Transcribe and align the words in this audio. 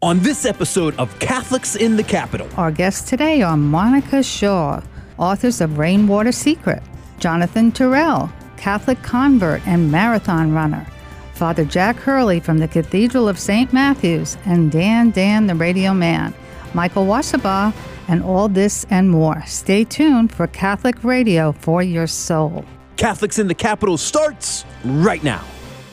On 0.00 0.20
this 0.20 0.44
episode 0.44 0.94
of 0.96 1.18
Catholics 1.18 1.74
in 1.74 1.96
the 1.96 2.04
Capital, 2.04 2.48
Our 2.56 2.70
guests 2.70 3.10
today 3.10 3.42
are 3.42 3.56
Monica 3.56 4.22
Shaw, 4.22 4.80
authors 5.18 5.60
of 5.60 5.76
Rainwater 5.76 6.30
Secret, 6.30 6.84
Jonathan 7.18 7.72
Terrell, 7.72 8.30
Catholic 8.56 9.02
convert 9.02 9.66
and 9.66 9.90
marathon 9.90 10.52
runner, 10.54 10.86
Father 11.34 11.64
Jack 11.64 11.96
Hurley 11.96 12.38
from 12.38 12.58
the 12.58 12.68
Cathedral 12.68 13.28
of 13.28 13.40
St. 13.40 13.72
Matthews, 13.72 14.36
and 14.44 14.70
Dan 14.70 15.10
Dan 15.10 15.48
the 15.48 15.56
Radio 15.56 15.92
Man, 15.92 16.32
Michael 16.74 17.04
Washabaugh, 17.04 17.74
and 18.06 18.22
all 18.22 18.48
this 18.48 18.86
and 18.90 19.10
more. 19.10 19.42
Stay 19.46 19.82
tuned 19.82 20.30
for 20.32 20.46
Catholic 20.46 21.02
Radio 21.02 21.50
for 21.50 21.82
your 21.82 22.06
soul. 22.06 22.64
Catholics 22.96 23.40
in 23.40 23.48
the 23.48 23.54
Capital 23.54 23.96
starts 23.96 24.64
right 24.84 25.24
now. 25.24 25.44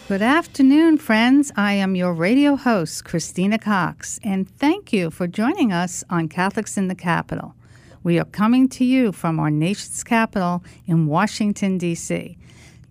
Good 0.08 0.22
afternoon, 0.22 1.00
friends. 1.00 1.52
I 1.56 1.74
am 1.74 1.96
your 1.96 2.14
radio 2.14 2.56
host, 2.56 3.04
Christina 3.06 3.58
Cox, 3.58 4.20
and 4.24 4.48
thank 4.48 4.94
you 4.94 5.10
for 5.10 5.26
joining 5.26 5.74
us 5.74 6.04
on 6.12 6.30
Catholics 6.30 6.78
in 6.78 6.90
the 6.90 6.94
Capital. 6.94 7.56
We 8.04 8.20
are 8.20 8.26
coming 8.26 8.70
to 8.70 8.86
you 8.86 9.12
from 9.12 9.40
our 9.40 9.50
nation's 9.50 10.04
capital 10.04 10.64
in 10.86 11.08
Washington, 11.08 11.80
D.C. 11.80 12.38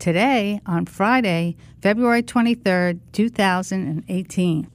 Today, 0.01 0.61
on 0.67 0.87
Friday, 0.87 1.55
February 1.81 2.25
23rd, 2.25 2.99
2018. 3.13 4.69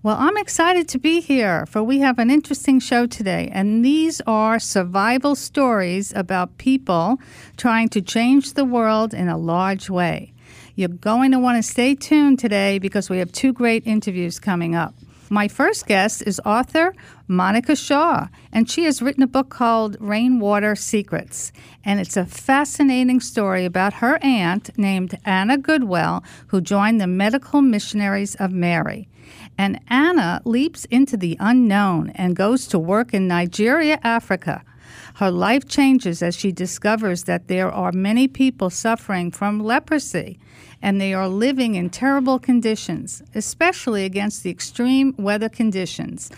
Well, 0.00 0.16
I'm 0.16 0.36
excited 0.36 0.86
to 0.90 1.00
be 1.00 1.20
here, 1.20 1.66
for 1.66 1.82
we 1.82 1.98
have 1.98 2.20
an 2.20 2.30
interesting 2.30 2.78
show 2.78 3.06
today, 3.06 3.50
and 3.52 3.84
these 3.84 4.20
are 4.28 4.60
survival 4.60 5.34
stories 5.34 6.12
about 6.14 6.56
people 6.56 7.18
trying 7.56 7.88
to 7.88 8.00
change 8.00 8.52
the 8.52 8.64
world 8.64 9.12
in 9.12 9.28
a 9.28 9.36
large 9.36 9.90
way. 9.90 10.33
You're 10.76 10.88
going 10.88 11.30
to 11.30 11.38
want 11.38 11.56
to 11.56 11.62
stay 11.62 11.94
tuned 11.94 12.40
today 12.40 12.80
because 12.80 13.08
we 13.08 13.18
have 13.18 13.30
two 13.30 13.52
great 13.52 13.86
interviews 13.86 14.40
coming 14.40 14.74
up. 14.74 14.92
My 15.30 15.46
first 15.46 15.86
guest 15.86 16.24
is 16.26 16.40
author 16.44 16.96
Monica 17.28 17.76
Shaw, 17.76 18.26
and 18.52 18.68
she 18.68 18.82
has 18.84 19.00
written 19.00 19.22
a 19.22 19.28
book 19.28 19.50
called 19.50 19.96
Rainwater 20.00 20.74
Secrets. 20.74 21.52
And 21.84 22.00
it's 22.00 22.16
a 22.16 22.26
fascinating 22.26 23.20
story 23.20 23.64
about 23.64 23.94
her 23.94 24.18
aunt 24.20 24.76
named 24.76 25.16
Anna 25.24 25.58
Goodwell, 25.58 26.24
who 26.48 26.60
joined 26.60 27.00
the 27.00 27.06
Medical 27.06 27.62
Missionaries 27.62 28.34
of 28.34 28.50
Mary. 28.50 29.08
And 29.56 29.80
Anna 29.86 30.42
leaps 30.44 30.86
into 30.86 31.16
the 31.16 31.36
unknown 31.38 32.10
and 32.10 32.34
goes 32.34 32.66
to 32.68 32.80
work 32.80 33.14
in 33.14 33.28
Nigeria, 33.28 34.00
Africa. 34.02 34.64
Her 35.14 35.30
life 35.30 35.68
changes 35.68 36.22
as 36.22 36.34
she 36.34 36.50
discovers 36.50 37.24
that 37.24 37.46
there 37.46 37.70
are 37.70 37.92
many 37.92 38.26
people 38.26 38.68
suffering 38.68 39.30
from 39.30 39.60
leprosy 39.60 40.40
and 40.82 41.00
they 41.00 41.14
are 41.14 41.28
living 41.28 41.76
in 41.76 41.88
terrible 41.88 42.40
conditions, 42.40 43.22
especially 43.32 44.04
against 44.04 44.42
the 44.42 44.50
extreme 44.50 45.14
weather 45.16 45.48
conditions. 45.48 46.32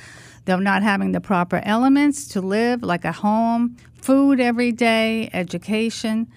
They're 0.44 0.60
not 0.60 0.82
having 0.82 1.12
the 1.12 1.22
proper 1.22 1.62
elements 1.64 2.28
to 2.28 2.42
live, 2.42 2.82
like 2.82 3.06
a 3.06 3.12
home, 3.12 3.78
food 3.94 4.40
every 4.40 4.72
day, 4.72 5.30
education, 5.32 6.28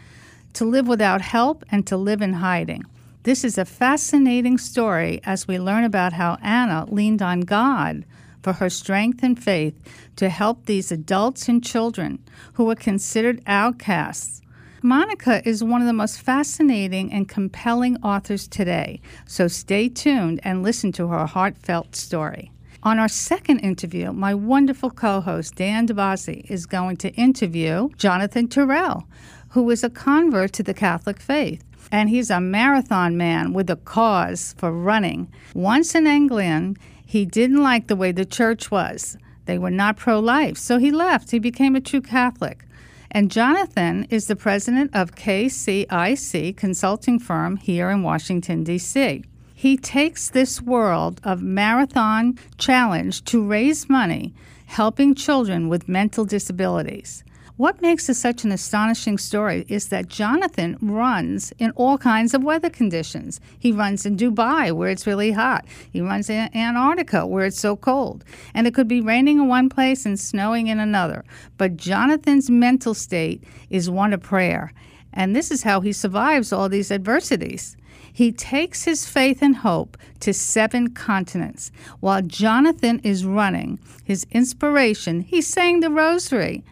to 0.54 0.64
live 0.64 0.88
without 0.88 1.22
help, 1.22 1.66
and 1.72 1.86
to 1.88 1.98
live 1.98 2.22
in 2.22 2.34
hiding. 2.34 2.86
This 3.24 3.44
is 3.44 3.58
a 3.58 3.66
fascinating 3.66 4.58
story 4.58 5.20
as 5.26 5.46
we 5.46 5.60
learn 5.60 5.84
about 5.84 6.14
how 6.14 6.38
Anna 6.42 6.86
leaned 6.90 7.22
on 7.22 7.42
God 7.42 8.06
for 8.42 8.54
her 8.54 8.70
strength 8.70 9.24
and 9.24 9.42
faith 9.42 9.80
to 10.16 10.30
help 10.30 10.66
these 10.66 10.92
adults 10.92 11.48
and 11.48 11.64
children 11.64 12.20
who 12.54 12.66
were 12.66 12.76
considered 12.76 13.42
outcasts 13.48 14.40
Monica 14.82 15.46
is 15.48 15.62
one 15.62 15.82
of 15.82 15.88
the 15.88 15.94
most 15.94 16.22
fascinating 16.22 17.12
and 17.12 17.28
compelling 17.28 17.98
authors 18.02 18.48
today, 18.48 19.02
so 19.26 19.50
stay 19.50 19.90
tuned 19.90 20.40
and 20.44 20.64
listen 20.64 20.94
to 20.94 21.08
her 21.10 21.26
heartfelt 21.26 21.98
story. 21.98 22.52
On 22.82 22.98
our 22.98 23.10
second 23.10 23.60
interview, 23.60 24.14
my 24.14 24.34
wonderful 24.34 24.90
co 24.90 25.20
host 25.20 25.56
Dan 25.56 25.86
DiBiase 25.86 26.50
is 26.50 26.66
going 26.66 26.96
to 26.98 27.14
interview 27.16 27.90
Jonathan 27.98 28.48
Terrell, 28.48 29.06
who 29.50 29.70
is 29.70 29.84
a 29.84 29.90
convert 29.90 30.54
to 30.54 30.64
the 30.64 30.74
Catholic 30.74 31.20
faith. 31.20 31.62
And 31.92 32.10
he's 32.10 32.30
a 32.30 32.40
marathon 32.40 33.18
man 33.18 33.52
with 33.52 33.70
a 33.70 33.76
cause 33.76 34.56
for 34.58 34.72
running. 34.72 35.28
Once 35.54 35.94
an 35.94 36.08
Anglican, 36.08 36.78
he 37.10 37.26
didn't 37.26 37.64
like 37.64 37.88
the 37.88 37.96
way 37.96 38.12
the 38.12 38.24
church 38.24 38.70
was. 38.70 39.18
They 39.46 39.58
were 39.58 39.72
not 39.72 39.98
pro 39.98 40.20
life, 40.20 40.60
so 40.60 40.78
he 40.78 40.92
left. 40.92 41.32
He 41.32 41.40
became 41.40 41.76
a 41.76 41.82
true 41.82 42.02
Catholic. 42.02 42.66
And 43.10 43.32
Jonathan 43.32 44.06
is 44.12 44.28
the 44.28 44.36
president 44.36 44.92
of 44.94 45.16
KCIC 45.16 46.56
consulting 46.56 47.18
firm 47.18 47.58
here 47.58 47.90
in 47.90 48.04
Washington, 48.04 48.64
D.C. 48.64 49.24
He 49.56 49.76
takes 49.76 50.30
this 50.30 50.62
world 50.62 51.20
of 51.24 51.42
marathon 51.42 52.38
challenge 52.60 53.24
to 53.26 53.44
raise 53.44 53.90
money 53.90 54.36
helping 54.68 55.16
children 55.16 55.68
with 55.68 55.90
mental 55.90 56.26
disabilities. 56.26 57.24
What 57.60 57.82
makes 57.82 58.08
this 58.08 58.18
such 58.18 58.46
an 58.46 58.54
astonishing 58.54 59.18
story 59.18 59.66
is 59.68 59.90
that 59.90 60.08
Jonathan 60.08 60.78
runs 60.82 61.52
in 61.60 61.72
all 61.72 61.98
kinds 61.98 62.34
of 62.34 62.42
weather 62.42 62.70
conditions. 62.70 63.42
He 63.60 63.74
runs 63.74 64.06
in 64.06 64.16
Dubai, 64.16 64.72
where 64.72 64.90
it's 64.90 65.06
really 65.06 65.34
hot. 65.34 65.66
He 65.92 66.00
runs 66.00 66.30
in 66.30 66.50
Antarctica, 66.56 67.28
where 67.28 67.46
it's 67.46 67.60
so 67.60 67.76
cold. 67.76 68.24
And 68.54 68.66
it 68.66 68.74
could 68.74 68.88
be 68.88 69.02
raining 69.02 69.40
in 69.40 69.50
one 69.50 69.68
place 69.68 70.06
and 70.06 70.18
snowing 70.18 70.68
in 70.68 70.80
another. 70.80 71.26
But 71.58 71.76
Jonathan's 71.76 72.50
mental 72.50 72.94
state 72.94 73.44
is 73.70 73.90
one 73.90 74.14
of 74.14 74.22
prayer. 74.22 74.72
And 75.12 75.36
this 75.36 75.52
is 75.52 75.64
how 75.64 75.82
he 75.82 75.92
survives 75.92 76.54
all 76.54 76.70
these 76.70 76.94
adversities. 76.94 77.76
He 78.14 78.32
takes 78.32 78.86
his 78.86 79.06
faith 79.06 79.42
and 79.42 79.58
hope 79.58 79.98
to 80.22 80.34
seven 80.34 80.92
continents. 80.92 81.74
While 82.00 82.22
Jonathan 82.22 83.02
is 83.04 83.26
running, 83.26 83.80
his 84.06 84.26
inspiration, 84.32 85.20
he's 85.20 85.48
saying 85.48 85.82
the 85.82 85.90
rosary. 85.90 86.64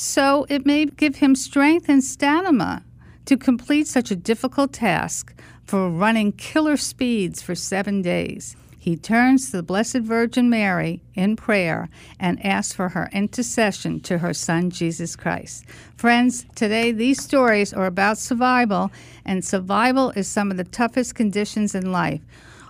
So 0.00 0.46
it 0.48 0.64
may 0.64 0.84
give 0.84 1.16
him 1.16 1.34
strength 1.34 1.88
and 1.88 2.04
stamina 2.04 2.84
to 3.24 3.36
complete 3.36 3.88
such 3.88 4.12
a 4.12 4.16
difficult 4.16 4.72
task 4.72 5.34
for 5.64 5.90
running 5.90 6.30
killer 6.30 6.76
speeds 6.76 7.42
for 7.42 7.56
seven 7.56 8.00
days. 8.00 8.54
He 8.78 8.94
turns 8.94 9.50
to 9.50 9.56
the 9.56 9.62
Blessed 9.64 10.02
Virgin 10.02 10.48
Mary 10.48 11.02
in 11.14 11.34
prayer 11.34 11.88
and 12.20 12.46
asks 12.46 12.72
for 12.72 12.90
her 12.90 13.10
intercession 13.12 13.98
to 14.02 14.18
her 14.18 14.32
Son, 14.32 14.70
Jesus 14.70 15.16
Christ. 15.16 15.64
Friends, 15.96 16.46
today 16.54 16.92
these 16.92 17.20
stories 17.20 17.72
are 17.72 17.86
about 17.86 18.18
survival, 18.18 18.92
and 19.24 19.44
survival 19.44 20.10
is 20.10 20.28
some 20.28 20.52
of 20.52 20.58
the 20.58 20.62
toughest 20.62 21.16
conditions 21.16 21.74
in 21.74 21.90
life. 21.90 22.20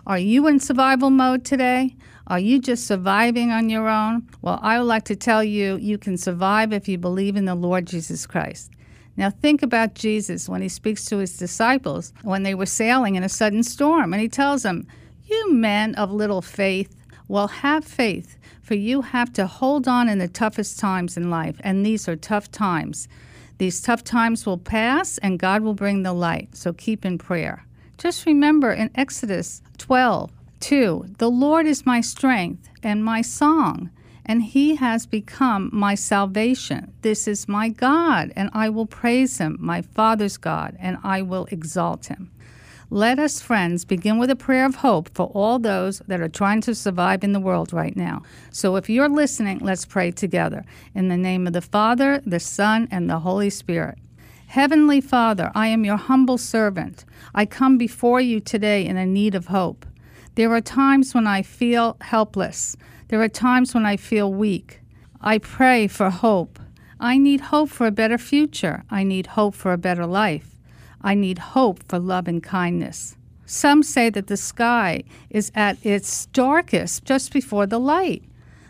Are 0.06 0.18
you 0.18 0.46
in 0.46 0.60
survival 0.60 1.10
mode 1.10 1.44
today? 1.44 1.94
Are 2.28 2.38
you 2.38 2.58
just 2.58 2.86
surviving 2.86 3.50
on 3.50 3.70
your 3.70 3.88
own? 3.88 4.28
Well, 4.42 4.60
I 4.62 4.78
would 4.78 4.84
like 4.84 5.04
to 5.04 5.16
tell 5.16 5.42
you 5.42 5.76
you 5.76 5.96
can 5.96 6.18
survive 6.18 6.74
if 6.74 6.86
you 6.86 6.98
believe 6.98 7.36
in 7.36 7.46
the 7.46 7.54
Lord 7.54 7.86
Jesus 7.86 8.26
Christ. 8.26 8.70
Now, 9.16 9.30
think 9.30 9.62
about 9.62 9.94
Jesus 9.94 10.46
when 10.46 10.60
he 10.60 10.68
speaks 10.68 11.06
to 11.06 11.16
his 11.16 11.38
disciples 11.38 12.12
when 12.22 12.42
they 12.42 12.54
were 12.54 12.66
sailing 12.66 13.14
in 13.14 13.22
a 13.22 13.30
sudden 13.30 13.62
storm, 13.62 14.12
and 14.12 14.20
he 14.20 14.28
tells 14.28 14.62
them, 14.62 14.86
You 15.24 15.52
men 15.54 15.94
of 15.94 16.12
little 16.12 16.42
faith, 16.42 16.94
well, 17.28 17.48
have 17.48 17.84
faith, 17.84 18.36
for 18.60 18.74
you 18.74 19.00
have 19.00 19.32
to 19.32 19.46
hold 19.46 19.88
on 19.88 20.10
in 20.10 20.18
the 20.18 20.28
toughest 20.28 20.78
times 20.78 21.16
in 21.16 21.30
life, 21.30 21.58
and 21.64 21.84
these 21.84 22.08
are 22.08 22.16
tough 22.16 22.50
times. 22.52 23.08
These 23.56 23.80
tough 23.80 24.04
times 24.04 24.44
will 24.44 24.58
pass, 24.58 25.16
and 25.18 25.38
God 25.38 25.62
will 25.62 25.74
bring 25.74 26.02
the 26.02 26.12
light, 26.12 26.54
so 26.54 26.74
keep 26.74 27.06
in 27.06 27.16
prayer. 27.16 27.64
Just 27.96 28.26
remember 28.26 28.70
in 28.70 28.90
Exodus 28.94 29.62
12, 29.78 30.30
2. 30.60 31.14
The 31.18 31.30
Lord 31.30 31.66
is 31.66 31.86
my 31.86 32.00
strength 32.00 32.68
and 32.82 33.04
my 33.04 33.22
song, 33.22 33.90
and 34.24 34.42
he 34.42 34.76
has 34.76 35.06
become 35.06 35.70
my 35.72 35.94
salvation. 35.94 36.92
This 37.02 37.26
is 37.26 37.48
my 37.48 37.68
God, 37.68 38.32
and 38.36 38.50
I 38.52 38.68
will 38.68 38.86
praise 38.86 39.38
him, 39.38 39.56
my 39.60 39.82
Father's 39.82 40.36
God, 40.36 40.76
and 40.78 40.98
I 41.02 41.22
will 41.22 41.46
exalt 41.50 42.06
him. 42.06 42.30
Let 42.90 43.18
us, 43.18 43.42
friends, 43.42 43.84
begin 43.84 44.18
with 44.18 44.30
a 44.30 44.36
prayer 44.36 44.64
of 44.64 44.76
hope 44.76 45.10
for 45.14 45.26
all 45.34 45.58
those 45.58 45.98
that 46.06 46.22
are 46.22 46.28
trying 46.28 46.62
to 46.62 46.74
survive 46.74 47.22
in 47.22 47.32
the 47.32 47.40
world 47.40 47.72
right 47.72 47.94
now. 47.94 48.22
So 48.50 48.76
if 48.76 48.88
you're 48.88 49.10
listening, 49.10 49.58
let's 49.58 49.84
pray 49.84 50.10
together. 50.10 50.64
In 50.94 51.08
the 51.08 51.18
name 51.18 51.46
of 51.46 51.52
the 51.52 51.60
Father, 51.60 52.22
the 52.24 52.40
Son, 52.40 52.88
and 52.90 53.10
the 53.10 53.18
Holy 53.18 53.50
Spirit. 53.50 53.98
Heavenly 54.46 55.02
Father, 55.02 55.52
I 55.54 55.68
am 55.68 55.84
your 55.84 55.98
humble 55.98 56.38
servant. 56.38 57.04
I 57.34 57.44
come 57.44 57.76
before 57.76 58.22
you 58.22 58.40
today 58.40 58.86
in 58.86 58.96
a 58.96 59.04
need 59.04 59.34
of 59.34 59.48
hope. 59.48 59.84
There 60.38 60.54
are 60.54 60.60
times 60.60 61.14
when 61.14 61.26
I 61.26 61.42
feel 61.42 61.96
helpless. 62.00 62.76
There 63.08 63.20
are 63.20 63.28
times 63.28 63.74
when 63.74 63.84
I 63.84 63.96
feel 63.96 64.32
weak. 64.32 64.80
I 65.20 65.38
pray 65.38 65.88
for 65.88 66.10
hope. 66.10 66.60
I 67.00 67.18
need 67.18 67.40
hope 67.40 67.70
for 67.70 67.88
a 67.88 67.98
better 68.00 68.18
future. 68.18 68.84
I 68.88 69.02
need 69.02 69.34
hope 69.34 69.56
for 69.56 69.72
a 69.72 69.84
better 69.86 70.06
life. 70.06 70.56
I 71.02 71.16
need 71.16 71.38
hope 71.38 71.82
for 71.88 71.98
love 71.98 72.28
and 72.28 72.40
kindness. 72.40 73.16
Some 73.46 73.82
say 73.82 74.10
that 74.10 74.28
the 74.28 74.36
sky 74.36 75.02
is 75.28 75.50
at 75.56 75.84
its 75.84 76.26
darkest 76.26 77.04
just 77.04 77.32
before 77.32 77.66
the 77.66 77.80
light. 77.80 78.22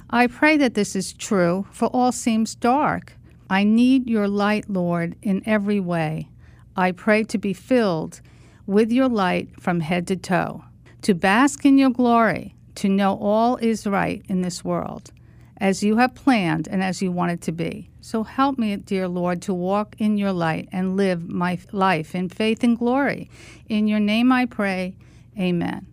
I 0.08 0.26
pray 0.26 0.56
that 0.56 0.72
this 0.72 0.96
is 0.96 1.12
true, 1.12 1.66
for 1.70 1.88
all 1.88 2.12
seems 2.12 2.54
dark. 2.54 3.12
I 3.50 3.64
need 3.64 4.08
your 4.08 4.26
light, 4.26 4.70
Lord, 4.70 5.16
in 5.20 5.42
every 5.44 5.80
way. 5.80 6.30
I 6.74 6.92
pray 6.92 7.24
to 7.24 7.36
be 7.36 7.52
filled 7.52 8.22
with 8.64 8.90
your 8.90 9.10
light 9.10 9.60
from 9.60 9.80
head 9.80 10.06
to 10.06 10.16
toe 10.16 10.64
to 11.02 11.14
bask 11.14 11.64
in 11.64 11.78
your 11.78 11.90
glory, 11.90 12.54
to 12.76 12.88
know 12.88 13.16
all 13.18 13.56
is 13.56 13.86
right 13.86 14.22
in 14.28 14.42
this 14.42 14.64
world, 14.64 15.12
as 15.58 15.82
you 15.82 15.96
have 15.96 16.14
planned 16.14 16.68
and 16.68 16.82
as 16.82 17.02
you 17.02 17.10
want 17.10 17.32
it 17.32 17.40
to 17.42 17.52
be. 17.52 17.90
So 18.00 18.22
help 18.22 18.58
me, 18.58 18.76
dear 18.76 19.06
Lord, 19.08 19.42
to 19.42 19.54
walk 19.54 19.94
in 19.98 20.16
your 20.16 20.32
light 20.32 20.68
and 20.72 20.96
live 20.96 21.28
my 21.28 21.58
life 21.72 22.14
in 22.14 22.28
faith 22.28 22.64
and 22.64 22.78
glory. 22.78 23.30
In 23.68 23.86
your 23.86 24.00
name 24.00 24.32
I 24.32 24.46
pray. 24.46 24.94
Amen. 25.38 25.86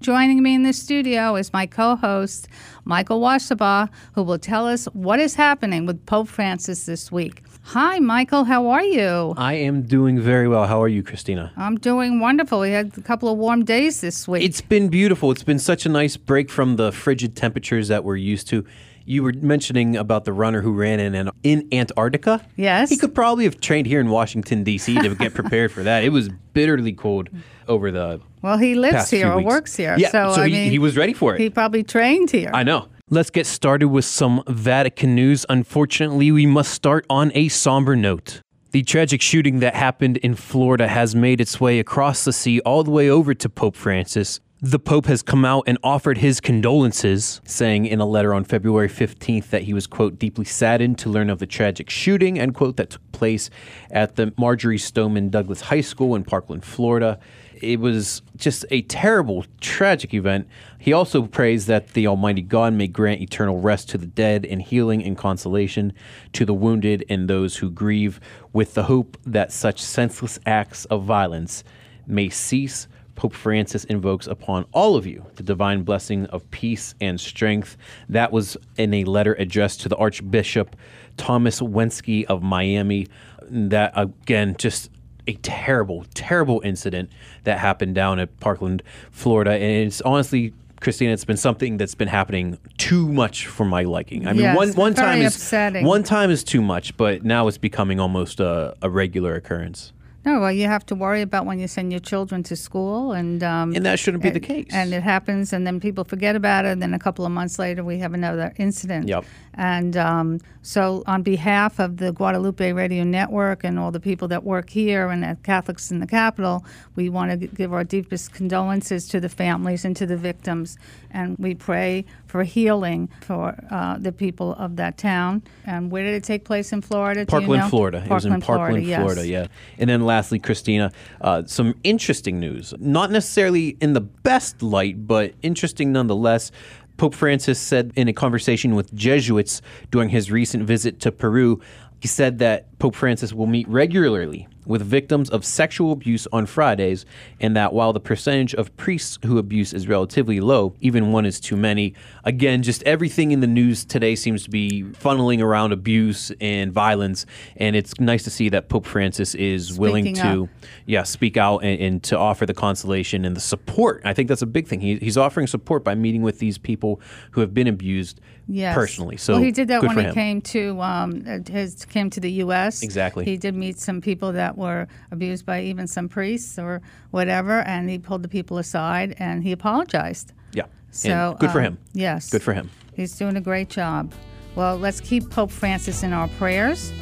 Joining 0.00 0.42
me 0.42 0.54
in 0.54 0.62
the 0.62 0.72
studio 0.72 1.36
is 1.36 1.52
my 1.52 1.66
co 1.66 1.96
host, 1.96 2.48
Michael 2.84 3.20
Washabaugh, 3.20 3.90
who 4.14 4.22
will 4.22 4.38
tell 4.38 4.66
us 4.66 4.86
what 4.86 5.20
is 5.20 5.34
happening 5.34 5.84
with 5.84 6.06
Pope 6.06 6.28
Francis 6.28 6.86
this 6.86 7.12
week. 7.12 7.42
Hi, 7.62 8.00
Michael. 8.00 8.44
How 8.44 8.68
are 8.68 8.82
you? 8.82 9.34
I 9.36 9.54
am 9.54 9.82
doing 9.82 10.18
very 10.20 10.48
well. 10.48 10.66
How 10.66 10.82
are 10.82 10.88
you, 10.88 11.02
Christina? 11.02 11.52
I'm 11.56 11.76
doing 11.76 12.18
wonderful. 12.18 12.60
We 12.60 12.70
had 12.70 12.96
a 12.98 13.00
couple 13.02 13.28
of 13.30 13.38
warm 13.38 13.64
days 13.64 14.00
this 14.00 14.26
week. 14.26 14.42
It's 14.42 14.60
been 14.60 14.88
beautiful. 14.88 15.30
It's 15.30 15.44
been 15.44 15.58
such 15.60 15.86
a 15.86 15.88
nice 15.88 16.16
break 16.16 16.50
from 16.50 16.76
the 16.76 16.90
frigid 16.90 17.36
temperatures 17.36 17.86
that 17.88 18.02
we're 18.02 18.16
used 18.16 18.48
to. 18.48 18.64
You 19.04 19.22
were 19.22 19.32
mentioning 19.32 19.96
about 19.96 20.24
the 20.24 20.32
runner 20.32 20.62
who 20.62 20.72
ran 20.72 20.98
in 21.00 21.30
in 21.42 21.68
Antarctica. 21.72 22.44
Yes. 22.56 22.90
He 22.90 22.96
could 22.96 23.14
probably 23.14 23.44
have 23.44 23.60
trained 23.60 23.86
here 23.86 24.00
in 24.00 24.08
Washington 24.10 24.64
D.C. 24.64 24.94
to 25.00 25.14
get 25.14 25.34
prepared 25.34 25.70
for 25.70 25.82
that. 25.84 26.02
It 26.02 26.10
was 26.10 26.28
bitterly 26.52 26.92
cold 26.92 27.28
over 27.68 27.90
the 27.92 28.20
well, 28.42 28.58
he 28.58 28.74
lives 28.74 29.10
here 29.10 29.30
or 29.30 29.36
weeks. 29.36 29.46
works 29.46 29.76
here. 29.76 29.96
Yeah, 29.98 30.10
so, 30.10 30.30
I 30.30 30.48
he, 30.48 30.52
mean, 30.52 30.70
he 30.70 30.78
was 30.78 30.96
ready 30.96 31.12
for 31.12 31.34
it. 31.34 31.40
he 31.40 31.50
probably 31.50 31.82
trained 31.82 32.30
here. 32.30 32.50
I 32.52 32.62
know. 32.62 32.88
Let's 33.12 33.30
get 33.30 33.48
started 33.48 33.88
with 33.88 34.04
some 34.04 34.44
Vatican 34.46 35.16
news. 35.16 35.44
Unfortunately, 35.48 36.30
we 36.30 36.46
must 36.46 36.72
start 36.72 37.04
on 37.10 37.32
a 37.34 37.48
somber 37.48 37.96
note. 37.96 38.40
The 38.70 38.84
tragic 38.84 39.20
shooting 39.20 39.58
that 39.58 39.74
happened 39.74 40.18
in 40.18 40.36
Florida 40.36 40.86
has 40.86 41.16
made 41.16 41.40
its 41.40 41.60
way 41.60 41.80
across 41.80 42.24
the 42.24 42.32
sea 42.32 42.60
all 42.60 42.84
the 42.84 42.92
way 42.92 43.10
over 43.10 43.34
to 43.34 43.48
Pope 43.48 43.74
Francis. 43.74 44.38
The 44.60 44.78
Pope 44.78 45.06
has 45.06 45.22
come 45.22 45.44
out 45.44 45.64
and 45.66 45.76
offered 45.82 46.18
his 46.18 46.40
condolences, 46.40 47.40
saying 47.44 47.86
in 47.86 47.98
a 47.98 48.06
letter 48.06 48.32
on 48.32 48.44
February 48.44 48.88
15th 48.88 49.50
that 49.50 49.62
he 49.62 49.74
was, 49.74 49.88
quote, 49.88 50.16
deeply 50.16 50.44
saddened 50.44 50.96
to 50.98 51.08
learn 51.08 51.30
of 51.30 51.40
the 51.40 51.46
tragic 51.46 51.90
shooting, 51.90 52.38
end 52.38 52.54
quote, 52.54 52.76
that 52.76 52.90
took 52.90 53.10
place 53.10 53.50
at 53.90 54.14
the 54.14 54.32
Marjory 54.38 54.78
Stoneman 54.78 55.30
Douglas 55.30 55.62
High 55.62 55.80
School 55.80 56.14
in 56.14 56.22
Parkland, 56.22 56.64
Florida. 56.64 57.18
It 57.60 57.78
was 57.78 58.22
just 58.36 58.64
a 58.70 58.82
terrible, 58.82 59.44
tragic 59.60 60.14
event. 60.14 60.48
He 60.78 60.92
also 60.92 61.22
prays 61.22 61.66
that 61.66 61.88
the 61.88 62.06
Almighty 62.06 62.42
God 62.42 62.72
may 62.72 62.86
grant 62.86 63.20
eternal 63.20 63.60
rest 63.60 63.90
to 63.90 63.98
the 63.98 64.06
dead 64.06 64.46
and 64.46 64.62
healing 64.62 65.04
and 65.04 65.16
consolation 65.16 65.92
to 66.32 66.44
the 66.44 66.54
wounded 66.54 67.04
and 67.08 67.28
those 67.28 67.56
who 67.56 67.70
grieve, 67.70 68.18
with 68.52 68.74
the 68.74 68.84
hope 68.84 69.18
that 69.26 69.52
such 69.52 69.80
senseless 69.80 70.38
acts 70.46 70.86
of 70.86 71.04
violence 71.04 71.62
may 72.06 72.30
cease. 72.30 72.88
Pope 73.14 73.34
Francis 73.34 73.84
invokes 73.84 74.26
upon 74.26 74.64
all 74.72 74.96
of 74.96 75.06
you 75.06 75.26
the 75.34 75.42
divine 75.42 75.82
blessing 75.82 76.24
of 76.26 76.50
peace 76.50 76.94
and 77.02 77.20
strength. 77.20 77.76
That 78.08 78.32
was 78.32 78.56
in 78.78 78.94
a 78.94 79.04
letter 79.04 79.34
addressed 79.34 79.82
to 79.82 79.90
the 79.90 79.96
Archbishop 79.96 80.74
Thomas 81.18 81.60
Wenski 81.60 82.24
of 82.24 82.42
Miami. 82.42 83.08
That, 83.42 83.92
again, 83.94 84.56
just 84.58 84.90
a 85.26 85.34
terrible, 85.34 86.04
terrible 86.14 86.60
incident 86.64 87.10
that 87.44 87.58
happened 87.58 87.94
down 87.94 88.18
at 88.18 88.38
Parkland, 88.40 88.82
Florida. 89.10 89.52
And 89.52 89.86
it's 89.86 90.00
honestly, 90.02 90.52
Christina, 90.80 91.12
it's 91.12 91.24
been 91.24 91.36
something 91.36 91.76
that's 91.76 91.94
been 91.94 92.08
happening 92.08 92.58
too 92.78 93.06
much 93.12 93.46
for 93.46 93.64
my 93.64 93.82
liking. 93.82 94.26
I 94.26 94.32
mean, 94.32 94.42
Yes, 94.42 94.56
one 94.56 94.72
one 94.72 94.94
time 94.94 95.18
is 95.26 95.36
one 95.84 96.02
time 96.02 96.30
is 96.30 96.42
too 96.42 96.62
much, 96.62 96.96
but 96.96 97.22
now 97.24 97.48
it's 97.48 97.58
becoming 97.58 98.00
almost 98.00 98.40
a, 98.40 98.76
a 98.82 98.88
regular 98.88 99.34
occurrence. 99.34 99.92
No, 100.24 100.38
well, 100.38 100.52
you 100.52 100.66
have 100.66 100.84
to 100.86 100.94
worry 100.94 101.22
about 101.22 101.46
when 101.46 101.58
you 101.58 101.66
send 101.66 101.92
your 101.92 102.00
children 102.00 102.42
to 102.42 102.56
school, 102.56 103.12
and 103.12 103.42
um, 103.42 103.74
And 103.74 103.86
that 103.86 103.98
shouldn't 103.98 104.22
be 104.22 104.28
the 104.28 104.40
case. 104.40 104.66
And 104.70 104.92
it 104.92 105.02
happens, 105.02 105.52
and 105.52 105.66
then 105.66 105.80
people 105.80 106.04
forget 106.04 106.36
about 106.36 106.66
it. 106.66 106.72
And 106.72 106.82
then 106.82 106.92
a 106.92 106.98
couple 106.98 107.24
of 107.24 107.32
months 107.32 107.58
later, 107.58 107.82
we 107.82 107.98
have 107.98 108.12
another 108.12 108.52
incident. 108.58 109.08
Yep. 109.08 109.24
And 109.54 109.96
um, 109.96 110.40
so, 110.62 111.02
on 111.06 111.22
behalf 111.22 111.78
of 111.78 111.96
the 111.96 112.12
Guadalupe 112.12 112.72
Radio 112.72 113.02
Network 113.02 113.64
and 113.64 113.78
all 113.78 113.90
the 113.90 114.00
people 114.00 114.28
that 114.28 114.44
work 114.44 114.68
here 114.68 115.08
and 115.08 115.24
at 115.24 115.42
Catholics 115.42 115.90
in 115.90 116.00
the 116.00 116.06
Capital, 116.06 116.64
we 116.96 117.08
want 117.08 117.40
to 117.40 117.46
give 117.46 117.72
our 117.72 117.84
deepest 117.84 118.32
condolences 118.32 119.08
to 119.08 119.20
the 119.20 119.28
families 119.28 119.84
and 119.84 119.96
to 119.96 120.06
the 120.06 120.16
victims. 120.16 120.76
And 121.10 121.36
we 121.38 121.54
pray 121.54 122.04
for 122.26 122.44
healing 122.44 123.08
for 123.22 123.58
uh, 123.70 123.98
the 123.98 124.12
people 124.12 124.54
of 124.54 124.76
that 124.76 124.98
town. 124.98 125.42
And 125.66 125.90
where 125.90 126.04
did 126.04 126.14
it 126.14 126.24
take 126.24 126.44
place 126.44 126.72
in 126.72 126.82
Florida? 126.82 127.24
do 127.24 127.36
you 127.36 127.40
Parkland, 127.40 127.62
know? 127.62 127.68
Florida. 127.68 128.02
it 128.04 128.10
was 128.10 128.24
in 128.24 128.40
Parkland, 128.40 128.84
yes. 128.84 129.00
Florida. 129.00 129.26
Yeah. 129.26 129.46
And 129.78 129.90
then 129.90 130.02
lastly, 130.10 130.40
Christina, 130.40 130.90
uh, 131.20 131.44
some 131.46 131.72
interesting 131.84 132.40
news. 132.40 132.74
Not 132.80 133.12
necessarily 133.12 133.76
in 133.80 133.92
the 133.92 134.00
best 134.00 134.60
light, 134.60 135.06
but 135.06 135.34
interesting 135.42 135.92
nonetheless. 135.92 136.50
Pope 136.96 137.14
Francis 137.14 137.60
said 137.60 137.92
in 137.94 138.08
a 138.08 138.12
conversation 138.12 138.74
with 138.74 138.92
Jesuits 138.92 139.62
during 139.92 140.08
his 140.08 140.28
recent 140.32 140.64
visit 140.64 140.98
to 141.00 141.12
Peru, 141.12 141.60
he 142.00 142.08
said 142.08 142.40
that 142.40 142.76
Pope 142.80 142.96
Francis 142.96 143.32
will 143.32 143.46
meet 143.46 143.68
regularly 143.68 144.48
with 144.66 144.82
victims 144.82 145.30
of 145.30 145.44
sexual 145.44 145.92
abuse 145.92 146.26
on 146.32 146.46
Fridays, 146.46 147.06
and 147.40 147.56
that 147.56 147.72
while 147.72 147.92
the 147.92 148.00
percentage 148.00 148.54
of 148.54 148.74
priests 148.76 149.18
who 149.24 149.38
abuse 149.38 149.72
is 149.72 149.88
relatively 149.88 150.40
low, 150.40 150.74
even 150.80 151.12
one 151.12 151.26
is 151.26 151.40
too 151.40 151.56
many. 151.56 151.94
Again, 152.24 152.62
just 152.62 152.82
everything 152.84 153.32
in 153.32 153.40
the 153.40 153.46
news 153.46 153.84
today 153.84 154.14
seems 154.14 154.44
to 154.44 154.50
be 154.50 154.84
funneling 154.84 155.42
around 155.42 155.72
abuse 155.72 156.30
and 156.40 156.72
violence, 156.72 157.26
and 157.56 157.74
it's 157.74 157.98
nice 157.98 158.24
to 158.24 158.30
see 158.30 158.48
that 158.50 158.68
Pope 158.68 158.86
Francis 158.86 159.34
is 159.34 159.78
willing 159.78 160.14
to, 160.14 160.44
up. 160.44 160.48
yeah, 160.86 161.02
speak 161.02 161.36
out 161.36 161.58
and, 161.58 161.80
and 161.80 162.02
to 162.04 162.18
offer 162.18 162.46
the 162.46 162.54
consolation 162.54 163.24
and 163.24 163.36
the 163.36 163.40
support. 163.40 164.02
I 164.04 164.12
think 164.12 164.28
that's 164.28 164.42
a 164.42 164.46
big 164.46 164.66
thing. 164.66 164.80
He, 164.80 164.96
he's 164.96 165.16
offering 165.16 165.46
support 165.46 165.84
by 165.84 165.94
meeting 165.94 166.22
with 166.22 166.38
these 166.38 166.58
people 166.58 167.00
who 167.32 167.40
have 167.40 167.54
been 167.54 167.66
abused 167.66 168.20
Yes. 168.52 168.74
personally. 168.74 169.16
So 169.16 169.34
well, 169.34 169.42
he 169.42 169.52
did 169.52 169.68
that 169.68 169.80
when 169.80 169.96
he 169.96 170.02
him. 170.04 170.14
came 170.14 170.40
to 170.42 170.80
um, 170.82 171.24
his 171.48 171.84
came 171.84 172.10
to 172.10 172.18
the 172.18 172.32
U.S. 172.32 172.82
Exactly. 172.82 173.24
He 173.24 173.36
did 173.36 173.54
meet 173.54 173.78
some 173.78 174.00
people 174.00 174.32
that 174.32 174.49
were 174.56 174.86
abused 175.10 175.46
by 175.46 175.62
even 175.62 175.86
some 175.86 176.08
priests 176.08 176.58
or 176.58 176.82
whatever, 177.10 177.60
and 177.60 177.88
he 177.88 177.98
pulled 177.98 178.22
the 178.22 178.28
people 178.28 178.58
aside 178.58 179.16
and 179.18 179.42
he 179.42 179.52
apologized. 179.52 180.32
Yeah. 180.52 180.66
So 180.90 181.30
And 181.30 181.38
good 181.38 181.50
for 181.50 181.58
um, 181.58 181.64
him. 181.64 181.78
Yes. 181.92 182.30
Good 182.30 182.42
for 182.42 182.52
him. 182.52 182.70
He's 182.94 183.16
doing 183.16 183.36
a 183.36 183.40
great 183.40 183.68
job. 183.68 184.12
Well, 184.56 184.76
let's 184.76 185.00
keep 185.00 185.30
Pope 185.30 185.50
Francis 185.50 186.02
in 186.02 186.12
our 186.12 186.28
prayers 186.28 186.92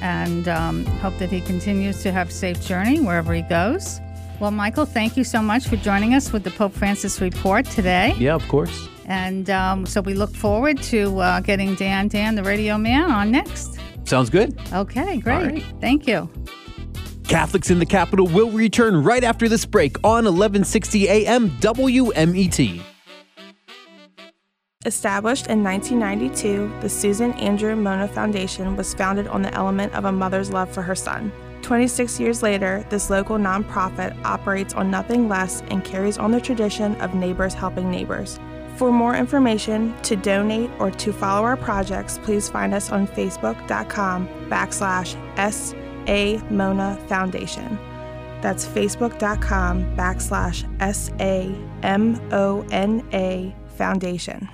and 0.00 0.48
um, 0.48 0.84
hope 0.86 1.16
that 1.18 1.30
he 1.30 1.40
continues 1.40 2.02
to 2.02 2.12
have 2.12 2.28
a 2.28 2.32
safe 2.32 2.60
journey 2.64 3.00
wherever 3.00 3.32
he 3.32 3.42
goes. 3.42 4.00
Well, 4.40 4.50
Michael, 4.50 4.84
thank 4.84 5.16
you 5.16 5.24
so 5.24 5.40
much 5.40 5.68
for 5.68 5.76
joining 5.76 6.14
us 6.14 6.32
with 6.32 6.42
the 6.42 6.50
Pope 6.50 6.72
Francis 6.72 7.20
report 7.20 7.66
today. 7.66 8.14
Yeah, 8.18 8.34
of 8.34 8.46
course. 8.48 8.88
And 9.06 9.48
um, 9.50 9.86
so 9.86 10.00
we 10.00 10.14
look 10.14 10.34
forward 10.34 10.82
to 10.84 11.18
uh, 11.20 11.40
getting 11.40 11.74
Dan 11.74 12.08
Dan, 12.08 12.34
the 12.34 12.42
radio 12.42 12.76
man, 12.76 13.10
on 13.10 13.30
next. 13.30 13.78
Sounds 14.04 14.30
good. 14.30 14.58
Okay, 14.72 15.18
great. 15.18 15.46
right. 15.46 15.64
Thank 15.80 16.06
you. 16.06 16.28
Catholics 17.28 17.70
in 17.70 17.78
the 17.78 17.86
Capital 17.86 18.26
will 18.26 18.50
return 18.50 19.02
right 19.02 19.24
after 19.24 19.48
this 19.48 19.64
break 19.64 19.96
on 19.98 20.24
1160 20.24 21.08
AM 21.08 21.50
WMET. 21.50 22.82
Established 24.86 25.46
in 25.46 25.64
1992, 25.64 26.80
the 26.82 26.88
Susan 26.88 27.32
Andrew 27.34 27.74
Mona 27.74 28.06
Foundation 28.06 28.76
was 28.76 28.92
founded 28.92 29.26
on 29.28 29.40
the 29.40 29.52
element 29.54 29.94
of 29.94 30.04
a 30.04 30.12
mother's 30.12 30.50
love 30.50 30.70
for 30.70 30.82
her 30.82 30.94
son. 30.94 31.32
26 31.62 32.20
years 32.20 32.42
later, 32.42 32.84
this 32.90 33.08
local 33.08 33.38
nonprofit 33.38 34.14
operates 34.24 34.74
on 34.74 34.90
nothing 34.90 35.26
less 35.26 35.62
and 35.68 35.82
carries 35.82 36.18
on 36.18 36.30
the 36.30 36.40
tradition 36.40 36.94
of 36.96 37.14
neighbors 37.14 37.54
helping 37.54 37.90
neighbors. 37.90 38.38
For 38.76 38.92
more 38.92 39.16
information, 39.16 39.94
to 40.02 40.16
donate, 40.16 40.70
or 40.78 40.90
to 40.90 41.12
follow 41.14 41.44
our 41.44 41.56
projects, 41.56 42.18
please 42.22 42.50
find 42.50 42.74
us 42.74 42.92
on 42.92 43.06
facebook.com 43.06 44.28
backslash 44.50 45.14
S.A. 46.04 46.38
Mona 46.50 46.98
Foundation. 47.08 47.78
That's 48.42 48.66
facebook.com 48.66 49.96
backslash 49.96 50.64
S-A-M-O-N-A 50.80 51.56
Foundation. 53.76 54.48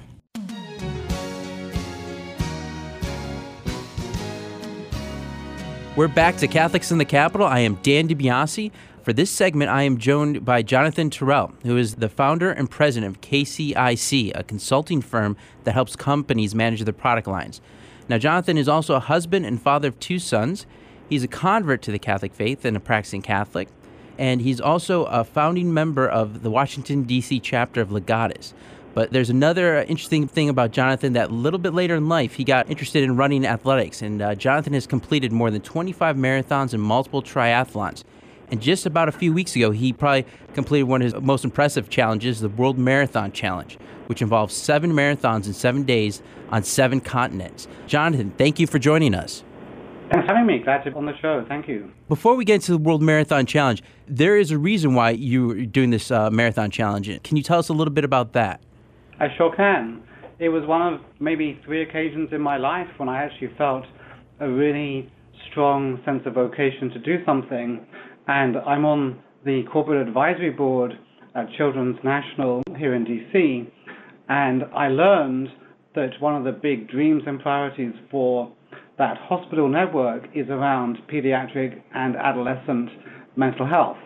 We're 5.97 6.07
back 6.09 6.37
to 6.37 6.47
Catholics 6.47 6.92
in 6.92 6.99
the 6.99 7.04
Capital. 7.04 7.47
I 7.47 7.59
am 7.61 7.75
Dan 7.83 8.07
DiBiase. 8.09 8.71
For 9.02 9.12
this 9.12 9.30
segment, 9.30 9.71
I 9.71 9.83
am 9.83 9.99
joined 9.99 10.45
by 10.45 10.62
Jonathan 10.62 11.11
Terrell, 11.11 11.52
who 11.64 11.76
is 11.76 11.97
the 11.97 12.09
founder 12.09 12.52
and 12.52 12.71
president 12.71 13.16
of 13.16 13.21
KCIC, 13.23 14.33
a 14.35 14.45
consulting 14.45 15.02
firm 15.02 15.37
that 15.64 15.73
helps 15.73 15.97
companies 15.97 16.54
manage 16.54 16.83
their 16.85 16.92
product 16.92 17.26
lines. 17.26 17.61
Now, 18.09 18.19
Jonathan 18.19 18.57
is 18.57 18.69
also 18.69 18.95
a 18.95 19.00
husband 19.00 19.47
and 19.47 19.61
father 19.61 19.88
of 19.88 19.99
two 19.99 20.19
sons. 20.19 20.64
He's 21.11 21.25
a 21.25 21.29
convert 21.29 21.83
to 21.83 21.90
the 21.90 21.99
Catholic 21.99 22.33
faith 22.33 22.64
and 22.64 22.76
a 22.76 22.81
practicing 22.81 23.21
Catholic. 23.21 23.69
And 24.17 24.40
he's 24.40 24.61
also 24.61 25.07
a 25.07 25.25
founding 25.25 25.75
member 25.75 26.09
of 26.09 26.43
the 26.43 26.50
Washington, 26.50 27.02
D.C. 27.02 27.40
chapter 27.40 27.81
of 27.81 27.88
Legatus. 27.88 28.55
But 28.95 29.12
there's 29.12 29.31
another 29.31 29.79
interesting 29.83 30.29
thing 30.29 30.49
about 30.49 30.71
Jonathan 30.71 31.14
that 31.14 31.31
a 31.31 31.35
little 31.35 31.59
bit 31.59 31.75
later 31.75 31.97
in 31.97 32.09
life, 32.09 32.35
he 32.35 32.45
got 32.45 32.71
interested 32.71 33.02
in 33.02 33.17
running 33.17 33.45
athletics. 33.45 34.02
And 34.02 34.23
uh, 34.23 34.37
Jonathan 34.37 34.73
has 34.73 34.87
completed 34.87 35.33
more 35.33 35.50
than 35.50 35.62
25 35.62 36.17
marathons 36.17 36.75
and 36.75 36.83
multiple 36.83 37.23
triathlons. 37.23 38.05
And 38.52 38.61
just 38.61 38.87
about 38.87 39.09
a 39.09 39.12
few 39.12 39.33
weeks 39.33 39.57
ago, 39.57 39.73
he 39.73 39.93
probably 39.93 40.26
completed 40.55 40.85
one 40.85 41.02
of 41.02 41.12
his 41.12 41.23
most 41.23 41.45
impressive 41.45 41.88
challenges, 41.88 42.40
the 42.40 42.49
World 42.49 42.79
Marathon 42.79 43.33
Challenge, 43.33 43.79
which 44.07 44.23
involves 44.23 44.55
seven 44.55 44.93
marathons 44.93 45.47
in 45.47 45.55
seven 45.55 45.83
days 45.85 46.23
on 46.50 46.62
seven 46.62 47.00
continents. 47.00 47.67
Jonathan, 47.87 48.33
thank 48.37 48.61
you 48.61 48.67
for 48.67 48.79
joining 48.79 49.14
us. 49.14 49.45
Thanks 50.11 50.26
for 50.26 50.35
having 50.35 50.47
me. 50.47 50.59
Glad 50.59 50.83
to 50.83 50.90
be 50.90 50.97
on 50.97 51.07
the 51.07 51.17
show. 51.23 51.45
Thank 51.49 51.69
you. 51.69 51.93
Before 52.09 52.35
we 52.35 52.45
get 52.45 52.55
into 52.57 52.73
the 52.73 52.79
World 52.79 53.00
Marathon 53.00 53.47
Challenge, 53.47 53.81
there 54.09 54.37
is 54.37 54.50
a 54.50 54.59
reason 54.59 54.95
why 54.95 55.11
you're 55.11 55.67
doing 55.67 55.90
this 55.90 56.11
uh, 56.11 56.31
marathon 56.31 56.73
challenge. 56.73 57.09
Can 57.23 57.37
you 57.37 57.45
tell 57.45 57.61
us 57.61 57.69
a 57.69 57.73
little 57.73 57.95
bit 57.95 58.02
about 58.02 58.33
that? 58.33 58.61
I 59.21 59.29
sure 59.37 59.55
can. 59.55 60.02
It 60.40 60.49
was 60.49 60.67
one 60.67 60.95
of 60.95 61.00
maybe 61.21 61.61
three 61.64 61.83
occasions 61.83 62.31
in 62.33 62.40
my 62.40 62.57
life 62.57 62.88
when 62.97 63.09
I 63.09 63.23
actually 63.23 63.55
felt 63.57 63.85
a 64.40 64.49
really 64.50 65.12
strong 65.49 66.00
sense 66.05 66.23
of 66.26 66.35
vocation 66.35 66.90
to 66.90 66.99
do 66.99 67.25
something. 67.25 67.87
And 68.26 68.57
I'm 68.57 68.85
on 68.85 69.23
the 69.45 69.62
corporate 69.73 70.09
advisory 70.09 70.50
board 70.50 70.99
at 71.37 71.47
Children's 71.57 71.99
National 72.02 72.62
here 72.76 72.95
in 72.95 73.05
DC. 73.05 73.71
And 74.29 74.64
I 74.75 74.88
learned 74.88 75.49
that 75.95 76.11
one 76.19 76.35
of 76.35 76.43
the 76.43 76.52
big 76.52 76.88
dreams 76.88 77.23
and 77.26 77.40
priorities 77.40 77.93
for 78.11 78.50
that 79.00 79.16
hospital 79.16 79.66
network 79.66 80.25
is 80.35 80.47
around 80.50 80.99
pediatric 81.11 81.80
and 81.95 82.16
adolescent 82.16 82.90
mental 83.35 83.66
health. 83.66 83.97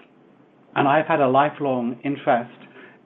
And 0.76 0.86
I've 0.86 1.06
had 1.06 1.20
a 1.20 1.26
lifelong 1.26 1.98
interest 2.04 2.56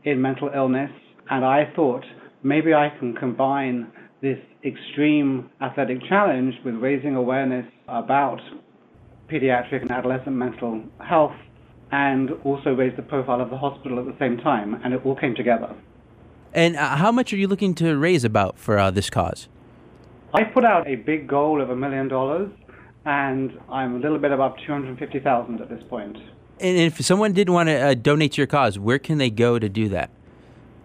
in 0.04 0.20
mental 0.20 0.50
illness, 0.54 0.90
and 1.30 1.46
I 1.46 1.72
thought 1.74 2.04
maybe 2.42 2.74
I 2.74 2.90
can 2.98 3.14
combine 3.14 3.90
this 4.20 4.38
extreme 4.62 5.50
athletic 5.62 5.98
challenge 6.06 6.54
with 6.62 6.74
raising 6.74 7.14
awareness 7.14 7.64
about 7.88 8.40
pediatric 9.30 9.80
and 9.80 9.90
adolescent 9.90 10.36
mental 10.36 10.82
health 11.00 11.36
and 11.90 12.32
also 12.44 12.74
raise 12.74 12.94
the 12.96 13.02
profile 13.02 13.40
of 13.40 13.48
the 13.48 13.56
hospital 13.56 13.98
at 13.98 14.04
the 14.04 14.16
same 14.18 14.36
time. 14.36 14.78
And 14.84 14.92
it 14.92 15.00
all 15.06 15.16
came 15.16 15.34
together. 15.34 15.74
And 16.52 16.76
uh, 16.76 16.96
how 16.96 17.12
much 17.12 17.32
are 17.32 17.36
you 17.36 17.48
looking 17.48 17.74
to 17.76 17.96
raise 17.96 18.24
about 18.24 18.58
for 18.58 18.78
uh, 18.78 18.90
this 18.90 19.08
cause? 19.08 19.48
I 20.34 20.44
put 20.44 20.64
out 20.64 20.86
a 20.86 20.94
big 20.96 21.26
goal 21.26 21.62
of 21.62 21.70
a 21.70 21.76
million 21.76 22.08
dollars, 22.08 22.50
and 23.06 23.58
I'm 23.70 23.96
a 23.96 23.98
little 23.98 24.18
bit 24.18 24.30
above 24.30 24.56
250,000 24.66 25.60
at 25.60 25.70
this 25.70 25.82
point. 25.88 26.18
And 26.60 26.76
if 26.76 27.02
someone 27.04 27.32
didn't 27.32 27.54
want 27.54 27.68
to 27.68 27.78
uh, 27.78 27.94
donate 27.94 28.32
to 28.32 28.38
your 28.38 28.46
cause, 28.46 28.78
where 28.78 28.98
can 28.98 29.16
they 29.18 29.30
go 29.30 29.58
to 29.58 29.70
do 29.70 29.88
that? 29.88 30.10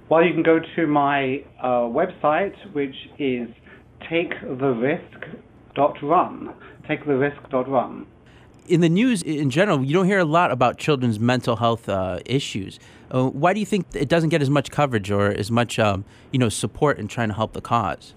Well, 0.07 0.23
you 0.23 0.33
can 0.33 0.43
go 0.43 0.61
to 0.75 0.87
my 0.87 1.43
uh, 1.61 1.89
website, 1.89 2.55
which 2.73 2.95
is 3.17 3.49
taketherisk.run. 4.01 6.53
Taketherisk.run. 6.87 8.05
In 8.67 8.79
the 8.79 8.87
news 8.87 9.21
in 9.23 9.49
general, 9.49 9.83
you 9.83 9.93
don't 9.93 10.05
hear 10.05 10.19
a 10.19 10.25
lot 10.25 10.51
about 10.51 10.77
children's 10.77 11.19
mental 11.19 11.57
health 11.57 11.89
uh, 11.89 12.19
issues. 12.25 12.79
Uh, 13.11 13.27
why 13.27 13.53
do 13.53 13.59
you 13.59 13.65
think 13.65 13.87
it 13.93 14.07
doesn't 14.07 14.29
get 14.29 14.41
as 14.41 14.49
much 14.49 14.71
coverage 14.71 15.11
or 15.11 15.27
as 15.27 15.51
much, 15.51 15.77
um, 15.79 16.05
you 16.31 16.39
know, 16.39 16.47
support 16.47 16.97
in 16.97 17.09
trying 17.09 17.27
to 17.27 17.35
help 17.35 17.51
the 17.51 17.61
cause? 17.61 18.13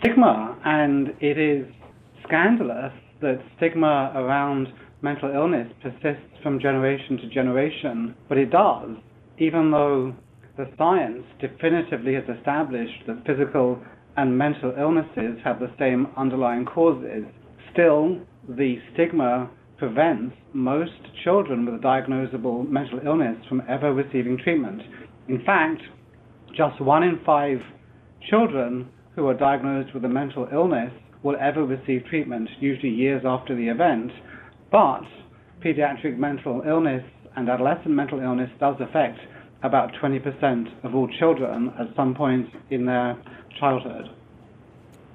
Stigma, 0.00 0.56
and 0.64 1.08
it 1.20 1.38
is 1.38 1.66
scandalous 2.26 2.92
that 3.20 3.40
stigma 3.56 4.12
around 4.14 4.68
mental 5.02 5.30
illness 5.34 5.66
persists 5.82 6.38
from 6.42 6.60
generation 6.60 7.16
to 7.16 7.28
generation, 7.28 8.14
but 8.28 8.38
it 8.38 8.50
does, 8.50 8.90
even 9.38 9.70
though 9.70 10.14
the 10.56 10.70
science 10.76 11.24
definitively 11.40 12.14
has 12.14 12.24
established 12.36 13.06
that 13.06 13.24
physical 13.26 13.78
and 14.16 14.36
mental 14.36 14.74
illnesses 14.78 15.38
have 15.42 15.58
the 15.60 15.70
same 15.78 16.06
underlying 16.16 16.64
causes. 16.64 17.24
Still, 17.72 18.18
the 18.48 18.76
stigma 18.92 19.50
prevents 19.78 20.34
most 20.52 20.92
children 21.24 21.64
with 21.64 21.74
a 21.74 21.78
diagnosable 21.78 22.68
mental 22.68 23.00
illness 23.04 23.36
from 23.48 23.62
ever 23.68 23.92
receiving 23.92 24.36
treatment. 24.38 24.82
In 25.28 25.42
fact, 25.44 25.80
just 26.56 26.80
one 26.80 27.04
in 27.04 27.20
five 27.24 27.58
children 28.28 28.88
who 29.18 29.26
are 29.26 29.34
diagnosed 29.34 29.92
with 29.92 30.04
a 30.04 30.08
mental 30.08 30.48
illness 30.52 30.92
will 31.24 31.36
ever 31.40 31.64
receive 31.64 32.04
treatment, 32.08 32.48
usually 32.60 32.90
years 32.90 33.22
after 33.24 33.52
the 33.56 33.66
event. 33.68 34.12
But 34.70 35.02
pediatric 35.60 36.16
mental 36.16 36.62
illness 36.64 37.02
and 37.34 37.48
adolescent 37.48 37.90
mental 37.90 38.20
illness 38.20 38.48
does 38.60 38.76
affect 38.80 39.18
about 39.64 39.92
20% 40.00 40.84
of 40.84 40.94
all 40.94 41.08
children 41.18 41.72
at 41.80 41.88
some 41.96 42.14
point 42.14 42.48
in 42.70 42.86
their 42.86 43.18
childhood. 43.58 44.08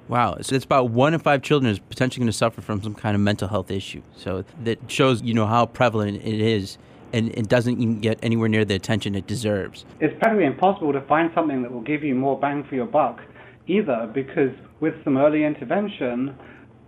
Wow, 0.08 0.36
so 0.42 0.54
it's 0.54 0.66
about 0.66 0.90
one 0.90 1.14
in 1.14 1.20
five 1.20 1.40
children 1.40 1.72
is 1.72 1.78
potentially 1.78 2.20
going 2.20 2.30
to 2.30 2.36
suffer 2.36 2.60
from 2.60 2.82
some 2.82 2.94
kind 2.94 3.14
of 3.14 3.22
mental 3.22 3.48
health 3.48 3.70
issue. 3.70 4.02
So 4.18 4.44
that 4.64 4.78
shows, 4.90 5.22
you 5.22 5.32
know, 5.32 5.46
how 5.46 5.64
prevalent 5.64 6.18
it 6.22 6.40
is, 6.42 6.76
and 7.14 7.30
it 7.30 7.48
doesn't 7.48 7.80
even 7.80 8.00
get 8.00 8.18
anywhere 8.22 8.50
near 8.50 8.66
the 8.66 8.74
attention 8.74 9.14
it 9.14 9.26
deserves. 9.26 9.86
It's 10.00 10.12
practically 10.18 10.44
impossible 10.44 10.92
to 10.92 11.00
find 11.02 11.30
something 11.34 11.62
that 11.62 11.72
will 11.72 11.80
give 11.80 12.04
you 12.04 12.14
more 12.14 12.38
bang 12.38 12.64
for 12.64 12.74
your 12.74 12.84
buck, 12.84 13.22
either 13.66 14.10
because 14.14 14.50
with 14.80 14.94
some 15.04 15.16
early 15.16 15.44
intervention, 15.44 16.36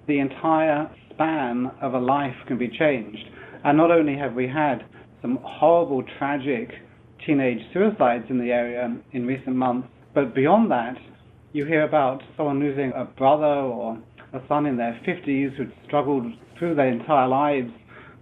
the 0.06 0.18
entire 0.18 0.90
span 1.10 1.70
of 1.80 1.94
a 1.94 1.98
life 1.98 2.36
can 2.46 2.58
be 2.58 2.68
changed. 2.68 3.24
And 3.64 3.76
not 3.76 3.90
only 3.90 4.16
have 4.16 4.34
we 4.34 4.46
had 4.46 4.84
some 5.22 5.38
horrible, 5.42 6.04
tragic 6.18 6.70
teenage 7.26 7.60
suicides 7.72 8.26
in 8.28 8.38
the 8.38 8.52
area 8.52 8.94
in 9.12 9.26
recent 9.26 9.56
months. 9.56 9.88
But 10.14 10.34
beyond 10.34 10.70
that, 10.70 10.96
you 11.52 11.64
hear 11.64 11.82
about 11.82 12.22
someone 12.36 12.60
losing 12.60 12.92
a 12.94 13.04
brother 13.04 13.44
or 13.44 13.98
a 14.32 14.40
son 14.48 14.66
in 14.66 14.76
their 14.76 15.00
50s 15.06 15.56
who'd 15.56 15.72
struggled 15.86 16.26
through 16.58 16.74
their 16.74 16.88
entire 16.88 17.28
lives 17.28 17.70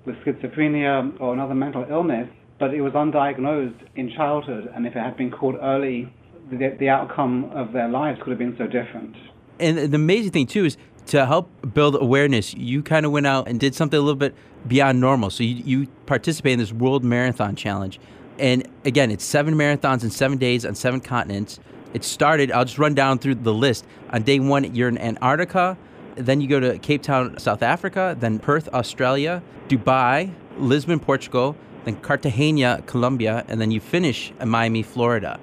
with 0.06 0.16
schizophrenia 0.16 1.20
or 1.20 1.34
another 1.34 1.54
mental 1.54 1.84
illness, 1.90 2.28
but 2.58 2.72
it 2.72 2.80
was 2.80 2.92
undiagnosed 2.92 3.80
in 3.96 4.12
childhood, 4.16 4.70
and 4.74 4.86
if 4.86 4.94
it 4.94 5.00
had 5.00 5.16
been 5.16 5.30
caught 5.30 5.56
early, 5.62 6.12
the, 6.50 6.76
the 6.78 6.88
outcome 6.88 7.50
of 7.52 7.72
their 7.72 7.88
lives 7.88 8.20
could 8.22 8.30
have 8.30 8.38
been 8.38 8.56
so 8.56 8.66
different. 8.66 9.16
And 9.58 9.78
the 9.78 9.96
amazing 9.96 10.32
thing, 10.32 10.46
too, 10.46 10.64
is 10.64 10.76
to 11.06 11.26
help 11.26 11.50
build 11.74 11.96
awareness, 12.00 12.54
you 12.54 12.82
kind 12.82 13.04
of 13.04 13.12
went 13.12 13.26
out 13.26 13.48
and 13.48 13.60
did 13.60 13.74
something 13.74 13.98
a 13.98 14.02
little 14.02 14.14
bit 14.16 14.34
beyond 14.66 15.00
normal. 15.00 15.30
So 15.30 15.44
you, 15.44 15.62
you 15.64 15.86
participate 16.06 16.54
in 16.54 16.58
this 16.58 16.72
World 16.72 17.04
Marathon 17.04 17.56
Challenge. 17.56 18.00
And 18.38 18.66
again, 18.84 19.10
it's 19.10 19.24
seven 19.24 19.54
marathons 19.54 20.02
in 20.02 20.10
seven 20.10 20.38
days 20.38 20.64
on 20.64 20.74
seven 20.74 21.00
continents. 21.00 21.60
It 21.92 22.02
started, 22.02 22.50
I'll 22.50 22.64
just 22.64 22.78
run 22.78 22.94
down 22.94 23.18
through 23.18 23.36
the 23.36 23.54
list. 23.54 23.86
On 24.10 24.22
day 24.22 24.40
one, 24.40 24.74
you're 24.74 24.88
in 24.88 24.98
Antarctica. 24.98 25.76
Then 26.16 26.40
you 26.40 26.48
go 26.48 26.58
to 26.58 26.78
Cape 26.78 27.02
Town, 27.02 27.38
South 27.38 27.62
Africa. 27.62 28.16
Then 28.18 28.38
Perth, 28.38 28.68
Australia. 28.74 29.42
Dubai, 29.68 30.32
Lisbon, 30.58 30.98
Portugal. 30.98 31.54
Then 31.84 31.96
Cartagena, 31.96 32.82
Colombia. 32.86 33.44
And 33.46 33.60
then 33.60 33.70
you 33.70 33.80
finish 33.80 34.32
in 34.40 34.48
Miami, 34.48 34.82
Florida. 34.82 35.38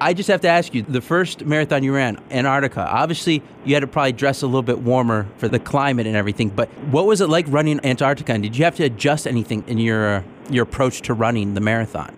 I 0.00 0.14
just 0.14 0.28
have 0.28 0.40
to 0.42 0.48
ask 0.48 0.74
you 0.74 0.82
the 0.82 1.00
first 1.00 1.44
marathon 1.44 1.82
you 1.82 1.94
ran, 1.94 2.22
Antarctica, 2.30 2.86
obviously 2.88 3.42
you 3.64 3.74
had 3.74 3.80
to 3.80 3.86
probably 3.86 4.12
dress 4.12 4.42
a 4.42 4.46
little 4.46 4.62
bit 4.62 4.78
warmer 4.78 5.26
for 5.38 5.48
the 5.48 5.58
climate 5.58 6.06
and 6.06 6.14
everything, 6.14 6.50
but 6.50 6.68
what 6.90 7.06
was 7.06 7.20
it 7.20 7.28
like 7.28 7.46
running 7.48 7.84
Antarctica? 7.84 8.32
And 8.32 8.42
did 8.42 8.56
you 8.56 8.64
have 8.64 8.76
to 8.76 8.84
adjust 8.84 9.26
anything 9.26 9.64
in 9.66 9.78
your, 9.78 10.18
uh, 10.18 10.22
your 10.50 10.62
approach 10.62 11.02
to 11.02 11.14
running 11.14 11.54
the 11.54 11.60
marathon? 11.60 12.16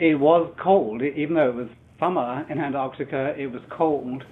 it 0.00 0.18
was 0.18 0.52
cold, 0.62 1.02
even 1.02 1.34
though 1.34 1.50
it 1.50 1.54
was 1.54 1.68
summer 2.00 2.46
in 2.48 2.58
Antarctica, 2.58 3.34
it 3.38 3.52
was 3.52 3.60
cold, 3.70 4.24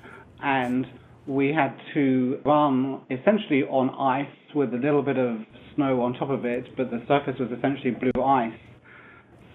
and 0.42 0.86
we 1.26 1.52
had 1.52 1.76
to 1.92 2.40
run 2.44 3.02
essentially 3.10 3.62
on 3.64 3.90
ice 3.90 4.54
with 4.54 4.72
a 4.72 4.78
little 4.78 5.02
bit 5.02 5.18
of 5.18 5.36
snow 5.74 6.00
on 6.00 6.14
top 6.14 6.30
of 6.30 6.46
it, 6.46 6.74
but 6.76 6.90
the 6.90 7.02
surface 7.06 7.38
was 7.38 7.50
essentially 7.56 7.90
blue 7.90 8.24
ice. 8.24 8.58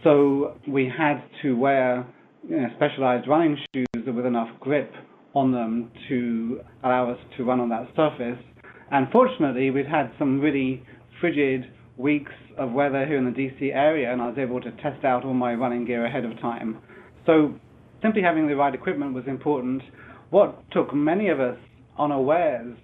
So 0.04 0.56
we 0.68 0.86
had 0.86 1.24
to 1.42 1.58
wear 1.58 2.06
you 2.48 2.58
know, 2.58 2.68
specialized 2.76 3.28
running 3.28 3.58
shoes 3.74 3.88
with 4.06 4.26
enough 4.26 4.50
grip 4.60 4.92
on 5.34 5.52
them 5.52 5.92
to 6.10 6.60
allow 6.84 7.12
us 7.12 7.18
to 7.38 7.44
run 7.44 7.60
on 7.60 7.70
that 7.70 7.88
surface. 7.96 8.44
And 8.92 9.08
fortunately, 9.12 9.72
we'd 9.72 9.88
had 9.88 10.12
some 10.20 10.40
really 10.40 10.84
frigid 11.20 11.66
weeks 11.98 12.32
of 12.58 12.72
weather 12.72 13.06
here 13.06 13.18
in 13.18 13.26
the 13.26 13.32
DC 13.32 13.74
area, 13.74 14.12
and 14.12 14.22
I 14.22 14.28
was 14.28 14.38
able 14.38 14.62
to 14.62 14.72
test 14.72 15.04
out 15.04 15.26
all 15.26 15.34
my 15.34 15.54
running 15.54 15.86
gear 15.86 16.06
ahead 16.06 16.26
of 16.26 16.40
time. 16.40 16.80
So 17.26 17.54
simply 18.02 18.22
having 18.22 18.48
the 18.48 18.56
right 18.56 18.74
equipment 18.74 19.14
was 19.14 19.24
important. 19.28 19.82
What 20.30 20.64
took 20.72 20.94
many 20.94 21.30
of 21.30 21.40
us 21.40 21.58
unawares 21.98 22.78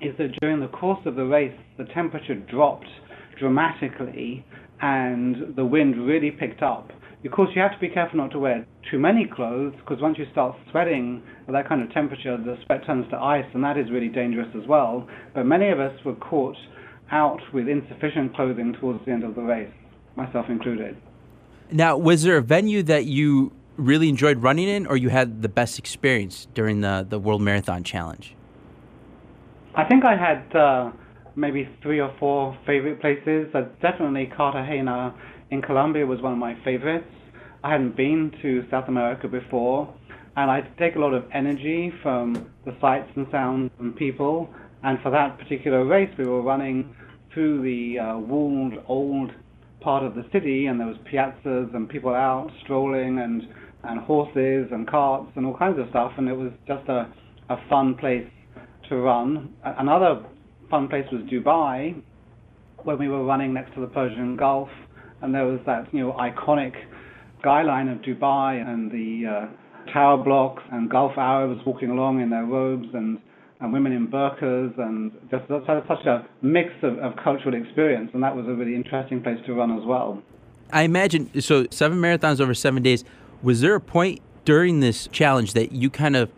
is 0.00 0.16
that 0.18 0.28
during 0.40 0.60
the 0.60 0.68
course 0.68 1.00
of 1.06 1.16
the 1.16 1.24
race, 1.24 1.56
the 1.76 1.84
temperature 1.86 2.34
dropped 2.34 2.86
dramatically 3.38 4.44
and 4.80 5.56
the 5.56 5.64
wind 5.64 6.06
really 6.06 6.30
picked 6.30 6.62
up. 6.62 6.90
Of 7.24 7.32
course, 7.32 7.50
you 7.54 7.62
have 7.62 7.72
to 7.72 7.78
be 7.80 7.88
careful 7.88 8.18
not 8.18 8.30
to 8.30 8.38
wear 8.38 8.64
too 8.90 8.98
many 8.98 9.26
clothes 9.26 9.74
because 9.76 10.00
once 10.00 10.18
you 10.18 10.26
start 10.30 10.56
sweating 10.70 11.22
at 11.48 11.52
that 11.52 11.68
kind 11.68 11.82
of 11.82 11.92
temperature, 11.92 12.36
the 12.36 12.56
sweat 12.64 12.86
turns 12.86 13.10
to 13.10 13.16
ice, 13.18 13.44
and 13.54 13.64
that 13.64 13.76
is 13.76 13.90
really 13.90 14.08
dangerous 14.08 14.48
as 14.60 14.68
well. 14.68 15.08
But 15.34 15.44
many 15.44 15.68
of 15.70 15.80
us 15.80 15.92
were 16.04 16.14
caught 16.14 16.56
out 17.10 17.40
with 17.52 17.68
insufficient 17.68 18.34
clothing 18.34 18.74
towards 18.80 19.04
the 19.04 19.10
end 19.10 19.24
of 19.24 19.34
the 19.34 19.42
race, 19.42 19.72
myself 20.14 20.46
included. 20.48 20.96
Now, 21.72 21.96
was 21.96 22.22
there 22.22 22.36
a 22.36 22.42
venue 22.42 22.82
that 22.84 23.06
you 23.06 23.52
really 23.76 24.08
enjoyed 24.08 24.42
running 24.42 24.68
in, 24.68 24.86
or 24.86 24.96
you 24.96 25.08
had 25.08 25.42
the 25.42 25.48
best 25.48 25.78
experience 25.78 26.46
during 26.54 26.82
the, 26.82 27.04
the 27.08 27.18
World 27.18 27.42
Marathon 27.42 27.82
Challenge? 27.82 28.34
I 29.74 29.84
think 29.84 30.04
I 30.04 30.16
had 30.16 30.56
uh, 30.56 30.92
maybe 31.36 31.68
three 31.82 32.00
or 32.00 32.14
four 32.18 32.56
favorite 32.66 33.00
places. 33.00 33.52
Uh, 33.54 33.62
definitely 33.80 34.30
Cartagena 34.36 35.14
in 35.50 35.62
Colombia 35.62 36.06
was 36.06 36.20
one 36.20 36.32
of 36.32 36.38
my 36.38 36.56
favorites. 36.64 37.06
I 37.64 37.72
hadn't 37.72 37.96
been 37.96 38.32
to 38.42 38.64
South 38.70 38.88
America 38.88 39.28
before, 39.28 39.92
and 40.36 40.50
I 40.50 40.60
take 40.78 40.96
a 40.96 40.98
lot 40.98 41.14
of 41.14 41.24
energy 41.34 41.92
from 42.02 42.50
the 42.64 42.74
sights 42.80 43.10
and 43.16 43.26
sounds 43.32 43.70
and 43.78 43.96
people. 43.96 44.48
And 44.84 44.98
for 45.02 45.10
that 45.10 45.38
particular 45.38 45.84
race, 45.84 46.10
we 46.18 46.24
were 46.24 46.42
running 46.42 46.94
through 47.34 47.62
the 47.62 47.98
uh, 47.98 48.18
walled 48.18 48.74
old 48.86 49.32
part 49.80 50.04
of 50.04 50.14
the 50.14 50.24
city, 50.32 50.66
and 50.66 50.78
there 50.78 50.86
was 50.86 50.96
piazzas 51.12 51.74
and 51.74 51.88
people 51.88 52.14
out 52.14 52.50
strolling, 52.62 53.18
and 53.18 53.42
and 53.84 54.00
horses 54.00 54.68
and 54.72 54.88
carts 54.88 55.30
and 55.36 55.46
all 55.46 55.56
kinds 55.56 55.78
of 55.78 55.88
stuff, 55.90 56.12
and 56.18 56.28
it 56.28 56.36
was 56.36 56.52
just 56.66 56.88
a 56.88 57.12
a 57.48 57.56
fun 57.68 57.94
place 57.94 58.26
to 58.88 58.96
run. 58.96 59.54
Another 59.64 60.24
fun 60.70 60.88
place 60.88 61.06
was 61.10 61.22
Dubai, 61.22 62.00
when 62.84 62.98
we 62.98 63.08
were 63.08 63.24
running 63.24 63.52
next 63.54 63.74
to 63.74 63.80
the 63.80 63.86
Persian 63.86 64.36
Gulf, 64.36 64.68
and 65.22 65.34
there 65.34 65.46
was 65.46 65.60
that 65.66 65.92
you 65.92 66.00
know 66.00 66.12
iconic 66.12 66.74
skyline 67.40 67.88
of 67.88 67.98
Dubai 67.98 68.66
and 68.66 68.90
the 68.90 69.26
uh, 69.26 69.92
tower 69.92 70.22
blocks 70.22 70.62
and 70.72 70.90
Gulf 70.90 71.12
Arabs 71.16 71.60
walking 71.64 71.90
along 71.90 72.20
in 72.20 72.30
their 72.30 72.44
robes 72.44 72.88
and 72.94 73.18
and 73.60 73.72
women 73.72 73.92
in 73.92 74.06
burqas 74.06 74.78
and 74.78 75.10
just 75.30 75.44
such 75.48 76.06
a 76.06 76.24
mix 76.42 76.70
of, 76.82 76.96
of 76.98 77.16
cultural 77.16 77.60
experience. 77.60 78.08
And 78.14 78.22
that 78.22 78.36
was 78.36 78.46
a 78.46 78.52
really 78.52 78.76
interesting 78.76 79.20
place 79.20 79.38
to 79.46 79.54
run 79.54 79.76
as 79.76 79.84
well. 79.84 80.22
I 80.72 80.82
imagine 80.82 81.40
so 81.40 81.66
seven 81.72 81.98
marathons 81.98 82.40
over 82.40 82.54
seven 82.54 82.84
days. 82.84 83.04
Was 83.42 83.60
there 83.60 83.74
a 83.74 83.80
point 83.80 84.20
during 84.44 84.78
this 84.78 85.08
challenge 85.08 85.54
that 85.54 85.72
you 85.72 85.90
kind 85.90 86.14
of 86.14 86.30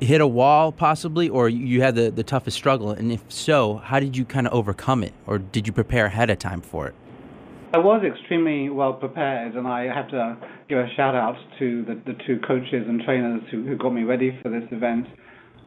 hit 0.00 0.20
a 0.20 0.26
wall 0.26 0.72
possibly? 0.72 1.28
Or 1.28 1.48
you 1.48 1.82
had 1.82 1.94
the, 1.94 2.10
the 2.10 2.24
toughest 2.24 2.56
struggle? 2.56 2.90
And 2.90 3.12
if 3.12 3.22
so 3.28 3.76
how 3.76 4.00
did 4.00 4.16
you 4.16 4.24
kind 4.24 4.48
of 4.48 4.52
overcome 4.52 5.04
it? 5.04 5.12
Or 5.24 5.38
did 5.38 5.68
you 5.68 5.72
prepare 5.72 6.06
ahead 6.06 6.30
of 6.30 6.40
time 6.40 6.62
for 6.62 6.88
it 6.88 6.96
i 7.76 7.78
was 7.78 8.02
extremely 8.04 8.68
well 8.68 8.92
prepared 8.92 9.54
and 9.54 9.66
i 9.66 9.84
have 9.84 10.08
to 10.08 10.36
give 10.68 10.78
a 10.78 10.88
shout 10.96 11.14
out 11.14 11.36
to 11.58 11.84
the, 11.84 11.94
the 12.06 12.18
two 12.26 12.38
coaches 12.46 12.84
and 12.88 13.02
trainers 13.02 13.42
who, 13.50 13.64
who 13.64 13.76
got 13.76 13.90
me 13.90 14.02
ready 14.02 14.38
for 14.42 14.48
this 14.48 14.64
event 14.70 15.06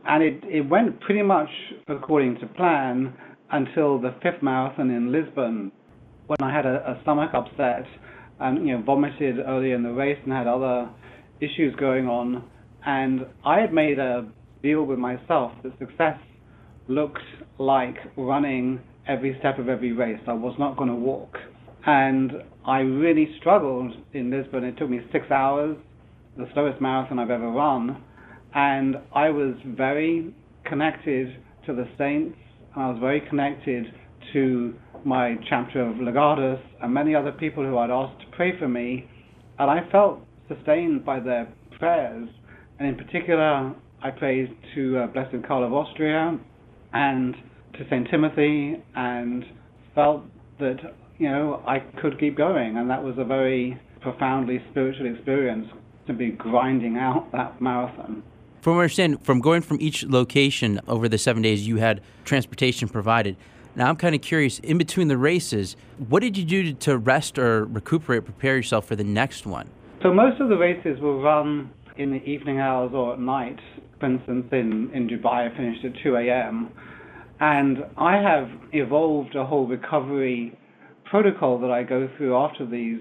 and 0.06 0.24
it, 0.24 0.42
it 0.46 0.70
went 0.70 1.00
pretty 1.02 1.22
much 1.22 1.50
according 1.88 2.38
to 2.40 2.48
plan 2.48 3.14
until 3.52 4.00
the 4.00 4.14
fifth 4.24 4.42
marathon 4.42 4.90
in 4.90 5.12
lisbon 5.12 5.72
when 6.28 6.38
i 6.42 6.54
had 6.54 6.66
a, 6.66 6.78
a 6.92 7.00
stomach 7.04 7.32
upset 7.34 7.86
and 8.40 8.68
you 8.68 8.78
know 8.78 8.84
vomited 8.84 9.40
early 9.40 9.72
in 9.72 9.84
the 9.84 9.92
race 9.92 10.18
and 10.24 10.34
had 10.34 10.48
other 10.48 10.90
issues 11.42 11.76
going 11.76 12.08
on 12.08 12.44
and 12.86 13.26
I 13.46 13.60
had 13.60 13.74
made 13.74 14.00
a 14.00 14.28
deal 14.64 14.84
with 14.84 15.00
myself 15.00 15.52
that 15.64 15.78
success 15.80 16.18
looked 16.88 17.20
like 17.58 17.96
running 18.18 18.80
every 19.08 19.36
step 19.40 19.60
of 19.60 19.70
every 19.70 19.92
race. 19.92 20.20
I 20.28 20.34
was 20.34 20.56
not 20.60 20.78
going 20.78 20.90
to 20.90 20.96
walk. 20.96 21.36
And 21.86 22.32
I 22.66 22.80
really 22.80 23.36
struggled 23.40 23.94
in 24.14 24.30
Lisbon. 24.30 24.64
It 24.64 24.78
took 24.78 24.90
me 24.90 25.00
six 25.12 25.30
hours, 25.32 25.78
the 26.38 26.48
slowest 26.54 26.82
marathon 26.82 27.20
I've 27.20 27.30
ever 27.30 27.50
run. 27.50 28.04
And 28.54 28.98
I 29.14 29.30
was 29.30 29.56
very 29.66 30.34
connected 30.66 31.38
to 31.66 31.74
the 31.74 31.88
saints, 31.98 32.38
and 32.76 32.84
I 32.84 32.90
was 32.90 32.98
very 33.00 33.22
connected 33.22 33.86
to 34.34 34.74
my 35.06 35.36
chapter 35.50 35.82
of 35.82 35.96
Legatus 35.98 36.60
and 36.82 36.94
many 36.94 37.16
other 37.16 37.32
people 37.32 37.64
who 37.64 37.78
I'd 37.78 37.90
asked 37.90 38.20
to 38.22 38.36
pray 38.36 38.58
for 38.60 38.68
me. 38.68 39.10
And 39.58 39.72
I 39.72 39.90
felt 39.92 40.20
sustained 40.48 41.06
by 41.06 41.20
their 41.20 41.52
prayers 41.78 42.30
and 42.80 42.88
in 42.88 42.96
particular, 42.96 43.76
I 44.02 44.12
prayed 44.12 44.56
to 44.74 45.00
uh, 45.00 45.08
Blessed 45.08 45.46
Karl 45.46 45.66
of 45.66 45.74
Austria 45.74 46.40
and 46.94 47.36
to 47.74 47.86
St. 47.90 48.08
Timothy 48.10 48.82
and 48.96 49.44
felt 49.94 50.24
that, 50.60 50.78
you 51.20 51.30
know, 51.30 51.62
I 51.68 51.80
could 52.02 52.20
keep 52.20 52.36
going. 52.36 52.78
And 52.78 52.90
that 52.90 53.04
was 53.04 53.16
a 53.18 53.26
very 53.26 53.80
profoundly 54.02 54.64
spiritual 54.72 55.14
experience 55.14 55.68
to 56.08 56.14
be 56.14 56.32
grinding 56.32 56.98
out 56.98 57.32
that 57.34 57.62
marathon. 57.62 58.24
From 58.62 58.76
what 58.76 58.80
I 58.80 58.84
understand, 58.84 59.24
from 59.24 59.40
going 59.40 59.62
from 59.62 59.78
each 59.80 60.04
location 60.04 60.80
over 60.88 61.08
the 61.08 61.18
seven 61.18 61.44
days, 61.44 61.68
you 61.68 61.78
had 61.78 62.02
transportation 62.26 62.90
provided. 62.90 63.38
Now, 63.76 63.88
I'm 63.88 63.96
kind 63.96 64.16
of 64.16 64.22
curious, 64.22 64.60
in 64.60 64.78
between 64.78 65.08
the 65.08 65.18
races, 65.18 65.76
what 66.10 66.22
did 66.22 66.38
you 66.38 66.44
do 66.44 66.74
to 66.74 66.98
rest 66.98 67.38
or 67.38 67.66
recuperate, 67.66 68.26
prepare 68.26 68.56
yourself 68.56 68.86
for 68.86 68.96
the 68.96 69.04
next 69.04 69.46
one? 69.46 69.70
So, 70.02 70.12
most 70.14 70.42
of 70.42 70.50
the 70.50 70.58
races 70.58 71.00
were 71.00 71.18
run 71.18 71.70
in 71.96 72.12
the 72.12 72.24
evening 72.24 72.60
hours 72.60 72.92
or 72.94 73.14
at 73.14 73.20
night. 73.20 73.60
For 74.00 74.08
instance, 74.08 74.48
in, 74.52 74.90
in 74.94 75.08
Dubai, 75.08 75.52
I 75.52 75.56
finished 75.56 75.86
at 75.86 75.92
2 76.02 76.16
a.m. 76.16 76.70
And 77.40 77.86
I 77.98 78.18
have 78.18 78.50
evolved 78.74 79.36
a 79.36 79.46
whole 79.46 79.68
recovery 79.68 80.58
protocol 81.10 81.60
that 81.60 81.72
I 81.72 81.84
go 81.84 82.10
through 82.18 82.36
after 82.36 82.66
these 82.66 83.00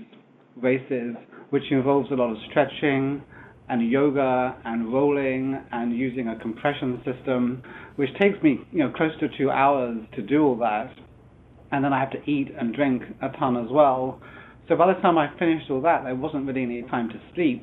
races, 0.57 1.15
which 1.51 1.65
involves 1.71 2.11
a 2.11 2.15
lot 2.15 2.31
of 2.31 2.37
stretching 2.51 3.23
and 3.69 3.91
yoga 3.91 4.57
and 4.65 4.93
rolling 4.93 5.63
and 5.73 5.97
using 5.97 6.29
a 6.29 6.39
compression 6.39 7.03
system, 7.05 7.63
which 7.97 8.11
takes 8.19 8.43
me, 8.43 8.61
you 8.73 8.79
know, 8.79 8.91
close 8.91 9.13
to 9.21 9.29
two 9.37 9.51
hours 9.51 9.99
to 10.15 10.23
do 10.23 10.43
all 10.43 10.57
that. 10.57 10.91
And 11.71 11.85
then 11.85 11.93
I 11.93 12.01
have 12.01 12.11
to 12.13 12.31
eat 12.31 12.49
and 12.59 12.75
drink 12.75 13.03
a 13.21 13.29
ton 13.39 13.57
as 13.57 13.71
well. 13.71 14.21
So 14.69 14.77
by 14.77 14.93
the 14.93 15.01
time 15.01 15.19
I 15.19 15.29
finished 15.39 15.71
all 15.71 15.83
that, 15.83 16.05
there 16.05 16.15
wasn't 16.15 16.47
really 16.47 16.63
any 16.63 16.83
time 16.83 17.09
to 17.11 17.21
sleep 17.35 17.63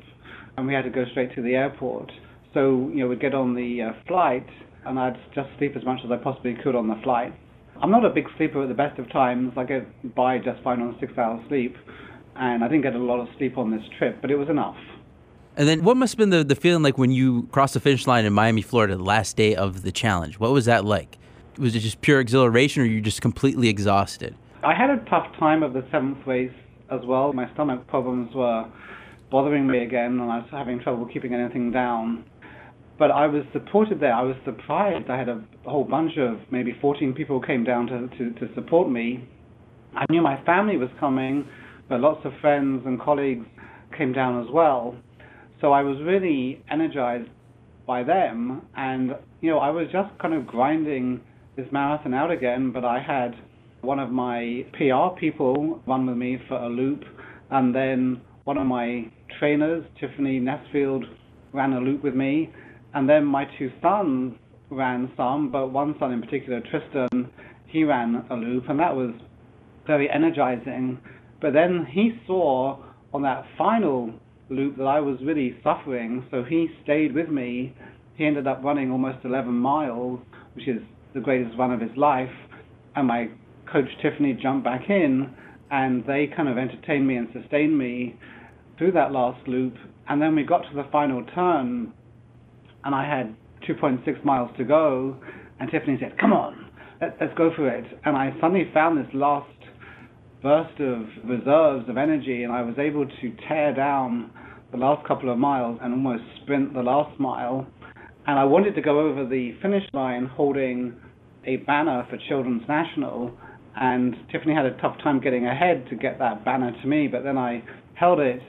and 0.56 0.66
we 0.66 0.74
had 0.74 0.82
to 0.82 0.90
go 0.90 1.04
straight 1.10 1.34
to 1.34 1.42
the 1.42 1.54
airport. 1.54 2.10
So, 2.54 2.90
you 2.92 3.00
know, 3.00 3.08
we'd 3.08 3.20
get 3.20 3.34
on 3.34 3.54
the 3.54 3.82
uh, 3.82 3.92
flight, 4.08 4.46
and 4.86 4.98
I'd 4.98 5.16
just 5.34 5.48
sleep 5.58 5.74
as 5.76 5.84
much 5.84 6.00
as 6.04 6.10
I 6.10 6.16
possibly 6.16 6.56
could 6.62 6.74
on 6.74 6.88
the 6.88 6.98
flight. 7.02 7.34
I'm 7.82 7.90
not 7.90 8.04
a 8.04 8.10
big 8.10 8.26
sleeper 8.36 8.62
at 8.62 8.68
the 8.68 8.74
best 8.74 8.98
of 8.98 9.10
times. 9.10 9.52
I 9.56 9.64
get 9.64 10.14
by 10.14 10.38
just 10.38 10.62
fine 10.62 10.80
on 10.80 10.96
six 11.00 11.16
hours 11.18 11.40
sleep, 11.48 11.76
and 12.36 12.64
I 12.64 12.68
didn't 12.68 12.82
get 12.82 12.94
a 12.94 12.98
lot 12.98 13.20
of 13.20 13.28
sleep 13.36 13.58
on 13.58 13.70
this 13.70 13.82
trip, 13.98 14.18
but 14.20 14.30
it 14.30 14.36
was 14.36 14.48
enough. 14.48 14.76
And 15.56 15.66
then, 15.66 15.84
what 15.84 15.96
must 15.96 16.14
have 16.14 16.18
been 16.18 16.30
the, 16.30 16.44
the 16.44 16.54
feeling 16.54 16.82
like 16.82 16.98
when 16.98 17.10
you 17.10 17.44
crossed 17.44 17.74
the 17.74 17.80
finish 17.80 18.06
line 18.06 18.24
in 18.24 18.32
Miami, 18.32 18.62
Florida, 18.62 18.96
the 18.96 19.02
last 19.02 19.36
day 19.36 19.54
of 19.54 19.82
the 19.82 19.92
challenge? 19.92 20.38
What 20.38 20.52
was 20.52 20.66
that 20.66 20.84
like? 20.84 21.18
Was 21.58 21.74
it 21.74 21.80
just 21.80 22.02
pure 22.02 22.20
exhilaration, 22.20 22.82
or 22.82 22.86
you 22.86 23.00
just 23.00 23.22
completely 23.22 23.68
exhausted? 23.68 24.34
I 24.62 24.74
had 24.74 24.90
a 24.90 24.98
tough 25.08 25.26
time 25.38 25.62
of 25.62 25.72
the 25.72 25.84
seventh 25.90 26.26
race 26.26 26.52
as 26.90 27.00
well. 27.04 27.32
My 27.32 27.50
stomach 27.54 27.86
problems 27.86 28.34
were 28.34 28.66
bothering 29.30 29.66
me 29.66 29.82
again, 29.82 30.20
and 30.20 30.22
I 30.22 30.38
was 30.38 30.48
having 30.50 30.80
trouble 30.80 31.06
keeping 31.06 31.34
anything 31.34 31.72
down. 31.72 32.24
But 32.98 33.10
I 33.10 33.26
was 33.26 33.44
supported 33.52 34.00
there. 34.00 34.14
I 34.14 34.22
was 34.22 34.36
surprised. 34.44 35.10
I 35.10 35.18
had 35.18 35.28
a 35.28 35.44
whole 35.64 35.84
bunch 35.84 36.12
of 36.18 36.38
maybe 36.50 36.76
14 36.80 37.12
people 37.12 37.40
came 37.40 37.62
down 37.62 37.86
to, 37.88 38.08
to, 38.16 38.30
to 38.40 38.54
support 38.54 38.90
me. 38.90 39.28
I 39.94 40.04
knew 40.10 40.22
my 40.22 40.42
family 40.44 40.76
was 40.76 40.88
coming, 40.98 41.46
but 41.88 42.00
lots 42.00 42.24
of 42.24 42.32
friends 42.40 42.82
and 42.86 43.00
colleagues 43.00 43.46
came 43.96 44.12
down 44.12 44.42
as 44.42 44.50
well. 44.52 44.94
So 45.60 45.72
I 45.72 45.82
was 45.82 45.98
really 46.02 46.62
energized 46.70 47.28
by 47.86 48.02
them. 48.02 48.62
And, 48.76 49.12
you 49.40 49.50
know, 49.50 49.58
I 49.58 49.70
was 49.70 49.86
just 49.92 50.18
kind 50.18 50.34
of 50.34 50.46
grinding 50.46 51.20
this 51.56 51.66
marathon 51.72 52.14
out 52.14 52.30
again, 52.30 52.72
but 52.72 52.84
I 52.84 53.00
had 53.00 53.34
one 53.80 53.98
of 53.98 54.10
my 54.10 54.66
PR 54.72 55.18
people 55.18 55.80
run 55.86 56.06
with 56.06 56.16
me 56.16 56.38
for 56.48 56.56
a 56.56 56.68
loop, 56.68 57.02
and 57.50 57.74
then 57.74 58.20
one 58.44 58.58
of 58.58 58.66
my 58.66 59.04
trainers, 59.38 59.84
Tiffany 60.00 60.40
Nesfield, 60.40 61.04
ran 61.52 61.72
a 61.72 61.80
loop 61.80 62.02
with 62.02 62.14
me, 62.14 62.50
and 62.94 63.08
then 63.08 63.24
my 63.24 63.44
two 63.58 63.70
sons 63.82 64.34
ran 64.70 65.10
some, 65.16 65.50
but 65.50 65.68
one 65.68 65.94
son 65.98 66.12
in 66.12 66.20
particular, 66.20 66.60
Tristan, 66.60 67.30
he 67.66 67.84
ran 67.84 68.24
a 68.30 68.34
loop, 68.34 68.68
and 68.68 68.78
that 68.80 68.94
was 68.94 69.12
very 69.86 70.10
energizing. 70.10 70.98
But 71.40 71.52
then 71.52 71.86
he 71.90 72.20
saw 72.26 72.78
on 73.12 73.22
that 73.22 73.44
final 73.56 74.12
loop 74.48 74.76
that 74.76 74.84
I 74.84 75.00
was 75.00 75.18
really 75.22 75.56
suffering, 75.62 76.26
so 76.30 76.42
he 76.42 76.68
stayed 76.82 77.14
with 77.14 77.28
me. 77.28 77.74
He 78.16 78.24
ended 78.24 78.46
up 78.46 78.62
running 78.64 78.90
almost 78.90 79.24
11 79.24 79.52
miles, 79.52 80.20
which 80.54 80.68
is 80.68 80.80
the 81.14 81.20
greatest 81.20 81.56
run 81.58 81.72
of 81.72 81.80
his 81.80 81.96
life, 81.96 82.30
and 82.94 83.06
my 83.06 83.28
coach 83.70 83.88
Tiffany 84.00 84.32
jumped 84.34 84.64
back 84.64 84.88
in, 84.88 85.34
and 85.70 86.04
they 86.06 86.28
kind 86.34 86.48
of 86.48 86.56
entertained 86.56 87.06
me 87.06 87.16
and 87.16 87.28
sustained 87.32 87.76
me 87.76 88.16
through 88.78 88.92
that 88.92 89.12
last 89.12 89.46
loop, 89.48 89.74
and 90.08 90.20
then 90.20 90.34
we 90.34 90.44
got 90.44 90.62
to 90.62 90.74
the 90.74 90.86
final 90.92 91.24
turn, 91.34 91.92
and 92.86 92.94
I 92.94 93.04
had 93.04 93.34
2.6 93.68 94.24
miles 94.24 94.48
to 94.58 94.64
go, 94.64 95.16
and 95.58 95.68
Tiffany 95.70 95.98
said, 96.00 96.16
"Come 96.18 96.32
on, 96.32 96.70
let, 97.00 97.20
us 97.20 97.36
go 97.36 97.50
for 97.54 97.68
it." 97.68 97.84
And 98.04 98.16
I 98.16 98.32
suddenly 98.40 98.70
found 98.72 98.96
this 98.96 99.12
last 99.12 99.50
burst 100.40 100.80
of 100.80 101.06
reserves 101.24 101.88
of 101.88 101.96
energy, 101.98 102.44
and 102.44 102.52
I 102.52 102.62
was 102.62 102.78
able 102.78 103.04
to 103.04 103.32
tear 103.48 103.74
down 103.74 104.30
the 104.70 104.76
last 104.76 105.04
couple 105.06 105.30
of 105.30 105.38
miles 105.38 105.80
and 105.82 105.92
almost 105.92 106.22
sprint 106.42 106.74
the 106.74 106.82
last 106.82 107.18
mile. 107.18 107.66
And 108.28 108.38
I 108.38 108.44
wanted 108.44 108.76
to 108.76 108.82
go 108.82 109.00
over 109.00 109.26
the 109.26 109.52
finish 109.60 109.84
line 109.92 110.26
holding 110.26 110.94
a 111.44 111.56
banner 111.56 112.06
for 112.08 112.18
Children's 112.28 112.68
National, 112.68 113.32
and 113.74 114.14
Tiffany 114.30 114.54
had 114.54 114.66
a 114.66 114.76
tough 114.80 114.96
time 115.02 115.20
getting 115.20 115.46
ahead 115.46 115.86
to 115.90 115.96
get 115.96 116.20
that 116.20 116.44
banner 116.44 116.70
to 116.82 116.86
me, 116.86 117.08
but 117.08 117.24
then 117.24 117.36
I 117.36 117.64
held 117.94 118.20
it 118.20 118.42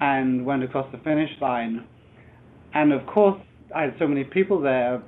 and 0.00 0.46
went 0.46 0.62
across 0.62 0.90
the 0.92 0.98
finish 0.98 1.30
line. 1.40 1.84
And 2.74 2.92
of 2.92 3.06
course, 3.06 3.40
I 3.74 3.82
had 3.82 3.94
so 3.98 4.06
many 4.06 4.24
people 4.24 4.60
there. 4.60 5.02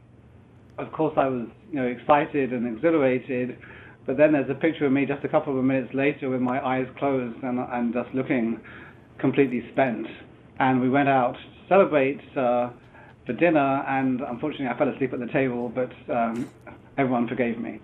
Of 0.79 0.93
course, 0.93 1.15
I 1.17 1.29
was 1.29 1.47
you 1.71 1.81
know 1.81 1.87
excited 1.87 2.53
and 2.53 2.67
exhilarated, 2.67 3.59
But 4.07 4.17
then 4.17 4.33
there's 4.33 4.51
a 4.51 4.55
picture 4.55 4.87
of 4.87 4.93
me 4.93 5.07
just 5.07 5.25
a 5.25 5.29
couple 5.29 5.59
of 5.59 5.65
minutes 5.65 5.95
later 5.95 6.29
with 6.29 6.41
my 6.41 6.65
eyes 6.65 6.87
closed 6.99 7.43
and, 7.43 7.59
and 7.59 7.95
just 7.95 8.13
looking 8.15 8.61
completely 9.19 9.67
spent. 9.73 10.07
And 10.59 10.81
we 10.81 10.91
went 10.91 11.09
out 11.09 11.35
to 11.35 11.69
celebrate 11.69 12.21
uh, 12.37 12.71
for 13.25 13.33
dinner, 13.33 13.83
and 13.89 14.21
unfortunately 14.21 14.69
I 14.69 14.77
fell 14.77 14.89
asleep 14.89 15.13
at 15.13 15.21
the 15.21 15.27
table, 15.27 15.71
but 15.71 15.93
um, 16.15 16.49
everyone 16.99 17.27
forgave 17.29 17.59
me. 17.59 17.81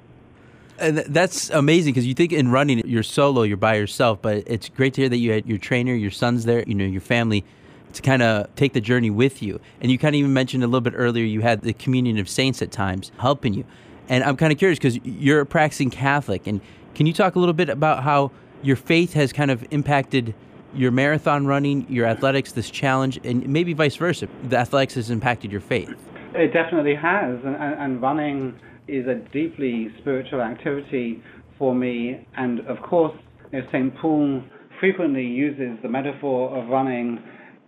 And 0.78 0.98
that's 0.98 1.50
amazing 1.50 1.92
because 1.92 2.06
you 2.06 2.14
think 2.14 2.32
in 2.32 2.50
running 2.50 2.78
you're 2.86 3.02
solo, 3.02 3.42
you're 3.42 3.56
by 3.56 3.74
yourself, 3.76 4.22
but 4.22 4.44
it's 4.46 4.68
great 4.68 4.94
to 4.94 5.02
hear 5.02 5.08
that 5.10 5.18
you 5.18 5.32
had 5.32 5.46
your 5.46 5.58
trainer, 5.58 5.94
your 5.94 6.10
son's 6.10 6.44
there, 6.44 6.64
you 6.66 6.74
know, 6.74 6.86
your 6.86 7.02
family 7.02 7.44
to 7.92 8.02
kind 8.02 8.22
of 8.22 8.54
take 8.56 8.72
the 8.72 8.80
journey 8.80 9.10
with 9.10 9.42
you. 9.42 9.60
And 9.80 9.90
you 9.90 9.98
kind 9.98 10.14
of 10.14 10.18
even 10.18 10.32
mentioned 10.32 10.62
a 10.62 10.66
little 10.66 10.80
bit 10.80 10.94
earlier 10.96 11.24
you 11.24 11.40
had 11.40 11.62
the 11.62 11.72
communion 11.72 12.18
of 12.18 12.28
saints 12.28 12.62
at 12.62 12.70
times 12.70 13.12
helping 13.18 13.54
you. 13.54 13.64
And 14.08 14.24
I'm 14.24 14.36
kind 14.36 14.52
of 14.52 14.58
curious 14.58 14.78
because 14.78 14.98
you're 15.04 15.40
a 15.40 15.46
practicing 15.46 15.90
Catholic, 15.90 16.46
and 16.46 16.60
can 16.94 17.06
you 17.06 17.12
talk 17.12 17.36
a 17.36 17.38
little 17.38 17.52
bit 17.52 17.68
about 17.68 18.02
how 18.02 18.32
your 18.62 18.76
faith 18.76 19.12
has 19.14 19.32
kind 19.32 19.50
of 19.50 19.64
impacted 19.70 20.34
your 20.74 20.90
marathon 20.90 21.46
running, 21.46 21.86
your 21.88 22.06
athletics, 22.06 22.52
this 22.52 22.70
challenge, 22.70 23.20
and 23.24 23.48
maybe 23.48 23.72
vice 23.72 23.96
versa? 23.96 24.28
The 24.44 24.58
athletics 24.58 24.94
has 24.94 25.10
impacted 25.10 25.52
your 25.52 25.60
faith. 25.60 25.94
It 26.34 26.52
definitely 26.52 26.94
has, 26.96 27.38
and, 27.44 27.56
and 27.56 28.02
running 28.02 28.58
is 28.88 29.06
a 29.06 29.14
deeply 29.32 29.92
spiritual 30.00 30.40
activity 30.40 31.22
for 31.58 31.74
me. 31.74 32.26
And 32.36 32.60
of 32.60 32.82
course, 32.82 33.16
you 33.52 33.60
know, 33.60 33.68
St. 33.70 33.96
Paul 33.96 34.42
frequently 34.80 35.24
uses 35.24 35.78
the 35.82 35.88
metaphor 35.88 36.56
of 36.56 36.68
running 36.68 37.22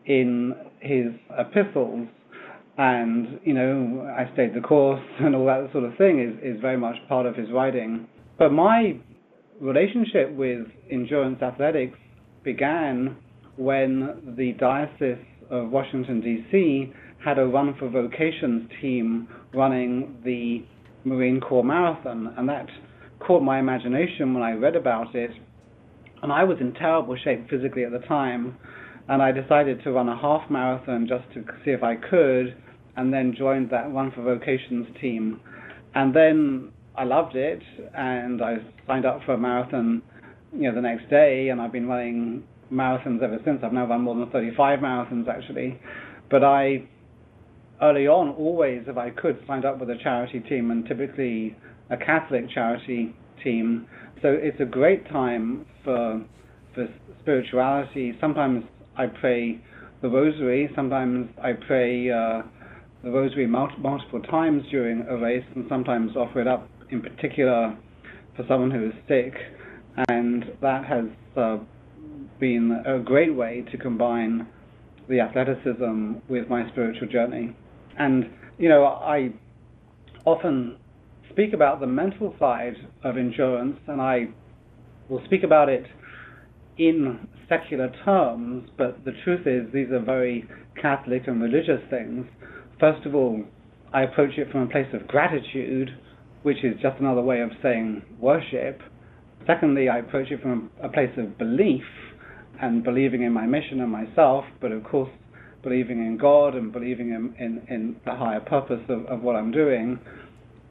in 0.07 0.55
his 0.81 1.07
epistles. 1.39 2.09
And, 2.79 3.39
you 3.45 3.53
know, 3.53 4.15
I 4.17 4.33
stayed 4.33 4.55
the 4.55 4.61
course 4.61 5.03
and 5.21 5.35
all 5.37 5.47
that 5.47 5.71
sort 5.73 5.85
of 5.85 5.97
thing 5.97 6.21
is, 6.21 6.57
is 6.57 6.61
very 6.61 6.77
much 6.77 6.97
part 7.09 7.27
of 7.27 7.37
his 7.37 7.51
writing. 7.53 8.07
But 8.39 8.51
my 8.51 8.99
relationship 9.61 10.33
with 10.33 10.67
endurance 10.91 11.41
athletics 11.43 11.99
began 12.45 13.17
when 13.57 14.35
the 14.37 14.53
Diocese 14.53 15.25
of 15.51 15.71
Washington, 15.71 16.21
D.C. 16.21 16.93
had 17.25 17.39
a 17.39 17.47
Run 17.47 17.75
for 17.79 17.89
Vocations 17.89 18.69
team 18.81 19.29
running 19.55 20.17
the 20.25 20.65
Marine 21.05 21.41
Corps 21.41 21.63
Marathon, 21.63 22.35
and 22.37 22.49
that 22.49 22.67
caught 23.21 23.43
my 23.43 23.59
imagination 23.59 24.35
when 24.35 24.43
I 24.43 24.53
read 24.53 24.77
about 24.77 25.15
it. 25.15 25.31
And 26.23 26.33
I 26.33 26.45
was 26.45 26.59
in 26.61 26.73
terrible 26.75 27.17
shape 27.23 27.49
physically 27.51 27.85
at 27.85 27.93
the 27.93 27.99
time, 28.01 28.57
and 29.09 29.23
I 29.23 29.33
decided 29.33 29.83
to 29.85 29.93
run 29.93 30.09
a 30.09 30.17
half 30.17 30.51
marathon 30.51 31.07
just 31.09 31.25
to 31.35 31.45
see 31.65 31.71
if 31.71 31.83
I 31.83 31.97
could, 31.97 32.57
and 32.97 33.13
then 33.13 33.35
joined 33.37 33.71
that 33.71 33.93
Run 33.93 34.13
for 34.13 34.23
Vocations 34.23 34.87
team. 35.01 35.41
And 35.95 36.15
then 36.15 36.73
I 36.97 37.05
loved 37.05 37.37
it, 37.37 37.63
and 37.95 38.43
I 38.43 38.57
signed 38.87 39.07
up 39.07 39.21
for 39.25 39.35
a 39.35 39.39
marathon, 39.39 40.03
you 40.53 40.69
know, 40.69 40.75
the 40.75 40.81
next 40.81 41.09
day, 41.09 41.49
and 41.49 41.61
I've 41.61 41.73
been 41.73 41.87
running 41.87 42.45
marathons 42.73 43.23
ever 43.23 43.39
since. 43.45 43.61
I've 43.63 43.73
now 43.73 43.87
run 43.87 44.03
more 44.03 44.15
than 44.15 44.31
35 44.31 44.79
marathons 44.81 45.29
actually, 45.29 45.79
but 46.31 46.43
I 46.45 46.85
early 47.83 48.07
on, 48.07 48.31
always, 48.31 48.85
if 48.87 48.97
I 48.97 49.11
could, 49.11 49.39
signed 49.47 49.65
up 49.65 49.79
with 49.79 49.91
a 49.91 49.97
charity 50.03 50.41
team 50.41 50.71
and 50.71 50.87
typically 50.87 51.57
a 51.91 51.97
Catholic 51.97 52.49
charity 52.49 53.15
team. 53.43 53.87
So 54.23 54.29
it's 54.29 54.61
a 54.61 54.65
great 54.65 55.09
time 55.11 55.67
for 55.85 56.25
for 56.75 56.89
spirituality. 57.21 58.17
Sometimes 58.21 58.65
I 58.97 59.07
pray 59.07 59.61
the 60.03 60.09
Rosary. 60.09 60.71
Sometimes 60.75 61.31
I 61.43 61.53
pray 61.67 62.11
uh, 62.11 62.43
the 63.03 63.11
Rosary 63.11 63.47
multiple 63.47 64.21
times 64.31 64.63
during 64.71 65.03
a 65.09 65.17
race, 65.17 65.45
and 65.55 65.65
sometimes 65.69 66.17
offer 66.17 66.41
it 66.41 66.47
up 66.47 66.69
in 66.91 67.01
particular 67.01 67.77
for 68.37 68.45
someone 68.49 68.71
who 68.71 68.89
is 68.89 68.95
sick. 69.09 69.35
And 70.09 70.45
that 70.61 70.85
has 70.85 71.05
uh, 71.37 71.59
been 72.39 72.83
a 72.87 72.99
great 72.99 73.35
way 73.35 73.65
to 73.73 73.79
combine 73.79 74.47
the 75.09 75.21
athleticism 75.21 76.15
with 76.29 76.49
my 76.49 76.69
spiritual 76.71 77.09
journey. 77.09 77.57
And, 77.99 78.31
you 78.59 78.69
know, 78.69 78.85
I 78.85 79.31
often 80.25 80.77
speak 81.31 81.53
about 81.55 81.81
the 81.81 81.87
mental 81.87 82.35
side 82.39 82.77
of 83.05 83.17
endurance, 83.17 83.79
and 83.87 84.01
I 84.01 84.29
will 85.09 85.23
speak 85.25 85.43
about 85.45 85.69
it 85.69 85.87
in 86.79 87.29
secular 87.53 87.93
terms, 88.05 88.71
but 88.79 89.05
the 89.05 89.13
truth 89.25 89.47
is 89.47 89.71
these 89.73 89.91
are 89.91 90.01
very 90.01 90.49
Catholic 90.81 91.27
and 91.27 91.43
religious 91.43 91.83
things. 91.91 92.27
First 92.81 93.05
of 93.05 93.15
all, 93.15 93.45
I 93.93 94.03
approach 94.05 94.39
it 94.39 94.51
from 94.51 94.63
a 94.63 94.67
place 94.67 94.89
of 94.95 95.07
gratitude, 95.07 95.91
which 96.45 96.65
is 96.65 96.81
just 96.81 96.99
another 96.99 97.21
way 97.21 97.43
of 97.43 97.51
saying 97.63 98.03
worship. 98.19 98.81
Secondly, 99.47 99.91
I 99.91 99.99
approach 99.99 100.31
it 100.31 100.41
from 100.41 100.71
a 100.83 100.89
place 100.89 101.13
of 101.19 101.37
belief 101.37 101.85
and 102.61 102.83
believing 102.83 103.23
in 103.23 103.33
my 103.33 103.45
mission 103.45 103.81
and 103.83 103.91
myself, 103.93 104.45
but 104.61 104.73
of 104.73 104.83
course, 104.85 105.11
believing 105.63 105.99
in 106.07 106.17
God 106.17 106.55
and 106.55 106.73
believing 106.73 107.11
in, 107.11 107.35
in, 107.39 107.67
in 107.69 107.97
the 108.07 108.15
higher 108.15 108.41
purpose 108.41 108.83
of, 108.89 109.05
of 109.07 109.23
what 109.23 109.37
I'm 109.37 109.51
doing. 109.51 109.99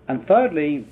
And 0.08 0.26
thirdly, 0.26 0.88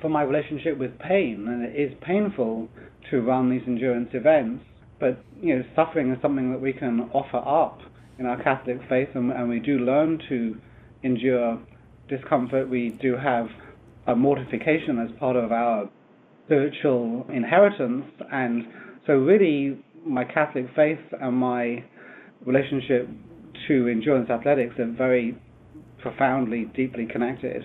for 0.00 0.08
my 0.08 0.22
relationship 0.22 0.78
with 0.78 0.98
pain, 0.98 1.46
and 1.46 1.62
it 1.62 1.76
is 1.76 1.92
painful 2.00 2.68
to 3.10 3.20
run 3.20 3.50
these 3.50 3.62
endurance 3.66 4.10
events, 4.14 4.64
but 5.00 5.22
you 5.40 5.56
know, 5.56 5.64
suffering 5.76 6.10
is 6.10 6.18
something 6.22 6.50
that 6.52 6.60
we 6.60 6.72
can 6.72 7.08
offer 7.12 7.38
up 7.38 7.80
in 8.18 8.26
our 8.26 8.42
Catholic 8.42 8.78
faith, 8.88 9.08
and, 9.14 9.30
and 9.32 9.48
we 9.48 9.60
do 9.60 9.78
learn 9.78 10.20
to 10.28 10.56
endure 11.02 11.60
discomfort. 12.08 12.68
We 12.68 12.90
do 13.00 13.16
have 13.16 13.46
a 14.06 14.16
mortification 14.16 14.98
as 14.98 15.16
part 15.18 15.36
of 15.36 15.52
our 15.52 15.88
spiritual 16.46 17.26
inheritance, 17.32 18.06
and 18.32 18.64
so 19.06 19.14
really, 19.14 19.78
my 20.04 20.24
Catholic 20.24 20.66
faith 20.74 20.98
and 21.20 21.36
my 21.36 21.84
relationship 22.44 23.08
to 23.66 23.88
endurance 23.88 24.30
athletics 24.30 24.74
are 24.78 24.90
very 24.96 25.36
profoundly, 26.00 26.66
deeply 26.74 27.06
connected. 27.06 27.64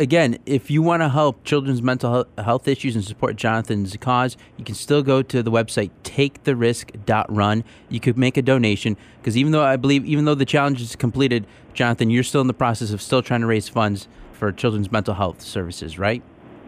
Again, 0.00 0.38
if 0.46 0.70
you 0.70 0.82
want 0.82 1.02
to 1.02 1.08
help 1.08 1.44
children's 1.44 1.82
mental 1.82 2.26
health 2.38 2.66
issues 2.66 2.96
and 2.96 3.04
support 3.04 3.36
Jonathan's 3.36 3.96
cause, 3.98 4.36
you 4.56 4.64
can 4.64 4.74
still 4.74 5.02
go 5.02 5.22
to 5.22 5.42
the 5.42 5.50
website 5.50 5.90
taketherisk.run. 6.02 7.64
You 7.88 8.00
could 8.00 8.16
make 8.16 8.36
a 8.36 8.42
donation 8.42 8.96
because 9.18 9.36
even 9.36 9.52
though 9.52 9.62
I 9.62 9.76
believe, 9.76 10.04
even 10.06 10.24
though 10.24 10.34
the 10.34 10.46
challenge 10.46 10.80
is 10.80 10.96
completed, 10.96 11.46
Jonathan, 11.74 12.10
you're 12.10 12.22
still 12.22 12.40
in 12.40 12.46
the 12.46 12.54
process 12.54 12.90
of 12.90 13.02
still 13.02 13.22
trying 13.22 13.42
to 13.42 13.46
raise 13.46 13.68
funds 13.68 14.08
for 14.32 14.50
children's 14.50 14.90
mental 14.90 15.14
health 15.14 15.40
services, 15.42 15.98
right? 15.98 16.22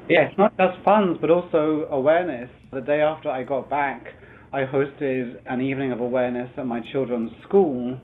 Yes, 0.08 0.32
not 0.36 0.56
just 0.58 0.78
funds, 0.84 1.18
but 1.20 1.30
also 1.30 1.88
awareness. 1.90 2.50
The 2.72 2.82
day 2.82 3.00
after 3.00 3.30
I 3.30 3.42
got 3.42 3.70
back, 3.70 4.12
I 4.52 4.64
hosted 4.64 5.40
an 5.46 5.60
evening 5.62 5.90
of 5.90 6.00
awareness 6.00 6.50
at 6.56 6.66
my 6.66 6.80
children's 6.92 7.32
school 7.42 7.98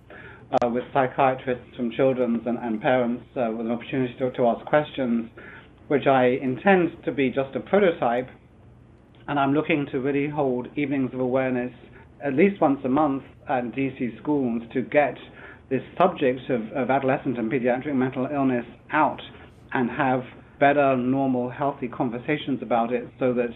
uh, 0.52 0.68
with 0.68 0.84
psychiatrists 0.92 1.76
from 1.76 1.90
children's 1.92 2.40
and, 2.46 2.58
and 2.58 2.80
parents 2.80 3.24
uh, 3.36 3.50
with 3.50 3.66
an 3.66 3.72
opportunity 3.72 4.14
to, 4.18 4.30
to 4.32 4.46
ask 4.46 4.64
questions, 4.66 5.30
which 5.88 6.06
I 6.06 6.38
intend 6.42 7.04
to 7.04 7.12
be 7.12 7.30
just 7.30 7.54
a 7.54 7.60
prototype. 7.60 8.28
And 9.28 9.38
I'm 9.38 9.52
looking 9.52 9.86
to 9.92 10.00
really 10.00 10.28
hold 10.28 10.68
evenings 10.76 11.14
of 11.14 11.20
awareness 11.20 11.72
at 12.24 12.34
least 12.34 12.60
once 12.60 12.80
a 12.84 12.88
month 12.88 13.22
at 13.48 13.64
DC 13.72 14.20
schools 14.20 14.62
to 14.74 14.82
get 14.82 15.14
this 15.70 15.82
subject 15.96 16.40
of, 16.50 16.62
of 16.72 16.90
adolescent 16.90 17.38
and 17.38 17.50
pediatric 17.50 17.94
mental 17.94 18.28
illness 18.32 18.66
out 18.92 19.20
and 19.72 19.88
have 19.90 20.22
better, 20.58 20.96
normal, 20.96 21.48
healthy 21.48 21.88
conversations 21.88 22.60
about 22.60 22.92
it 22.92 23.08
so 23.18 23.32
that 23.32 23.50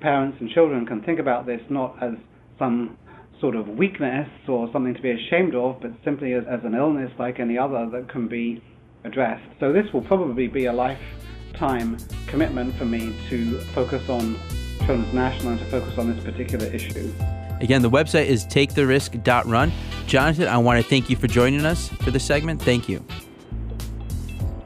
parents 0.00 0.36
and 0.40 0.50
children 0.50 0.86
can 0.86 1.02
think 1.02 1.18
about 1.18 1.46
this 1.46 1.60
not 1.70 1.96
as 2.02 2.12
some 2.58 2.96
sort 3.40 3.56
of 3.56 3.68
weakness 3.68 4.28
or 4.48 4.70
something 4.72 4.94
to 4.94 5.02
be 5.02 5.10
ashamed 5.10 5.54
of, 5.54 5.80
but 5.80 5.92
simply 6.04 6.32
as, 6.34 6.44
as 6.48 6.60
an 6.64 6.74
illness 6.74 7.10
like 7.18 7.38
any 7.38 7.56
other 7.56 7.88
that 7.90 8.08
can 8.08 8.28
be 8.28 8.62
addressed. 9.04 9.44
So 9.60 9.72
this 9.72 9.86
will 9.92 10.02
probably 10.02 10.48
be 10.48 10.66
a 10.66 10.72
lifetime 10.72 11.96
commitment 12.26 12.74
for 12.76 12.84
me 12.84 13.14
to 13.28 13.60
focus 13.74 14.08
on 14.08 14.38
Children's 14.78 15.12
National 15.14 15.52
and 15.52 15.60
to 15.60 15.66
focus 15.66 15.98
on 15.98 16.14
this 16.14 16.24
particular 16.24 16.66
issue. 16.66 17.12
Again, 17.60 17.82
the 17.82 17.90
website 17.90 18.26
is 18.26 18.44
taketherisk.run. 18.46 19.72
Jonathan, 20.06 20.48
I 20.48 20.58
want 20.58 20.82
to 20.82 20.88
thank 20.88 21.10
you 21.10 21.16
for 21.16 21.26
joining 21.26 21.64
us 21.64 21.88
for 21.88 22.10
this 22.10 22.24
segment. 22.24 22.62
Thank 22.62 22.88
you. 22.88 23.04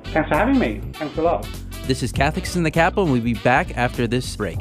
Thanks 0.04 0.28
for 0.28 0.36
having 0.36 0.58
me. 0.58 0.80
Thanks 0.94 1.16
a 1.16 1.22
lot. 1.22 1.48
This 1.84 2.02
is 2.02 2.12
Catholics 2.12 2.54
in 2.54 2.62
the 2.62 2.70
Capital, 2.70 3.04
and 3.04 3.12
we'll 3.12 3.22
be 3.22 3.34
back 3.34 3.76
after 3.76 4.06
this 4.06 4.36
break. 4.36 4.58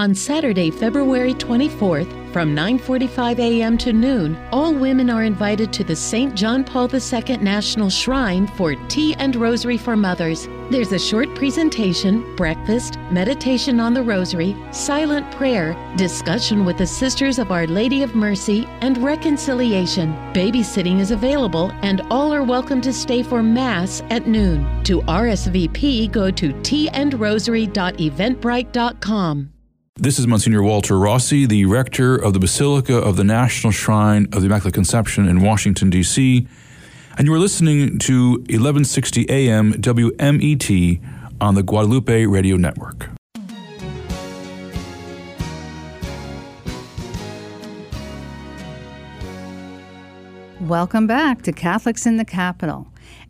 On 0.00 0.14
Saturday, 0.14 0.70
February 0.70 1.34
24th, 1.34 2.08
from 2.32 2.56
9:45 2.56 3.38
a.m. 3.38 3.76
to 3.76 3.92
noon, 3.92 4.34
all 4.50 4.72
women 4.72 5.10
are 5.10 5.24
invited 5.24 5.74
to 5.74 5.84
the 5.84 5.94
St. 5.94 6.34
John 6.34 6.64
Paul 6.64 6.88
II 6.90 7.36
National 7.36 7.90
Shrine 7.90 8.46
for 8.46 8.74
Tea 8.88 9.14
and 9.16 9.36
Rosary 9.36 9.76
for 9.76 9.98
Mothers. 9.98 10.48
There's 10.70 10.92
a 10.92 10.98
short 10.98 11.34
presentation, 11.34 12.34
breakfast, 12.34 12.98
meditation 13.10 13.78
on 13.78 13.92
the 13.92 14.02
rosary, 14.02 14.56
silent 14.70 15.30
prayer, 15.32 15.76
discussion 15.98 16.64
with 16.64 16.78
the 16.78 16.86
Sisters 16.86 17.38
of 17.38 17.52
Our 17.52 17.66
Lady 17.66 18.02
of 18.02 18.14
Mercy, 18.14 18.66
and 18.80 18.96
reconciliation. 18.96 20.14
Babysitting 20.32 20.98
is 20.98 21.10
available 21.10 21.72
and 21.82 22.00
all 22.10 22.32
are 22.32 22.42
welcome 22.42 22.80
to 22.80 22.92
stay 22.94 23.22
for 23.22 23.42
mass 23.42 24.02
at 24.08 24.26
noon. 24.26 24.82
To 24.84 25.02
RSVP, 25.02 26.10
go 26.10 26.30
to 26.30 26.54
teaandrosary.eventbrite.com. 26.54 29.50
This 30.02 30.18
is 30.18 30.26
Monsignor 30.26 30.62
Walter 30.62 30.98
Rossi, 30.98 31.44
the 31.44 31.66
rector 31.66 32.16
of 32.16 32.32
the 32.32 32.38
Basilica 32.38 32.96
of 32.96 33.16
the 33.16 33.22
National 33.22 33.70
Shrine 33.70 34.28
of 34.32 34.40
the 34.40 34.46
Immaculate 34.46 34.72
Conception 34.72 35.28
in 35.28 35.42
Washington, 35.42 35.90
D.C., 35.90 36.48
and 37.18 37.26
you 37.26 37.34
are 37.34 37.38
listening 37.38 37.98
to 37.98 38.30
1160 38.48 39.26
AM 39.28 39.74
WMET 39.74 41.02
on 41.38 41.54
the 41.54 41.62
Guadalupe 41.62 42.24
Radio 42.24 42.56
Network. 42.56 43.10
Welcome 50.60 51.06
back 51.06 51.42
to 51.42 51.52
Catholics 51.52 52.06
in 52.06 52.16
the 52.16 52.24
Capital. 52.24 52.86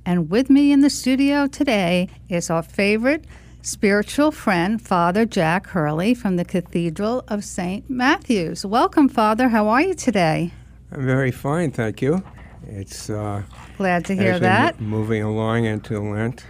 And 0.06 0.30
with 0.30 0.48
me 0.48 0.70
in 0.70 0.82
the 0.82 0.90
studio 0.90 1.48
today 1.48 2.08
is 2.28 2.48
our 2.48 2.62
favorite 2.62 3.24
spiritual 3.62 4.30
friend, 4.30 4.80
Father 4.80 5.24
Jack 5.26 5.68
Hurley 5.68 6.14
from 6.14 6.36
the 6.36 6.44
Cathedral 6.44 7.24
of 7.28 7.44
St. 7.44 7.88
Matthew's. 7.88 8.64
Welcome, 8.64 9.08
Father. 9.08 9.48
How 9.48 9.68
are 9.68 9.82
you 9.82 9.94
today? 9.94 10.52
I'm 10.92 11.04
very 11.04 11.30
fine, 11.30 11.70
thank 11.70 12.02
you. 12.02 12.22
It's 12.66 13.10
uh, 13.10 13.42
glad 13.76 14.04
to 14.06 14.14
hear 14.14 14.38
that. 14.38 14.80
Moving 14.80 15.22
along 15.22 15.64
into 15.64 16.00
Lent, 16.00 16.44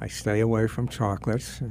I 0.00 0.08
stay 0.08 0.40
away 0.40 0.66
from 0.66 0.88
chocolates. 0.88 1.62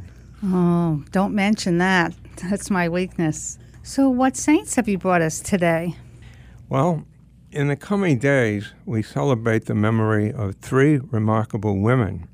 Oh, 0.44 1.04
don't 1.12 1.34
mention 1.34 1.78
that. 1.80 2.14
That's 2.50 2.70
my 2.70 2.90
weakness. 2.90 3.58
So, 3.84 4.10
what 4.10 4.38
saints 4.38 4.76
have 4.76 4.88
you 4.88 4.98
brought 4.98 5.22
us 5.22 5.40
today? 5.40 5.96
Well, 6.70 7.06
in 7.52 7.68
the 7.68 7.76
coming 7.76 8.18
days, 8.18 8.74
we 8.86 9.04
celebrate 9.04 9.66
the 9.66 9.76
memory 9.76 10.32
of 10.32 10.56
three 10.56 10.98
remarkable 10.98 11.80
women 11.80 12.28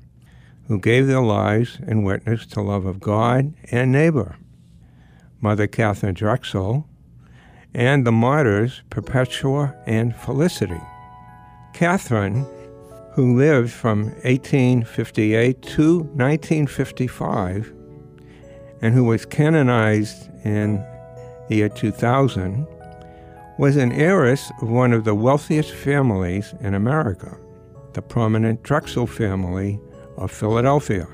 who 0.68 0.78
gave 0.78 1.06
their 1.06 1.22
lives 1.22 1.78
in 1.86 2.04
witness 2.04 2.46
to 2.46 2.60
love 2.60 2.84
of 2.84 3.00
God 3.00 3.54
and 3.72 3.90
neighbor 3.90 4.36
Mother 5.40 5.66
Katharine 5.66 6.14
Drexel, 6.14 6.86
and 7.72 8.06
the 8.06 8.12
martyrs 8.12 8.82
Perpetua 8.90 9.74
and 9.86 10.14
Felicity. 10.14 10.80
Katharine, 11.72 12.44
who 13.12 13.36
lived 13.36 13.70
from 13.70 14.06
1858 14.24 15.62
to 15.62 15.98
1955 15.98 17.72
and 18.82 18.94
who 18.94 19.04
was 19.04 19.24
canonized 19.24 20.28
in 20.44 20.84
the 21.48 21.56
year 21.56 21.68
2000, 21.68 22.66
was 23.58 23.76
an 23.76 23.92
heiress 23.92 24.50
of 24.60 24.68
one 24.68 24.92
of 24.92 25.04
the 25.04 25.14
wealthiest 25.14 25.72
families 25.72 26.54
in 26.60 26.74
America, 26.74 27.36
the 27.92 28.02
prominent 28.02 28.62
Drexel 28.62 29.06
family 29.06 29.80
of 30.18 30.30
Philadelphia. 30.30 31.06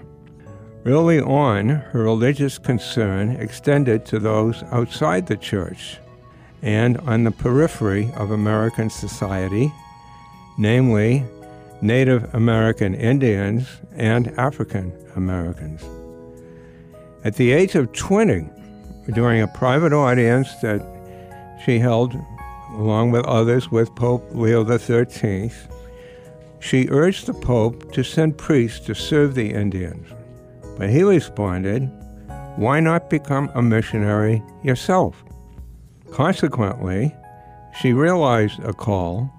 Early 0.86 1.20
on, 1.20 1.68
her 1.68 2.02
religious 2.02 2.58
concern 2.58 3.30
extended 3.30 4.04
to 4.06 4.18
those 4.18 4.62
outside 4.64 5.26
the 5.26 5.36
church 5.36 5.98
and 6.62 6.98
on 6.98 7.24
the 7.24 7.30
periphery 7.30 8.10
of 8.16 8.30
American 8.30 8.90
society, 8.90 9.72
namely 10.58 11.24
Native 11.80 12.34
American 12.34 12.94
Indians 12.94 13.68
and 13.94 14.28
African 14.38 14.92
Americans. 15.16 15.82
At 17.24 17.36
the 17.36 17.52
age 17.52 17.74
of 17.74 17.92
20, 17.92 18.48
during 19.12 19.42
a 19.42 19.48
private 19.48 19.92
audience 19.92 20.54
that 20.56 20.82
she 21.64 21.78
held 21.78 22.14
along 22.72 23.10
with 23.10 23.24
others 23.26 23.70
with 23.70 23.94
Pope 23.94 24.26
Leo 24.32 24.64
XIII, 24.64 25.50
she 26.64 26.88
urged 26.88 27.26
the 27.26 27.34
Pope 27.34 27.92
to 27.92 28.02
send 28.02 28.38
priests 28.38 28.86
to 28.86 28.94
serve 28.94 29.34
the 29.34 29.52
Indians. 29.52 30.08
But 30.78 30.88
he 30.88 31.02
responded, 31.02 31.90
Why 32.56 32.80
not 32.80 33.10
become 33.10 33.50
a 33.54 33.60
missionary 33.60 34.42
yourself? 34.62 35.22
Consequently, 36.10 37.14
she 37.78 37.92
realized 37.92 38.60
a 38.60 38.72
call 38.72 39.30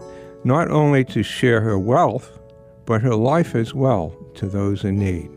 not 0.43 0.69
only 0.69 1.03
to 1.05 1.23
share 1.23 1.61
her 1.61 1.79
wealth, 1.79 2.37
but 2.85 3.01
her 3.01 3.15
life 3.15 3.55
as 3.55 3.73
well 3.73 4.15
to 4.35 4.47
those 4.47 4.83
in 4.83 4.99
need. 4.99 5.31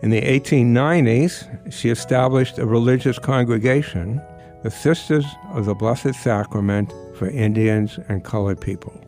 In 0.00 0.08
the 0.08 0.22
1890s, 0.22 1.72
she 1.72 1.90
established 1.90 2.58
a 2.58 2.64
religious 2.64 3.18
congregation, 3.18 4.22
the 4.62 4.70
Sisters 4.70 5.26
of 5.52 5.66
the 5.66 5.74
Blessed 5.74 6.14
Sacrament 6.14 6.90
for 7.14 7.28
Indians 7.28 7.98
and 8.08 8.24
Colored 8.24 8.62
People. 8.62 9.05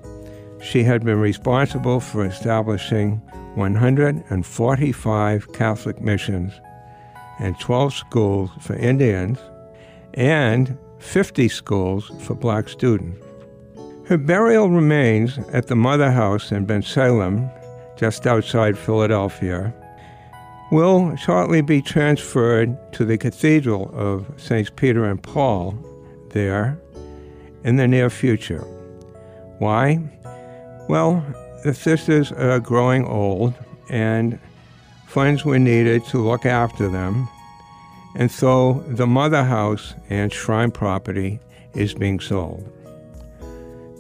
she 0.61 0.83
had 0.83 1.05
been 1.05 1.21
responsible 1.21 2.01
for 2.01 2.25
establishing 2.25 3.23
145 3.55 5.53
Catholic 5.53 6.01
missions 6.01 6.53
and 7.39 7.59
12 7.61 7.95
schools 7.95 8.51
for 8.61 8.75
Indians 8.75 9.39
and 10.15 10.77
50 10.99 11.49
schools 11.49 12.11
for 12.21 12.35
black 12.35 12.69
students. 12.69 13.25
Her 14.07 14.19
burial 14.19 14.69
remains 14.69 15.39
at 15.53 15.69
the 15.69 15.77
Mother 15.77 16.11
House 16.11 16.53
in 16.53 16.67
Bensalem, 16.67 17.51
just 17.97 18.27
outside 18.27 18.77
Philadelphia, 18.77 19.73
will 20.71 21.15
shortly 21.17 21.61
be 21.61 21.81
transferred 21.81 22.77
to 22.93 23.05
the 23.05 23.19
Cathedral 23.19 23.91
of 23.95 24.27
Saints 24.37 24.71
Peter 24.75 25.05
and 25.05 25.23
Paul 25.23 25.79
there 26.31 26.79
in 27.65 27.77
the 27.77 27.87
near 27.87 28.11
future. 28.11 28.63
Why? 29.59 30.01
Well, 30.89 31.25
the 31.65 31.75
sisters 31.75 32.33
are 32.33 32.61
growing 32.61 33.05
old 33.07 33.55
and 33.89 34.39
funds 35.07 35.45
were 35.45 35.59
needed 35.59 36.05
to 36.07 36.19
look 36.19 36.45
after 36.45 36.89
them, 36.89 37.29
and 38.17 38.31
so 38.31 38.85
the 38.89 39.07
mother 39.07 39.45
house 39.45 39.95
and 40.11 40.33
shrine 40.33 40.71
property 40.71 41.39
is 41.75 41.95
being 41.95 42.21
sold. 42.21 42.71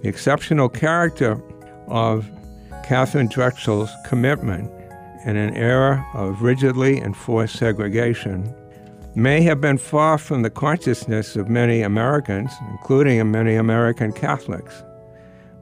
The 0.02 0.08
exceptional 0.08 0.68
character 0.68 1.40
of 1.86 2.28
Katharine 2.84 3.28
Drexel's 3.28 3.90
commitment 4.06 4.70
in 5.26 5.36
an 5.36 5.54
era 5.54 6.06
of 6.14 6.40
rigidly 6.40 6.98
enforced 6.98 7.56
segregation 7.56 8.54
may 9.16 9.42
have 9.42 9.60
been 9.60 9.76
far 9.76 10.18
from 10.18 10.42
the 10.42 10.50
consciousness 10.50 11.34
of 11.34 11.48
many 11.48 11.82
Americans, 11.82 12.52
including 12.70 13.28
many 13.30 13.56
American 13.56 14.12
Catholics, 14.12 14.84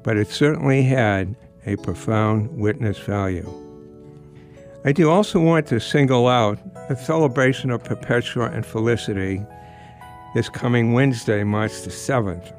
but 0.03 0.19
it 0.19 0.29
certainly 0.29 0.83
had 0.83 1.35
a 1.65 1.77
profound 1.77 2.55
witness 2.59 2.99
value. 2.99 3.49
I 4.85 4.93
do 4.93 5.09
also 5.09 5.41
want 5.41 5.67
to 5.69 5.81
single 5.81 6.29
out 6.29 6.59
the 6.89 6.97
celebration 6.97 7.71
of 7.71 7.83
Perpetua 7.83 8.51
and 8.51 8.67
Felicity 8.67 9.43
this 10.35 10.51
coming 10.51 10.93
Wednesday, 10.93 11.43
March 11.43 11.83
the 11.83 11.91
7th. 11.91 12.53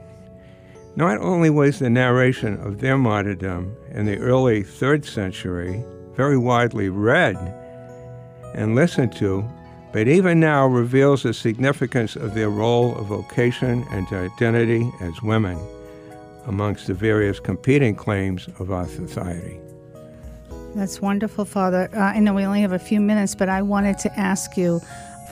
Not 0.96 1.18
only 1.20 1.52
was 1.52 1.78
the 1.78 1.90
narration 1.90 2.58
of 2.62 2.80
their 2.80 2.98
martyrdom 2.98 3.76
in 3.92 4.06
the 4.06 4.18
early 4.18 4.64
3rd 4.64 5.06
century 5.06 5.84
very 6.16 6.38
widely 6.38 6.90
read 6.90 7.36
and 8.54 8.76
listened 8.76 9.16
to, 9.18 9.48
but 9.92 10.08
even 10.08 10.40
now 10.40 10.66
reveals 10.66 11.24
the 11.24 11.34
significance 11.34 12.16
of 12.16 12.34
their 12.34 12.50
role 12.50 12.98
of 12.98 13.08
vocation 13.08 13.86
and 13.92 14.08
identity 14.12 14.92
as 15.02 15.22
women 15.22 15.60
amongst 16.48 16.88
the 16.88 16.94
various 16.94 17.40
competing 17.40 17.96
claims 17.96 18.48
of 18.60 18.72
our 18.72 18.88
society. 18.88 19.60
That's 20.76 21.02
wonderful, 21.02 21.46
Father. 21.46 21.90
Uh, 21.94 22.00
I 22.00 22.20
know 22.20 22.34
we 22.34 22.44
only 22.44 22.62
have 22.62 22.74
a 22.74 22.80
few 22.80 23.00
minutes, 23.00 23.34
but 23.34 23.48
I 23.48 23.62
wanted 23.62 23.98
to 24.00 24.20
ask 24.20 24.58
you. 24.58 24.82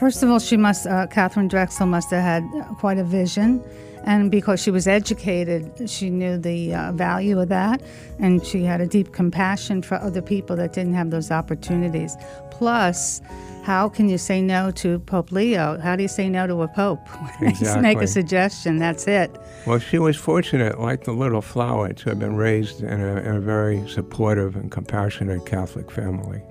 First 0.00 0.22
of 0.22 0.30
all, 0.30 0.38
she 0.38 0.56
must, 0.56 0.86
uh, 0.86 1.06
Katharine 1.06 1.48
Drexel 1.48 1.86
must 1.86 2.10
have 2.10 2.22
had 2.22 2.42
quite 2.78 2.98
a 2.98 3.04
vision, 3.04 3.62
and 4.04 4.30
because 4.30 4.60
she 4.60 4.70
was 4.70 4.86
educated, 4.86 5.88
she 5.88 6.10
knew 6.10 6.36
the 6.36 6.74
uh, 6.74 6.92
value 6.92 7.40
of 7.40 7.48
that, 7.48 7.82
and 8.18 8.44
she 8.44 8.62
had 8.62 8.80
a 8.80 8.86
deep 8.86 9.12
compassion 9.12 9.82
for 9.82 9.96
other 9.96 10.20
people 10.20 10.56
that 10.56 10.74
didn't 10.74 10.94
have 10.94 11.10
those 11.10 11.30
opportunities. 11.30 12.16
Plus, 12.50 13.22
how 13.64 13.88
can 13.88 14.10
you 14.10 14.18
say 14.18 14.42
no 14.42 14.70
to 14.72 14.98
Pope 15.00 15.32
Leo? 15.32 15.78
How 15.80 15.96
do 15.96 16.02
you 16.02 16.08
say 16.08 16.28
no 16.28 16.46
to 16.46 16.60
a 16.62 16.68
pope? 16.68 17.00
Just 17.58 17.80
make 17.80 17.98
a 17.98 18.06
suggestion. 18.06 18.78
That's 18.78 19.08
it. 19.08 19.34
Well, 19.66 19.78
she 19.78 19.98
was 19.98 20.18
fortunate, 20.18 20.78
like 20.78 21.04
the 21.04 21.12
little 21.12 21.40
flower, 21.40 21.90
to 21.94 22.08
have 22.10 22.18
been 22.18 22.36
raised 22.36 22.82
in 22.82 23.00
a, 23.00 23.16
in 23.16 23.36
a 23.36 23.40
very 23.40 23.88
supportive 23.88 24.54
and 24.54 24.70
compassionate 24.70 25.46
Catholic 25.46 25.90
family. 25.90 26.42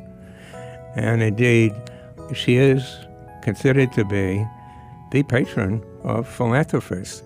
And 0.95 1.21
indeed, 1.21 1.73
she 2.33 2.55
is 2.55 2.97
considered 3.43 3.93
to 3.93 4.05
be 4.05 4.43
the 5.11 5.21
patron 5.21 5.83
of 6.03 6.27
philanthropists. 6.27 7.21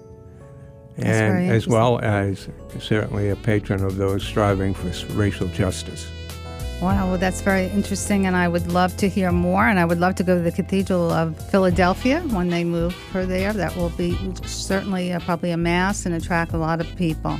That's 0.97 1.09
and 1.09 1.51
as 1.51 1.67
well 1.67 1.99
as 1.99 2.49
certainly 2.79 3.29
a 3.29 3.35
patron 3.35 3.83
of 3.83 3.97
those 3.97 4.23
striving 4.23 4.73
for 4.73 4.89
racial 5.13 5.47
justice. 5.47 6.09
Wow, 6.81 7.09
well, 7.09 7.17
that's 7.17 7.41
very 7.41 7.67
interesting, 7.67 8.27
and 8.27 8.35
I 8.35 8.47
would 8.47 8.71
love 8.71 8.95
to 8.97 9.09
hear 9.09 9.31
more. 9.31 9.63
And 9.63 9.79
I 9.79 9.85
would 9.85 9.99
love 9.99 10.13
to 10.15 10.23
go 10.23 10.35
to 10.35 10.41
the 10.41 10.51
Cathedral 10.51 11.11
of 11.11 11.35
Philadelphia 11.49 12.21
when 12.29 12.49
they 12.49 12.63
move 12.63 12.93
her 13.11 13.25
there. 13.25 13.51
That 13.51 13.75
will 13.75 13.89
be 13.89 14.15
certainly 14.45 15.11
uh, 15.11 15.19
probably 15.21 15.49
a 15.49 15.57
mass 15.57 16.05
and 16.05 16.13
attract 16.13 16.53
a 16.53 16.57
lot 16.57 16.79
of 16.79 16.95
people. 16.95 17.39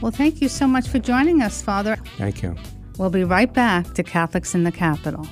Well, 0.00 0.10
thank 0.10 0.40
you 0.40 0.48
so 0.48 0.66
much 0.66 0.88
for 0.88 0.98
joining 0.98 1.42
us, 1.42 1.60
Father. 1.60 1.96
Thank 2.16 2.42
you. 2.42 2.56
We'll 2.96 3.10
be 3.10 3.24
right 3.24 3.52
back 3.52 3.92
to 3.94 4.02
Catholics 4.02 4.54
in 4.54 4.64
the 4.64 4.72
Capital. 4.72 5.26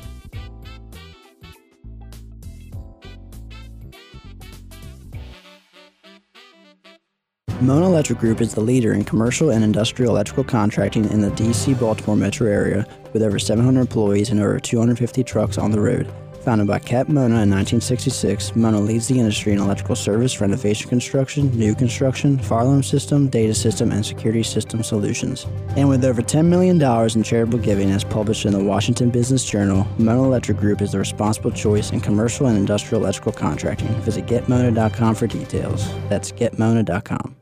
Mona 7.60 7.84
Electric 7.84 8.18
Group 8.18 8.40
is 8.40 8.54
the 8.54 8.60
leader 8.62 8.94
in 8.94 9.04
commercial 9.04 9.50
and 9.50 9.62
industrial 9.62 10.14
electrical 10.14 10.44
contracting 10.44 11.04
in 11.10 11.20
the 11.20 11.30
DC 11.32 11.78
Baltimore 11.78 12.16
metro 12.16 12.50
area 12.50 12.86
with 13.12 13.22
over 13.22 13.38
700 13.38 13.78
employees 13.78 14.30
and 14.30 14.40
over 14.40 14.58
250 14.58 15.22
trucks 15.24 15.58
on 15.58 15.70
the 15.70 15.78
road. 15.78 16.10
Founded 16.42 16.66
by 16.66 16.78
Cap 16.78 17.08
Mona 17.08 17.42
in 17.42 17.50
1966, 17.50 18.56
Mona 18.56 18.80
leads 18.80 19.08
the 19.08 19.18
industry 19.18 19.52
in 19.52 19.58
electrical 19.58 19.94
service, 19.94 20.40
renovation 20.40 20.88
construction, 20.88 21.50
new 21.50 21.74
construction, 21.74 22.38
fire 22.38 22.60
alarm 22.60 22.82
system, 22.82 23.28
data 23.28 23.54
system, 23.54 23.92
and 23.92 24.06
security 24.06 24.42
system 24.42 24.82
solutions. 24.82 25.46
And 25.76 25.86
with 25.86 26.02
over 26.02 26.22
$10 26.22 26.46
million 26.46 26.80
in 26.80 27.22
charitable 27.22 27.58
giving 27.58 27.90
as 27.90 28.04
published 28.04 28.46
in 28.46 28.52
the 28.52 28.64
Washington 28.64 29.10
Business 29.10 29.44
Journal, 29.44 29.86
Mona 29.98 30.22
Electric 30.22 30.56
Group 30.56 30.80
is 30.80 30.92
the 30.92 30.98
responsible 30.98 31.50
choice 31.50 31.90
in 31.90 32.00
commercial 32.00 32.46
and 32.46 32.56
industrial 32.56 33.02
electrical 33.02 33.32
contracting. 33.32 33.88
Visit 34.00 34.24
getmona.com 34.24 35.14
for 35.14 35.26
details. 35.26 35.92
That's 36.08 36.32
getmona.com. 36.32 37.36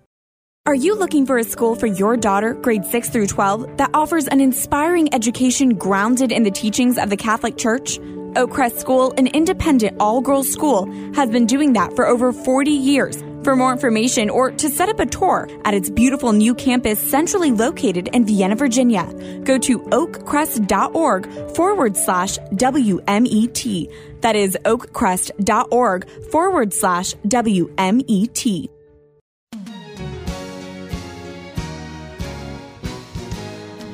Are 0.69 0.75
you 0.75 0.97
looking 0.97 1.25
for 1.25 1.39
a 1.39 1.45
school 1.45 1.75
for 1.75 1.87
your 1.87 2.15
daughter, 2.15 2.53
grade 2.53 2.85
6 2.85 3.09
through 3.09 3.29
12, 3.29 3.79
that 3.79 3.89
offers 3.95 4.29
an 4.29 4.43
inspiring 4.43 5.15
education 5.15 5.71
grounded 5.71 6.31
in 6.31 6.43
the 6.43 6.51
teachings 6.51 6.99
of 6.99 7.09
the 7.09 7.17
Catholic 7.17 7.57
Church? 7.57 7.99
Oakcrest 8.35 8.79
School, 8.79 9.15
an 9.17 9.29
independent 9.29 9.97
all 9.99 10.21
girls 10.21 10.47
school, 10.47 10.85
has 11.15 11.31
been 11.31 11.47
doing 11.47 11.73
that 11.73 11.97
for 11.97 12.07
over 12.07 12.35
40 12.35 12.71
years. 12.71 13.17
For 13.45 13.57
more 13.57 13.73
information 13.73 14.29
or 14.29 14.51
to 14.51 14.69
set 14.69 14.91
up 14.91 15.01
a 15.01 15.07
tour 15.07 15.49
at 15.65 15.73
its 15.73 15.89
beautiful 15.89 16.35
new 16.35 16.55
campus 16.55 16.99
centrally 17.01 17.51
located 17.51 18.09
in 18.09 18.27
Vienna, 18.27 18.55
Virginia, 18.55 19.07
go 19.45 19.57
to 19.57 19.79
oakcrest.org 19.79 21.55
forward 21.55 21.97
slash 21.97 22.37
WMET. 22.57 23.91
That 24.21 24.37
is 24.37 24.59
oakcrest.org 24.67 26.11
forward 26.31 26.75
slash 26.75 27.15
WMET. 27.27 28.69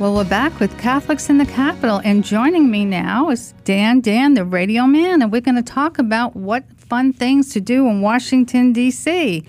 Well, 0.01 0.13
we're 0.13 0.25
back 0.25 0.59
with 0.59 0.77
Catholics 0.77 1.31
in 1.31 1.39
the 1.39 1.47
Capital, 1.47 2.01
and 2.05 2.25
joining 2.25 2.69
me 2.69 2.85
now 2.85 3.31
is 3.31 3.55
Dan 3.63 4.01
Dan, 4.01 4.35
the 4.35 4.45
radio 4.45 4.87
man, 4.87 5.23
and 5.23 5.31
we're 5.31 5.41
going 5.41 5.55
to 5.55 5.63
talk 5.63 6.01
about 6.01 6.35
what 6.35 6.65
fun 6.77 7.13
things 7.13 7.51
to 7.51 7.61
do 7.61 7.87
in 7.87 8.03
Washington, 8.03 8.73
D.C. 8.73 9.45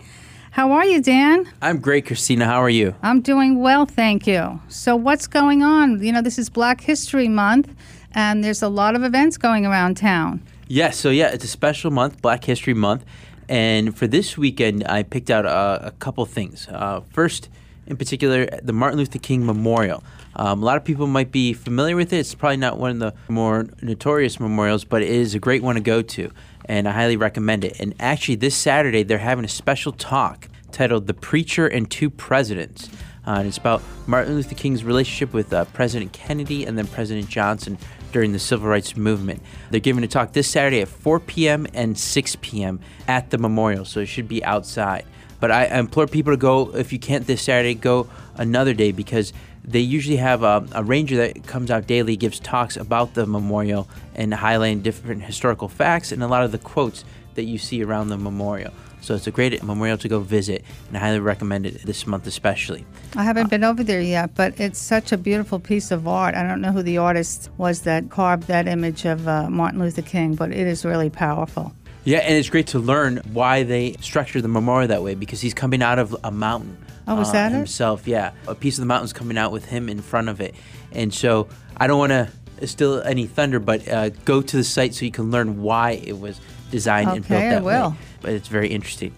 How 0.52 0.72
are 0.72 0.86
you, 0.86 1.02
Dan? 1.02 1.52
I'm 1.64 1.80
great, 1.80 2.06
Christina. 2.06 2.46
How 2.46 2.62
are 2.62 2.70
you? 2.70 2.94
I'm 3.02 3.22
doing 3.22 3.60
well, 3.60 3.88
thank 3.88 4.28
you. 4.28 4.62
So, 4.70 4.96
what's 4.96 5.26
going 5.26 5.64
on? 5.64 6.04
You 6.04 6.12
know, 6.12 6.22
this 6.22 6.38
is 6.38 6.48
Black 6.52 6.80
History 6.80 7.28
Month, 7.28 7.76
and 8.14 8.44
there's 8.44 8.62
a 8.62 8.70
lot 8.70 8.96
of 8.96 9.04
events 9.04 9.38
going 9.38 9.66
around 9.66 9.98
town. 9.98 10.44
Yes, 10.68 10.96
so 10.96 11.10
yeah, 11.10 11.30
it's 11.30 11.44
a 11.44 11.48
special 11.48 11.90
month, 11.90 12.22
Black 12.22 12.44
History 12.44 12.76
Month. 12.76 13.04
And 13.50 13.98
for 13.98 14.06
this 14.06 14.38
weekend, 14.38 14.86
I 14.86 15.02
picked 15.02 15.32
out 15.32 15.48
uh, 15.48 15.80
a 15.82 15.92
couple 15.92 16.24
things. 16.28 16.68
Uh, 16.70 17.02
first, 17.12 17.50
in 17.88 17.98
particular, 17.98 18.46
the 18.62 18.74
Martin 18.74 18.98
Luther 19.00 19.20
King 19.20 19.46
Memorial. 19.46 20.04
Um, 20.36 20.62
a 20.62 20.66
lot 20.66 20.78
of 20.78 20.84
people 20.84 21.08
might 21.08 21.32
be 21.32 21.54
familiar 21.54 21.96
with 21.96 22.12
it. 22.12 22.18
It's 22.18 22.36
probably 22.36 22.58
not 22.58 22.78
one 22.78 22.92
of 22.92 23.00
the 23.00 23.14
more 23.32 23.68
notorious 23.82 24.40
memorials, 24.40 24.84
but 24.84 25.02
it 25.02 25.10
is 25.10 25.36
a 25.36 25.40
great 25.40 25.64
one 25.64 25.76
to 25.76 25.82
go 25.82 26.02
to, 26.02 26.32
and 26.66 26.88
I 26.88 26.92
highly 26.92 27.18
recommend 27.18 27.64
it. 27.64 27.80
And 27.80 27.94
actually, 28.00 28.36
this 28.36 28.56
Saturday, 28.56 29.04
they're 29.04 29.18
having 29.18 29.46
a 29.46 29.50
special 29.50 29.92
talk 29.92 30.50
titled 30.72 31.08
The 31.08 31.14
Preacher 31.14 31.68
and 31.68 31.90
Two 31.90 32.10
Presidents. 32.10 32.90
Uh, 33.28 33.38
and 33.40 33.48
it's 33.48 33.58
about 33.58 33.82
Martin 34.08 34.36
Luther 34.36 34.56
King's 34.56 34.84
relationship 34.84 35.34
with 35.34 35.52
uh, 35.52 35.66
President 35.66 36.14
Kennedy 36.14 36.66
and 36.66 36.78
then 36.78 36.86
President 36.86 37.28
Johnson 37.28 37.78
during 38.12 38.32
the 38.32 38.40
civil 38.40 38.70
rights 38.70 38.96
movement. 38.96 39.42
They're 39.72 39.80
giving 39.80 40.04
a 40.04 40.08
talk 40.08 40.34
this 40.34 40.48
Saturday 40.48 40.82
at 40.82 40.88
4 40.88 41.20
p.m. 41.20 41.66
and 41.74 41.98
6 41.98 42.38
p.m. 42.42 42.80
at 43.08 43.32
the 43.32 43.38
memorial, 43.38 43.84
so 43.84 44.00
it 44.00 44.06
should 44.06 44.28
be 44.28 44.44
outside. 44.44 45.06
But 45.46 45.52
I, 45.52 45.66
I 45.66 45.78
implore 45.78 46.08
people 46.08 46.34
to 46.34 46.38
go, 46.38 46.76
if 46.76 46.92
you 46.92 46.98
can't 46.98 47.28
this 47.28 47.40
Saturday, 47.40 47.76
go 47.76 48.10
another 48.34 48.74
day 48.74 48.92
because 48.92 49.32
they 49.64 49.80
usually 49.80 50.18
have 50.18 50.42
a, 50.42 50.68
a 50.72 50.84
ranger 50.84 51.18
that 51.18 51.46
comes 51.46 51.70
out 51.70 51.86
daily, 51.86 52.18
gives 52.18 52.40
talks 52.40 52.76
about 52.78 53.14
the 53.14 53.28
memorial 53.28 53.88
and 54.16 54.34
highlighting 54.34 54.82
different 54.82 55.22
historical 55.22 55.68
facts 55.68 56.12
and 56.12 56.24
a 56.24 56.28
lot 56.28 56.44
of 56.44 56.52
the 56.52 56.58
quotes 56.58 57.06
that 57.36 57.44
you 57.44 57.60
see 57.60 57.84
around 57.84 58.10
the 58.10 58.18
memorial. 58.18 58.74
So 59.02 59.14
it's 59.14 59.28
a 59.28 59.32
great 59.32 59.62
memorial 59.62 60.00
to 60.00 60.08
go 60.08 60.20
visit, 60.20 60.66
and 60.88 60.98
I 60.98 61.02
highly 61.02 61.20
recommend 61.20 61.68
it 61.68 61.84
this 61.86 62.08
month 62.08 62.26
especially. 62.26 62.84
I 63.16 63.22
haven't 63.22 63.52
been 63.52 63.64
over 63.64 63.84
there 63.84 64.02
yet, 64.02 64.34
but 64.34 64.60
it's 64.60 64.80
such 64.80 65.12
a 65.12 65.18
beautiful 65.18 65.60
piece 65.60 65.92
of 65.92 66.08
art. 66.08 66.34
I 66.34 66.42
don't 66.42 66.60
know 66.60 66.72
who 66.72 66.82
the 66.82 66.98
artist 66.98 67.52
was 67.60 67.82
that 67.82 68.10
carved 68.10 68.48
that 68.48 68.68
image 68.68 69.06
of 69.06 69.28
uh, 69.28 69.48
Martin 69.52 69.80
Luther 69.80 70.02
King, 70.02 70.34
but 70.34 70.52
it 70.52 70.66
is 70.66 70.84
really 70.84 71.12
powerful. 71.12 71.72
Yeah, 72.06 72.20
and 72.20 72.36
it's 72.36 72.50
great 72.50 72.68
to 72.68 72.80
learn 72.80 73.18
why 73.34 73.64
they 73.64 73.96
structured 74.00 74.44
the 74.44 74.48
memorial 74.48 74.88
that 74.90 75.04
way 75.04 75.16
because 75.16 75.42
he's 75.42 75.54
coming 75.56 75.82
out 75.82 76.00
of 76.00 76.16
a 76.24 76.32
mountain. 76.32 76.78
Oh, 77.08 77.16
was 77.16 77.30
uh, 77.30 77.34
that 77.34 77.52
it? 77.52 77.56
himself? 77.56 78.08
Yeah, 78.08 78.32
a 78.48 78.56
piece 78.56 78.78
of 78.78 78.82
the 78.82 78.86
mountain's 78.88 79.14
coming 79.14 79.38
out 79.38 79.52
with 79.52 79.66
him 79.66 79.90
in 79.90 80.02
front 80.02 80.30
of 80.30 80.40
it, 80.40 80.56
and 80.92 81.14
so 81.14 81.48
I 81.78 81.88
don't 81.88 82.00
want 82.00 82.12
to 82.12 82.68
still 82.68 83.02
any 83.02 83.26
thunder, 83.26 83.60
but 83.60 83.88
uh, 83.88 84.10
go 84.24 84.42
to 84.42 84.58
the 84.58 84.64
site 84.64 84.94
so 84.94 85.04
you 85.06 85.12
can 85.12 85.32
learn 85.32 85.62
why 85.62 85.92
it 85.92 86.20
was 86.20 86.40
designed 86.72 87.10
and 87.10 87.28
built 87.28 87.40
Okay, 87.42 87.48
I 87.50 87.54
that 87.56 87.64
will. 87.64 87.90
way. 87.92 87.98
But 88.22 88.34
it's 88.34 88.48
very 88.48 88.70
interesting. 88.70 89.14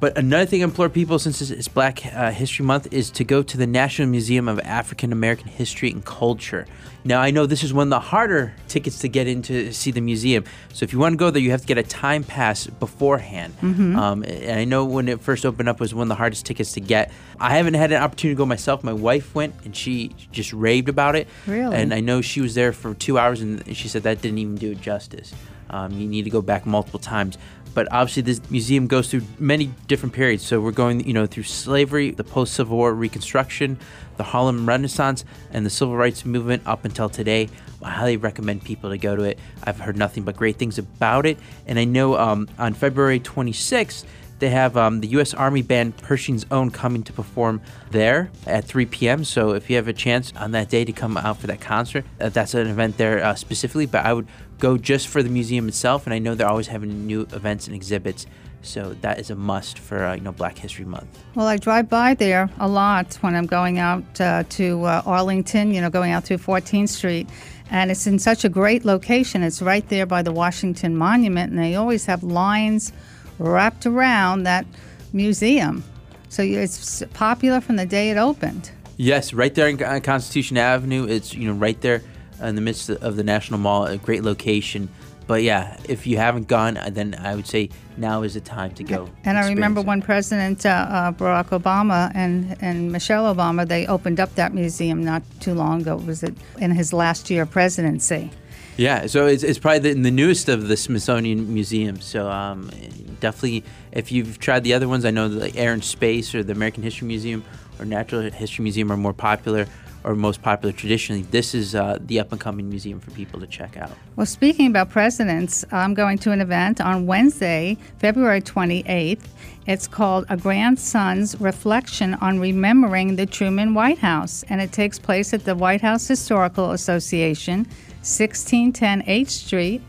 But 0.00 0.16
another 0.16 0.46
thing 0.46 0.60
I 0.62 0.64
implore 0.64 0.88
people, 0.88 1.18
since 1.18 1.42
it's- 1.42 1.66
Black 1.66 2.06
uh, 2.14 2.30
History 2.30 2.64
Month, 2.64 2.86
is 2.92 3.10
to 3.10 3.24
go 3.24 3.42
to 3.42 3.56
the 3.56 3.66
National 3.66 4.06
Museum 4.08 4.46
of 4.46 4.60
African 4.60 5.12
American 5.12 5.48
History 5.48 5.90
and 5.90 6.04
Culture. 6.04 6.66
Now, 7.04 7.20
I 7.20 7.30
know 7.32 7.46
this 7.46 7.64
is 7.64 7.72
one 7.74 7.88
of 7.88 7.90
the 7.90 7.98
harder 8.00 8.54
tickets 8.68 8.98
to 9.00 9.08
get 9.08 9.26
in 9.26 9.42
to 9.42 9.72
see 9.72 9.90
the 9.90 10.00
museum. 10.00 10.44
So 10.72 10.84
if 10.84 10.92
you 10.92 10.98
want 11.00 11.14
to 11.14 11.16
go 11.16 11.30
there, 11.30 11.42
you 11.42 11.50
have 11.50 11.62
to 11.62 11.66
get 11.66 11.78
a 11.78 11.82
time 11.82 12.22
pass 12.22 12.66
beforehand. 12.66 13.54
Um, 13.62 14.22
and 14.22 14.60
I 14.60 14.64
know 14.64 14.84
when 14.84 15.08
it 15.08 15.20
first 15.20 15.44
opened 15.46 15.68
up, 15.68 15.80
was 15.80 15.92
one 15.94 16.02
of 16.02 16.08
the 16.08 16.14
hardest 16.16 16.46
tickets 16.46 16.72
to 16.72 16.80
get. 16.80 17.10
I 17.40 17.56
haven't 17.56 17.74
had 17.74 17.90
an 17.90 18.00
opportunity 18.02 18.34
to 18.34 18.38
go 18.38 18.46
myself. 18.46 18.84
My 18.84 18.92
wife 18.92 19.34
went, 19.34 19.54
and 19.64 19.74
she 19.74 20.14
just 20.30 20.52
raved 20.52 20.88
about 20.88 21.16
it. 21.16 21.26
Really? 21.46 21.74
And 21.74 21.92
I 21.92 22.00
know 22.00 22.20
she 22.20 22.40
was 22.40 22.54
there 22.54 22.72
for 22.72 22.94
two 22.94 23.18
hours, 23.18 23.40
and 23.40 23.64
she 23.76 23.88
said 23.88 24.02
that 24.04 24.20
didn't 24.22 24.38
even 24.38 24.56
do 24.56 24.72
it 24.72 24.80
justice. 24.80 25.32
Um, 25.70 25.92
you 25.92 26.08
need 26.08 26.22
to 26.22 26.30
go 26.30 26.40
back 26.40 26.64
multiple 26.66 26.98
times. 26.98 27.36
But 27.78 27.86
obviously, 27.92 28.22
this 28.22 28.40
museum 28.50 28.88
goes 28.88 29.08
through 29.08 29.22
many 29.38 29.70
different 29.86 30.12
periods. 30.12 30.44
So 30.44 30.60
we're 30.60 30.72
going, 30.72 31.06
you 31.06 31.12
know, 31.12 31.26
through 31.26 31.44
slavery, 31.44 32.10
the 32.10 32.24
post-Civil 32.24 32.76
War 32.76 32.92
Reconstruction, 32.92 33.78
the 34.16 34.24
Harlem 34.24 34.66
Renaissance, 34.66 35.24
and 35.52 35.64
the 35.64 35.70
Civil 35.70 35.96
Rights 35.96 36.24
Movement 36.24 36.64
up 36.66 36.84
until 36.84 37.08
today. 37.08 37.48
I 37.80 37.90
highly 37.90 38.16
recommend 38.16 38.64
people 38.64 38.90
to 38.90 38.98
go 38.98 39.14
to 39.14 39.22
it. 39.22 39.38
I've 39.62 39.78
heard 39.78 39.96
nothing 39.96 40.24
but 40.24 40.34
great 40.34 40.56
things 40.56 40.78
about 40.78 41.24
it, 41.24 41.38
and 41.68 41.78
I 41.78 41.84
know 41.84 42.18
um, 42.18 42.48
on 42.58 42.74
February 42.74 43.20
26th 43.20 44.04
they 44.38 44.50
have 44.50 44.76
um, 44.76 45.00
the 45.00 45.08
U.S. 45.08 45.34
Army 45.34 45.62
Band 45.62 45.96
Pershing's 45.96 46.46
Own 46.50 46.70
coming 46.70 47.02
to 47.04 47.12
perform 47.12 47.60
there 47.90 48.30
at 48.46 48.64
3 48.64 48.86
p.m. 48.86 49.24
So 49.24 49.52
if 49.52 49.68
you 49.68 49.76
have 49.76 49.88
a 49.88 49.92
chance 49.92 50.32
on 50.36 50.52
that 50.52 50.68
day 50.68 50.84
to 50.84 50.92
come 50.92 51.16
out 51.16 51.38
for 51.38 51.46
that 51.48 51.60
concert, 51.60 52.04
uh, 52.20 52.28
that's 52.28 52.54
an 52.54 52.66
event 52.66 52.96
there 52.98 53.22
uh, 53.22 53.34
specifically. 53.34 53.86
But 53.86 54.04
I 54.04 54.12
would 54.12 54.28
go 54.58 54.76
just 54.76 55.08
for 55.08 55.22
the 55.22 55.28
museum 55.28 55.68
itself, 55.68 56.06
and 56.06 56.14
I 56.14 56.18
know 56.18 56.34
they're 56.34 56.48
always 56.48 56.68
having 56.68 57.06
new 57.06 57.22
events 57.32 57.66
and 57.66 57.74
exhibits. 57.74 58.26
So 58.60 58.94
that 59.02 59.20
is 59.20 59.30
a 59.30 59.36
must 59.36 59.78
for 59.78 60.04
uh, 60.04 60.14
you 60.14 60.20
know 60.20 60.32
Black 60.32 60.58
History 60.58 60.84
Month. 60.84 61.06
Well, 61.34 61.46
I 61.46 61.56
drive 61.56 61.88
by 61.88 62.14
there 62.14 62.50
a 62.58 62.68
lot 62.68 63.14
when 63.20 63.36
I'm 63.36 63.46
going 63.46 63.78
out 63.78 64.20
uh, 64.20 64.42
to 64.50 64.84
uh, 64.84 65.02
Arlington, 65.06 65.72
you 65.72 65.80
know, 65.80 65.90
going 65.90 66.10
out 66.10 66.24
through 66.24 66.38
14th 66.38 66.88
Street. 66.88 67.28
And 67.70 67.90
it's 67.90 68.06
in 68.06 68.18
such 68.18 68.44
a 68.44 68.48
great 68.48 68.84
location. 68.84 69.42
It's 69.42 69.60
right 69.60 69.86
there 69.88 70.06
by 70.06 70.22
the 70.22 70.32
Washington 70.32 70.96
Monument, 70.96 71.50
and 71.50 71.58
they 71.58 71.74
always 71.74 72.06
have 72.06 72.22
lines 72.22 72.92
wrapped 73.38 73.86
around 73.86 74.44
that 74.44 74.66
museum. 75.12 75.84
So 76.28 76.42
it's 76.42 77.02
popular 77.14 77.60
from 77.60 77.76
the 77.76 77.86
day 77.86 78.10
it 78.10 78.16
opened. 78.16 78.70
Yes, 78.96 79.32
right 79.32 79.54
there 79.54 79.68
on 79.68 80.00
Constitution 80.00 80.56
Avenue. 80.56 81.06
It's 81.06 81.32
you 81.32 81.48
know 81.48 81.54
right 81.54 81.80
there 81.80 82.02
in 82.42 82.54
the 82.54 82.60
midst 82.60 82.90
of 82.90 83.16
the 83.16 83.24
National 83.24 83.58
Mall. 83.58 83.86
A 83.86 83.96
great 83.96 84.24
location. 84.24 84.88
But 85.28 85.42
yeah, 85.42 85.76
if 85.86 86.06
you 86.06 86.16
haven't 86.16 86.48
gone, 86.48 86.78
uh, 86.78 86.88
then 86.90 87.14
I 87.14 87.34
would 87.34 87.46
say 87.46 87.68
now 87.98 88.22
is 88.22 88.32
the 88.32 88.40
time 88.40 88.72
to 88.72 88.82
go. 88.82 89.10
And 89.24 89.36
I 89.36 89.46
remember 89.46 89.80
it. 89.80 89.86
when 89.86 90.00
President 90.00 90.64
uh, 90.64 90.70
uh, 90.70 91.12
Barack 91.12 91.50
Obama 91.50 92.10
and, 92.14 92.56
and 92.62 92.90
Michelle 92.90 93.32
Obama, 93.32 93.68
they 93.68 93.86
opened 93.86 94.20
up 94.20 94.34
that 94.36 94.54
museum 94.54 95.04
not 95.04 95.22
too 95.40 95.52
long 95.52 95.82
ago. 95.82 95.96
Was 95.96 96.22
it 96.22 96.34
in 96.58 96.70
his 96.70 96.94
last 96.94 97.28
year 97.28 97.42
of 97.42 97.50
presidency? 97.50 98.30
Yeah, 98.78 99.08
so 99.08 99.26
it's, 99.26 99.42
it's 99.42 99.58
probably 99.58 99.92
the, 99.92 100.00
the 100.00 100.10
newest 100.12 100.48
of 100.48 100.68
the 100.68 100.76
Smithsonian 100.76 101.52
museums. 101.52 102.04
So 102.04 102.30
um, 102.30 102.70
definitely, 103.18 103.64
if 103.90 104.12
you've 104.12 104.38
tried 104.38 104.62
the 104.62 104.72
other 104.72 104.86
ones, 104.86 105.04
I 105.04 105.10
know 105.10 105.28
the 105.28 105.54
Air 105.56 105.72
and 105.72 105.82
Space 105.82 106.32
or 106.32 106.44
the 106.44 106.52
American 106.52 106.84
History 106.84 107.08
Museum 107.08 107.44
or 107.80 107.84
Natural 107.84 108.30
History 108.30 108.62
Museum 108.62 108.92
are 108.92 108.96
more 108.96 109.12
popular 109.12 109.66
or 110.04 110.14
most 110.14 110.42
popular 110.42 110.72
traditionally. 110.72 111.22
This 111.22 111.56
is 111.56 111.74
uh, 111.74 111.98
the 112.00 112.20
up 112.20 112.30
and 112.30 112.40
coming 112.40 112.68
museum 112.68 113.00
for 113.00 113.10
people 113.10 113.40
to 113.40 113.48
check 113.48 113.76
out. 113.76 113.90
Well, 114.14 114.26
speaking 114.26 114.68
about 114.68 114.90
presidents, 114.90 115.64
I'm 115.72 115.92
going 115.92 116.18
to 116.18 116.30
an 116.30 116.40
event 116.40 116.80
on 116.80 117.06
Wednesday, 117.06 117.76
February 117.98 118.40
28th. 118.40 119.24
It's 119.66 119.88
called 119.88 120.24
A 120.28 120.36
Grandson's 120.36 121.38
Reflection 121.40 122.14
on 122.14 122.38
Remembering 122.38 123.16
the 123.16 123.26
Truman 123.26 123.74
White 123.74 123.98
House, 123.98 124.44
and 124.48 124.60
it 124.60 124.70
takes 124.70 125.00
place 125.00 125.34
at 125.34 125.44
the 125.44 125.56
White 125.56 125.80
House 125.80 126.06
Historical 126.06 126.70
Association, 126.70 127.66
1610 128.00 129.04
H 129.06 129.28
Street, 129.28 129.82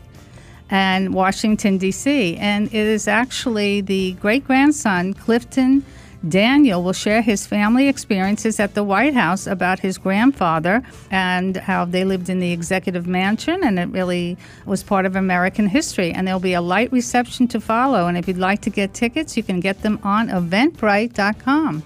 and 0.70 1.14
Washington, 1.14 1.78
D.C. 1.78 2.36
And 2.36 2.66
it 2.68 2.74
is 2.74 3.08
actually 3.08 3.80
the 3.80 4.12
great 4.12 4.44
grandson, 4.44 5.14
Clifton 5.14 5.84
Daniel 6.28 6.82
will 6.82 6.92
share 6.92 7.22
his 7.22 7.46
family 7.46 7.88
experiences 7.88 8.60
at 8.60 8.74
the 8.74 8.84
White 8.84 9.14
House 9.14 9.46
about 9.46 9.80
his 9.80 9.96
grandfather 9.96 10.82
and 11.10 11.56
how 11.56 11.86
they 11.86 12.04
lived 12.04 12.28
in 12.28 12.40
the 12.40 12.52
executive 12.52 13.06
mansion, 13.06 13.64
and 13.64 13.78
it 13.78 13.88
really 13.88 14.36
was 14.66 14.82
part 14.82 15.06
of 15.06 15.16
American 15.16 15.66
history. 15.66 16.12
And 16.12 16.26
there'll 16.26 16.40
be 16.40 16.52
a 16.52 16.60
light 16.60 16.92
reception 16.92 17.48
to 17.48 17.60
follow. 17.60 18.06
And 18.06 18.18
if 18.18 18.28
you'd 18.28 18.36
like 18.36 18.60
to 18.62 18.70
get 18.70 18.92
tickets, 18.92 19.36
you 19.36 19.42
can 19.42 19.60
get 19.60 19.82
them 19.82 19.98
on 20.02 20.28
eventbrite.com. 20.28 21.82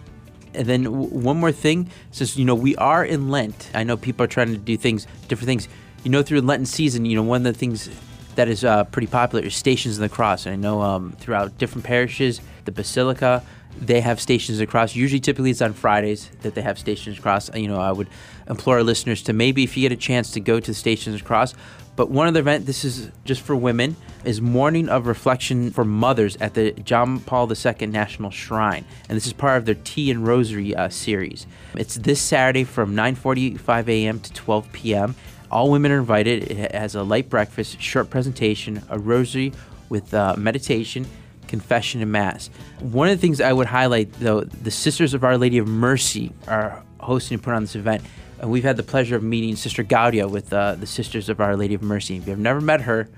And 0.54 0.66
then 0.66 0.84
one 0.84 1.38
more 1.38 1.52
thing, 1.52 1.90
since 2.10 2.36
you 2.36 2.44
know 2.44 2.54
we 2.54 2.76
are 2.76 3.04
in 3.04 3.28
Lent, 3.28 3.70
I 3.74 3.82
know 3.82 3.96
people 3.96 4.24
are 4.24 4.28
trying 4.28 4.48
to 4.48 4.56
do 4.56 4.76
things, 4.76 5.06
different 5.28 5.46
things. 5.46 5.68
You 6.04 6.10
know, 6.10 6.22
through 6.22 6.42
Lenten 6.42 6.66
season, 6.66 7.06
you 7.06 7.16
know, 7.16 7.22
one 7.22 7.46
of 7.46 7.52
the 7.52 7.58
things 7.58 7.90
that 8.34 8.48
is 8.48 8.64
uh, 8.64 8.84
pretty 8.84 9.06
popular 9.06 9.44
is 9.44 9.54
Stations 9.54 9.96
of 9.96 10.02
the 10.02 10.08
Cross. 10.08 10.46
And 10.46 10.52
I 10.52 10.56
know 10.56 10.82
um, 10.82 11.12
throughout 11.12 11.56
different 11.58 11.84
parishes, 11.84 12.40
the 12.64 12.72
Basilica, 12.72 13.42
they 13.80 14.00
have 14.00 14.20
stations 14.20 14.58
of 14.60 14.66
the 14.66 14.70
Cross. 14.70 14.94
Usually, 14.94 15.20
typically, 15.20 15.50
it's 15.50 15.62
on 15.62 15.72
Fridays 15.72 16.30
that 16.42 16.54
they 16.54 16.62
have 16.62 16.78
stations 16.78 17.16
of 17.16 17.16
the 17.16 17.22
Cross. 17.22 17.54
You 17.54 17.68
know, 17.68 17.80
I 17.80 17.90
would 17.90 18.08
implore 18.48 18.76
our 18.76 18.82
listeners 18.82 19.22
to 19.22 19.32
maybe, 19.32 19.64
if 19.64 19.76
you 19.76 19.88
get 19.88 19.92
a 19.92 20.00
chance, 20.00 20.30
to 20.32 20.40
go 20.40 20.60
to 20.60 20.66
the 20.70 20.74
stations 20.74 21.14
of 21.14 21.22
the 21.22 21.26
Cross. 21.26 21.54
But 21.96 22.10
one 22.10 22.26
other 22.26 22.40
event, 22.40 22.66
this 22.66 22.84
is 22.84 23.10
just 23.24 23.40
for 23.40 23.54
women, 23.54 23.96
is 24.24 24.40
Morning 24.40 24.88
of 24.88 25.06
Reflection 25.06 25.70
for 25.70 25.84
Mothers 25.84 26.36
at 26.36 26.54
the 26.54 26.72
John 26.72 27.20
Paul 27.20 27.50
II 27.50 27.86
National 27.86 28.30
Shrine, 28.30 28.84
and 29.08 29.16
this 29.16 29.26
is 29.26 29.32
part 29.32 29.58
of 29.58 29.64
their 29.64 29.76
Tea 29.76 30.10
and 30.10 30.26
Rosary 30.26 30.74
uh, 30.74 30.88
series. 30.88 31.46
It's 31.76 31.94
this 31.94 32.20
Saturday 32.20 32.64
from 32.64 32.96
9:45 32.96 33.88
a.m. 33.88 34.18
to 34.18 34.32
12 34.32 34.72
p.m. 34.72 35.14
All 35.50 35.70
women 35.70 35.92
are 35.92 35.98
invited. 35.98 36.50
It 36.50 36.74
has 36.74 36.94
a 36.94 37.02
light 37.02 37.28
breakfast, 37.28 37.80
short 37.80 38.10
presentation, 38.10 38.82
a 38.88 38.98
rosary 38.98 39.52
with 39.88 40.12
uh, 40.12 40.34
meditation, 40.36 41.06
confession, 41.46 42.02
and 42.02 42.10
mass. 42.10 42.48
One 42.80 43.08
of 43.08 43.16
the 43.16 43.20
things 43.20 43.40
I 43.40 43.52
would 43.52 43.66
highlight, 43.66 44.12
though, 44.14 44.40
the 44.40 44.70
Sisters 44.70 45.14
of 45.14 45.22
Our 45.22 45.38
Lady 45.38 45.58
of 45.58 45.68
Mercy 45.68 46.32
are 46.48 46.82
hosting 47.00 47.36
and 47.36 47.42
putting 47.42 47.56
on 47.56 47.62
this 47.62 47.76
event. 47.76 48.02
And 48.40 48.50
we've 48.50 48.64
had 48.64 48.76
the 48.76 48.82
pleasure 48.82 49.16
of 49.16 49.22
meeting 49.22 49.54
Sister 49.56 49.84
Gaudia 49.84 50.28
with 50.28 50.52
uh, 50.52 50.74
the 50.74 50.86
Sisters 50.86 51.28
of 51.28 51.40
Our 51.40 51.56
Lady 51.56 51.74
of 51.74 51.82
Mercy. 51.82 52.16
If 52.16 52.26
you've 52.26 52.38
never 52.38 52.60
met 52.60 52.80
her, 52.82 53.08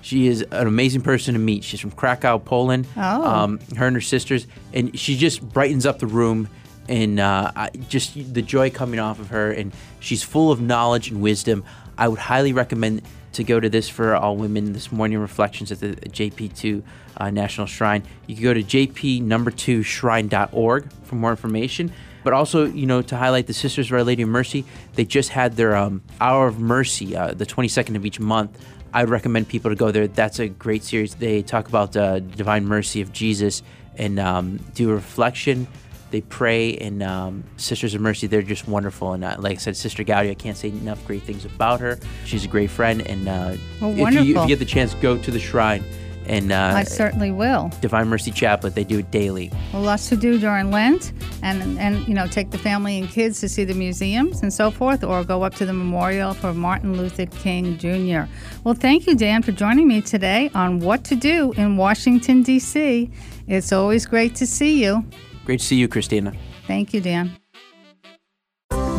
she 0.00 0.26
is 0.26 0.42
an 0.42 0.66
amazing 0.66 1.02
person 1.02 1.34
to 1.34 1.40
meet. 1.40 1.62
She's 1.62 1.80
from 1.80 1.92
Krakow, 1.92 2.38
Poland. 2.38 2.86
Oh. 2.96 3.24
Um, 3.24 3.60
her 3.76 3.86
and 3.86 3.96
her 3.96 4.00
sisters, 4.00 4.46
and 4.72 4.98
she 4.98 5.16
just 5.16 5.46
brightens 5.46 5.86
up 5.86 5.98
the 5.98 6.06
room, 6.06 6.48
and 6.88 7.20
uh, 7.20 7.70
just 7.88 8.34
the 8.34 8.42
joy 8.42 8.70
coming 8.70 9.00
off 9.00 9.18
of 9.18 9.28
her. 9.28 9.50
And 9.50 9.72
she's 10.00 10.22
full 10.22 10.50
of 10.50 10.60
knowledge 10.60 11.08
and 11.08 11.22
wisdom. 11.22 11.64
I 11.96 12.08
would 12.08 12.18
highly 12.18 12.52
recommend 12.52 13.02
to 13.32 13.44
go 13.44 13.58
to 13.58 13.68
this 13.68 13.88
for 13.88 14.14
all 14.14 14.36
women. 14.36 14.72
This 14.72 14.92
morning 14.92 15.18
reflections 15.18 15.72
at 15.72 15.80
the 15.80 15.94
JP2 15.96 16.82
uh, 17.16 17.30
National 17.30 17.66
Shrine. 17.66 18.02
You 18.26 18.34
can 18.34 18.44
go 18.44 18.54
to 18.54 18.62
jp 18.62 19.22
number 19.22 19.50
two 19.50 19.82
shrine.org 19.82 20.92
for 21.04 21.14
more 21.14 21.30
information. 21.30 21.92
But 22.24 22.32
also, 22.32 22.66
you 22.66 22.86
know, 22.86 23.02
to 23.02 23.16
highlight 23.16 23.48
the 23.48 23.52
Sisters 23.52 23.88
of 23.88 23.94
Our 23.94 24.04
Lady 24.04 24.22
of 24.22 24.28
Mercy, 24.28 24.64
they 24.94 25.04
just 25.04 25.30
had 25.30 25.56
their 25.56 25.74
um, 25.74 26.02
Hour 26.20 26.46
of 26.46 26.60
Mercy, 26.60 27.16
uh, 27.16 27.34
the 27.34 27.46
22nd 27.46 27.96
of 27.96 28.06
each 28.06 28.20
month. 28.20 28.64
I 28.94 29.02
would 29.02 29.10
recommend 29.10 29.48
people 29.48 29.70
to 29.70 29.74
go 29.74 29.90
there. 29.90 30.06
That's 30.06 30.38
a 30.38 30.48
great 30.48 30.84
series. 30.84 31.14
They 31.14 31.42
talk 31.42 31.68
about 31.68 31.96
uh, 31.96 32.20
divine 32.20 32.66
mercy 32.66 33.00
of 33.00 33.12
Jesus 33.12 33.62
and 33.96 34.20
um, 34.20 34.58
do 34.74 34.90
a 34.90 34.94
reflection. 34.94 35.66
They 36.12 36.20
pray, 36.20 36.76
and 36.76 37.02
um, 37.02 37.42
Sisters 37.56 37.94
of 37.94 38.02
Mercy, 38.02 38.26
they're 38.26 38.42
just 38.42 38.68
wonderful. 38.68 39.14
And 39.14 39.24
uh, 39.24 39.36
like 39.38 39.56
I 39.56 39.60
said, 39.60 39.76
Sister 39.78 40.04
Gaudy, 40.04 40.30
I 40.30 40.34
can't 40.34 40.58
say 40.58 40.68
enough 40.68 41.04
great 41.06 41.22
things 41.22 41.46
about 41.46 41.80
her. 41.80 41.98
She's 42.26 42.44
a 42.44 42.48
great 42.48 42.70
friend, 42.70 43.00
and 43.06 43.26
uh, 43.26 43.56
Well, 43.80 43.92
if, 43.92 44.14
you, 44.14 44.20
if 44.20 44.26
you 44.26 44.46
get 44.46 44.58
the 44.58 44.66
chance, 44.66 44.92
go 44.94 45.16
to 45.16 45.30
the 45.30 45.40
shrine. 45.40 45.82
And 46.26 46.52
uh, 46.52 46.74
I 46.76 46.84
certainly 46.84 47.30
will. 47.32 47.72
Divine 47.80 48.08
Mercy 48.08 48.30
Chaplet, 48.30 48.74
they 48.74 48.84
do 48.84 49.00
it 49.00 49.10
daily. 49.10 49.50
Well, 49.72 49.82
lots 49.82 50.08
to 50.10 50.16
do 50.16 50.38
during 50.38 50.70
Lent, 50.70 51.12
and 51.42 51.78
and 51.80 52.06
you 52.06 52.14
know, 52.14 52.26
take 52.26 52.50
the 52.50 52.58
family 52.58 52.98
and 52.98 53.08
kids 53.08 53.40
to 53.40 53.48
see 53.48 53.64
the 53.64 53.74
museums 53.74 54.42
and 54.42 54.52
so 54.52 54.70
forth, 54.70 55.02
or 55.02 55.24
go 55.24 55.42
up 55.42 55.54
to 55.56 55.66
the 55.66 55.72
memorial 55.72 56.34
for 56.34 56.52
Martin 56.54 56.96
Luther 56.96 57.26
King 57.26 57.76
Jr. 57.78 58.30
Well, 58.62 58.74
thank 58.74 59.06
you, 59.06 59.16
Dan, 59.16 59.42
for 59.42 59.50
joining 59.50 59.88
me 59.88 60.00
today 60.00 60.50
on 60.54 60.78
What 60.78 61.04
to 61.04 61.16
Do 61.16 61.52
in 61.56 61.76
Washington 61.76 62.42
D.C. 62.42 63.10
It's 63.48 63.72
always 63.72 64.06
great 64.06 64.36
to 64.36 64.46
see 64.46 64.80
you. 64.84 65.04
Great 65.44 65.60
to 65.60 65.66
see 65.66 65.76
you, 65.76 65.88
Christina. 65.88 66.32
Thank 66.66 66.94
you, 66.94 67.00
Dan. 67.00 67.41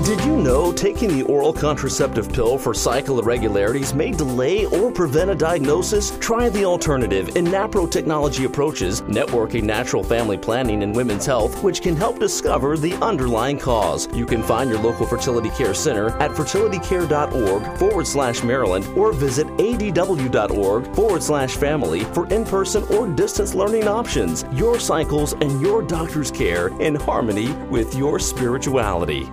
Did 0.03 0.25
you 0.25 0.35
know 0.35 0.73
taking 0.73 1.07
the 1.07 1.23
oral 1.23 1.53
contraceptive 1.53 2.27
pill 2.33 2.57
for 2.57 2.73
cycle 2.73 3.21
irregularities 3.21 3.93
may 3.93 4.11
delay 4.11 4.65
or 4.65 4.91
prevent 4.91 5.31
a 5.31 5.35
diagnosis? 5.35 6.17
Try 6.19 6.49
the 6.49 6.65
alternative 6.65 7.37
in 7.37 7.45
NAPRO 7.45 7.89
technology 7.89 8.43
approaches, 8.43 9.01
networking 9.03 9.63
natural 9.63 10.03
family 10.03 10.37
planning 10.37 10.83
and 10.83 10.93
women's 10.93 11.25
health, 11.25 11.63
which 11.63 11.81
can 11.81 11.95
help 11.95 12.19
discover 12.19 12.75
the 12.75 12.95
underlying 12.95 13.57
cause. 13.57 14.13
You 14.13 14.25
can 14.25 14.43
find 14.43 14.69
your 14.69 14.79
local 14.79 15.07
fertility 15.07 15.51
care 15.51 15.73
center 15.73 16.09
at 16.19 16.31
fertilitycare.org 16.31 17.77
forward 17.77 18.05
slash 18.05 18.43
Maryland 18.43 18.85
or 18.97 19.13
visit 19.13 19.47
adw.org 19.55 20.95
forward 20.95 21.23
slash 21.23 21.55
family 21.55 22.03
for 22.03 22.27
in 22.27 22.43
person 22.43 22.83
or 22.89 23.07
distance 23.07 23.53
learning 23.53 23.87
options. 23.87 24.43
Your 24.51 24.81
cycles 24.81 25.31
and 25.31 25.61
your 25.61 25.81
doctor's 25.81 26.29
care 26.29 26.67
in 26.81 26.95
harmony 26.95 27.53
with 27.71 27.95
your 27.95 28.19
spirituality. 28.19 29.31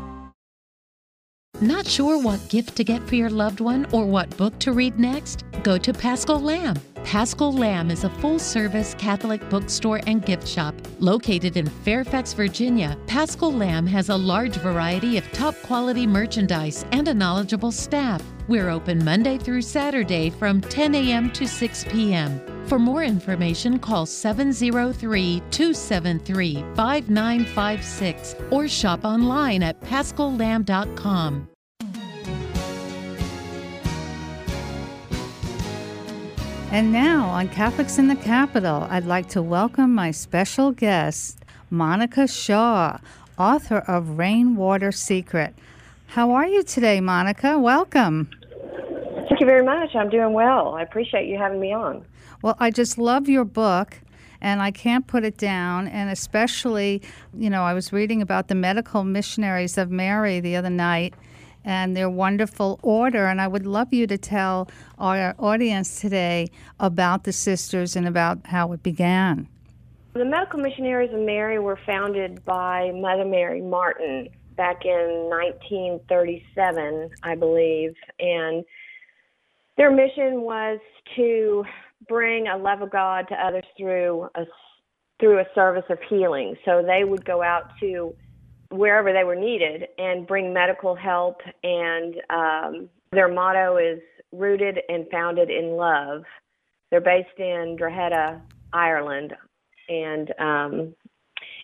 Not 1.63 1.87
sure 1.87 2.19
what 2.19 2.49
gift 2.49 2.75
to 2.77 2.85
get 2.85 3.07
for 3.07 3.17
your 3.17 3.29
loved 3.29 3.61
one 3.61 3.87
or 3.93 4.07
what 4.07 4.35
book 4.39 4.59
to 4.61 4.73
read 4.73 4.99
next? 4.99 5.45
Go 5.63 5.77
to 5.77 5.93
Paschal 5.93 6.41
Lamb. 6.41 6.77
Paschal 7.05 7.53
Lamb 7.53 7.91
is 7.91 8.05
a 8.05 8.09
full 8.09 8.39
service 8.39 8.95
Catholic 8.95 9.47
bookstore 9.51 10.01
and 10.07 10.25
gift 10.25 10.49
shop 10.49 10.75
located 11.01 11.59
in 11.59 11.67
Fairfax, 11.67 12.33
Virginia. 12.33 12.97
Paschal 13.07 13.53
Lamb 13.53 13.87
has 13.87 14.09
a 14.09 14.17
large 14.17 14.57
variety 14.57 15.19
of 15.19 15.33
top 15.33 15.55
quality 15.63 16.07
merchandise 16.07 16.87
and 16.93 17.09
a 17.09 17.15
knowledgeable 17.15 17.73
staff. 17.73 18.23
We're 18.49 18.71
open 18.71 19.05
Monday 19.05 19.37
through 19.37 19.61
Saturday 19.61 20.31
from 20.31 20.63
10 20.63 20.95
a.m. 20.95 21.31
to 21.33 21.47
6 21.47 21.85
p.m. 21.91 22.41
For 22.69 22.79
more 22.79 23.03
information, 23.03 23.79
call 23.79 24.07
703 24.07 25.43
273 25.51 26.55
5956 26.75 28.35
or 28.51 28.67
shop 28.67 29.05
online 29.05 29.63
at 29.63 29.79
pascallamb.com. 29.83 31.50
And 36.73 36.93
now 36.93 37.25
on 37.31 37.49
Catholics 37.49 37.99
in 37.99 38.07
the 38.07 38.15
Capital, 38.15 38.87
I'd 38.89 39.05
like 39.05 39.29
to 39.31 39.43
welcome 39.43 39.93
my 39.93 40.13
special 40.13 40.71
guest, 40.71 41.45
Monica 41.69 42.29
Shaw, 42.29 42.99
author 43.37 43.79
of 43.89 44.19
Rainwater 44.19 44.93
Secret. 44.93 45.53
How 46.07 46.31
are 46.31 46.47
you 46.47 46.63
today, 46.63 47.01
Monica? 47.01 47.59
Welcome. 47.59 48.31
Thank 49.29 49.41
you 49.41 49.47
very 49.47 49.65
much. 49.65 49.97
I'm 49.97 50.11
doing 50.11 50.33
well. 50.33 50.75
I 50.75 50.83
appreciate 50.83 51.27
you 51.27 51.39
having 51.39 51.59
me 51.59 51.73
on. 51.73 52.05
Well, 52.41 52.57
I 52.61 52.71
just 52.71 52.99
love 52.99 53.29
your 53.29 53.45
book 53.45 53.99
and 54.41 54.63
I 54.63 54.71
can't 54.71 55.09
put 55.09 55.25
it 55.25 55.37
down. 55.37 55.89
And 55.89 56.09
especially, 56.09 57.03
you 57.37 57.51
know, 57.51 57.65
I 57.65 57.75
was 57.75 57.93
reading 57.93 58.23
about 58.23 58.47
the 58.47 58.55
medical 58.55 59.03
missionaries 59.03 59.77
of 59.77 59.91
Mary 59.91 60.39
the 60.39 60.55
other 60.55 60.71
night, 60.71 61.15
and 61.65 61.97
their 61.97 62.11
wonderful 62.11 62.79
order. 62.83 63.27
And 63.27 63.41
I 63.41 63.49
would 63.49 63.67
love 63.67 63.93
you 63.93 64.07
to 64.07 64.19
tell 64.19 64.69
our 64.99 65.35
audience 65.39 66.01
today 66.01 66.49
about 66.79 67.25
the 67.25 67.33
sisters 67.33 67.97
and 67.97 68.07
about 68.07 68.47
how 68.47 68.73
it 68.73 68.83
began. 68.83 69.49
The 70.15 70.25
Medical 70.25 70.61
Missionaries 70.61 71.13
of 71.13 71.21
Mary 71.21 71.59
were 71.59 71.79
founded 71.87 72.45
by 72.45 72.91
Mother 72.95 73.25
Mary 73.25 73.61
Martin 73.61 74.29
back 74.57 74.85
in 74.85 75.29
1937, 75.31 77.11
I 77.23 77.35
believe, 77.37 77.95
and 78.19 78.65
their 79.77 79.91
mission 79.91 80.43
was 80.43 80.79
to 81.17 81.65
bring 82.09 82.49
a 82.49 82.59
love 82.59 82.83
of 82.83 82.91
God 82.91 83.29
to 83.29 83.35
others 83.35 83.65
through 83.79 84.29
a 84.35 84.45
through 85.21 85.39
a 85.39 85.45
service 85.55 85.85
of 85.91 85.99
healing. 86.09 86.57
So 86.65 86.83
they 86.83 87.05
would 87.05 87.25
go 87.25 87.43
out 87.43 87.71
to 87.81 88.15
wherever 88.71 89.13
they 89.13 89.25
were 89.25 89.37
needed 89.37 89.89
and 89.99 90.27
bring 90.27 90.53
medical 90.53 90.95
help. 90.95 91.41
And 91.63 92.15
um, 92.31 92.89
their 93.13 93.29
motto 93.29 93.77
is 93.77 94.01
rooted 94.33 94.79
and 94.89 95.07
founded 95.11 95.51
in 95.51 95.77
love. 95.77 96.23
They're 96.91 97.01
based 97.01 97.39
in 97.39 97.77
Drogheda, 97.77 98.41
Ireland, 98.73 99.35
and 99.89 100.33
um, 100.39 100.95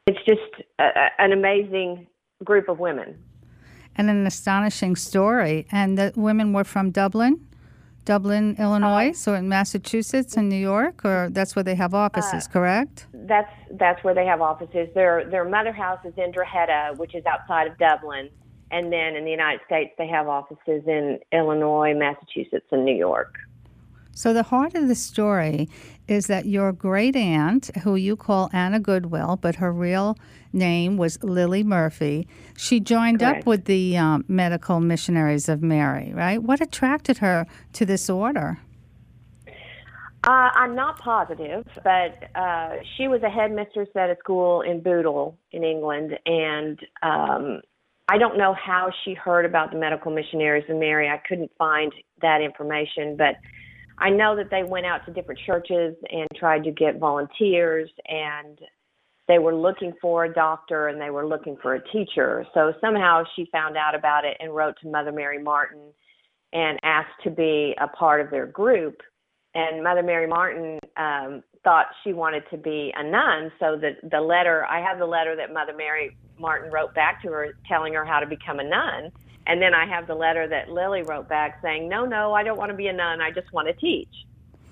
it's 0.07 0.19
just 0.25 0.65
a, 0.79 1.09
an 1.19 1.33
amazing 1.33 2.07
group 2.45 2.69
of 2.69 2.79
women. 2.79 3.19
And 3.97 4.11
an 4.11 4.27
astonishing 4.27 4.95
story. 4.95 5.67
And 5.73 5.97
the 5.97 6.13
women 6.17 6.53
were 6.53 6.65
from 6.65 6.91
Dublin? 6.91 7.47
Dublin, 8.07 8.57
Illinois, 8.59 9.11
uh, 9.11 9.13
so 9.13 9.35
in 9.35 9.49
Massachusetts 9.49 10.37
and 10.37 10.49
New 10.49 10.57
York, 10.57 11.05
or 11.05 11.29
that's 11.31 11.55
where 11.55 11.65
they 11.65 11.75
have 11.75 11.93
offices, 11.93 12.47
uh, 12.47 12.51
correct? 12.51 13.07
That's 13.13 13.53
that's 13.73 14.03
where 14.05 14.15
they 14.15 14.25
have 14.25 14.41
offices. 14.41 14.89
Their 14.95 15.29
their 15.29 15.45
mother 15.45 15.73
house 15.73 15.99
is 16.05 16.15
in 16.17 16.31
Drogheda, 16.31 16.95
which 16.97 17.15
is 17.15 17.27
outside 17.27 17.67
of 17.67 17.77
Dublin, 17.77 18.31
and 18.71 18.93
then 18.93 19.17
in 19.17 19.25
the 19.25 19.31
United 19.31 19.61
States 19.67 19.93
they 19.99 20.07
have 20.07 20.29
offices 20.29 20.85
in 20.87 21.19
Illinois, 21.33 21.95
Massachusetts, 21.95 22.67
and 22.71 22.85
New 22.85 22.95
York. 22.97 23.35
So 24.13 24.33
the 24.33 24.45
heart 24.45 24.75
of 24.75 24.89
the 24.89 24.95
story 24.95 25.69
is 26.09 26.27
that 26.27 26.47
your 26.47 26.73
great 26.73 27.17
aunt, 27.17 27.71
who 27.83 27.97
you 27.97 28.17
call 28.17 28.51
Anna 28.53 28.79
Goodwill, 28.81 29.37
but 29.41 29.57
her 29.57 29.73
real 29.73 30.17
name 30.53 30.97
was 30.97 31.23
Lily 31.23 31.63
Murphy, 31.63 32.29
she 32.57 32.81
joined 32.81 33.21
Correct. 33.21 33.41
up 33.41 33.47
with 33.47 33.65
the 33.65 33.97
um, 33.97 34.25
medical 34.29 34.81
missionaries 34.81 35.49
of 35.49 35.63
Mary, 35.63 36.13
right? 36.15 36.43
What 36.43 36.61
attracted 36.61 37.19
her 37.19 37.47
to 37.75 37.85
this 37.85 38.09
order? 38.09 38.59
Uh, 40.27 40.51
I'm 40.55 40.75
not 40.75 40.99
positive, 40.99 41.65
but 41.85 42.31
uh, 42.35 42.77
she 42.97 43.07
was 43.07 43.23
a 43.23 43.31
headmistress 43.31 43.89
at 43.95 44.11
a 44.11 44.17
school 44.19 44.61
in 44.61 44.81
Bootle 44.81 45.39
in 45.53 45.63
England, 45.63 46.19
and 46.27 46.81
um, 47.03 47.61
I 48.09 48.19
don't 48.19 48.37
know 48.37 48.55
how 48.55 48.91
she 49.05 49.15
heard 49.15 49.45
about 49.45 49.71
the 49.71 49.79
medical 49.79 50.13
missionaries 50.13 50.65
of 50.69 50.77
Mary. 50.77 51.09
I 51.09 51.21
couldn't 51.29 51.53
find 51.59 51.93
that 52.23 52.41
information, 52.41 53.17
but 53.17 53.37
I 53.99 54.11
know 54.11 54.37
that 54.37 54.51
they 54.51 54.63
went 54.63 54.87
out 54.87 55.05
to 55.07 55.13
different 55.13 55.41
churches 55.47 55.95
and 56.11 56.29
tried 56.37 56.65
to 56.65 56.71
get 56.71 56.99
volunteers 56.99 57.91
and 58.07 58.59
they 59.29 59.39
were 59.39 59.55
looking 59.55 59.93
for 60.01 60.25
a 60.25 60.33
doctor 60.33 60.89
and 60.89 61.01
they 61.01 61.11
were 61.11 61.27
looking 61.27 61.57
for 61.61 61.75
a 61.75 61.89
teacher. 61.89 62.47
So 62.55 62.73
somehow 62.81 63.25
she 63.35 63.49
found 63.51 63.77
out 63.77 63.95
about 63.95 64.25
it 64.25 64.37
and 64.39 64.55
wrote 64.55 64.77
to 64.83 64.89
Mother 64.89 65.13
Mary 65.13 65.43
Martin 65.43 65.93
and 66.53 66.79
asked 66.83 67.23
to 67.25 67.31
be 67.31 67.75
a 67.81 67.89
part 67.89 68.21
of 68.21 68.31
their 68.31 68.47
group. 68.47 69.01
And 69.55 69.83
Mother 69.83 70.03
Mary 70.03 70.29
Martin 70.29 70.79
um, 70.97 71.43
thought 71.65 71.87
she 72.05 72.13
wanted 72.13 72.45
to 72.51 72.57
be 72.57 72.93
a 72.97 73.03
nun. 73.03 73.51
So 73.59 73.77
the 73.77 73.97
the 74.11 74.21
letter 74.21 74.65
I 74.67 74.81
have 74.81 74.99
the 74.99 75.07
letter 75.07 75.35
that 75.35 75.53
Mother 75.53 75.75
Mary 75.75 76.17
Martin 76.39 76.71
wrote 76.71 76.95
back 76.95 77.23
to 77.23 77.29
her 77.29 77.49
telling 77.67 77.95
her 77.95 78.05
how 78.05 78.21
to 78.21 78.27
become 78.27 78.61
a 78.61 78.65
nun. 78.65 79.11
And 79.47 79.63
then 79.63 79.75
I 79.75 79.87
have 79.87 80.07
the 80.07 80.15
letter 80.15 80.49
that 80.49 80.71
Lily 80.71 81.03
wrote 81.03 81.29
back 81.29 81.61
saying, 81.63 81.89
"No, 81.89 82.05
no, 82.05 82.33
I 82.35 82.43
don't 82.43 82.59
want 82.59 82.71
to 82.71 82.77
be 82.77 82.89
a 82.89 82.93
nun. 82.93 83.21
I 83.21 83.31
just 83.31 83.53
want 83.53 83.69
to 83.69 83.75
teach." 83.75 84.09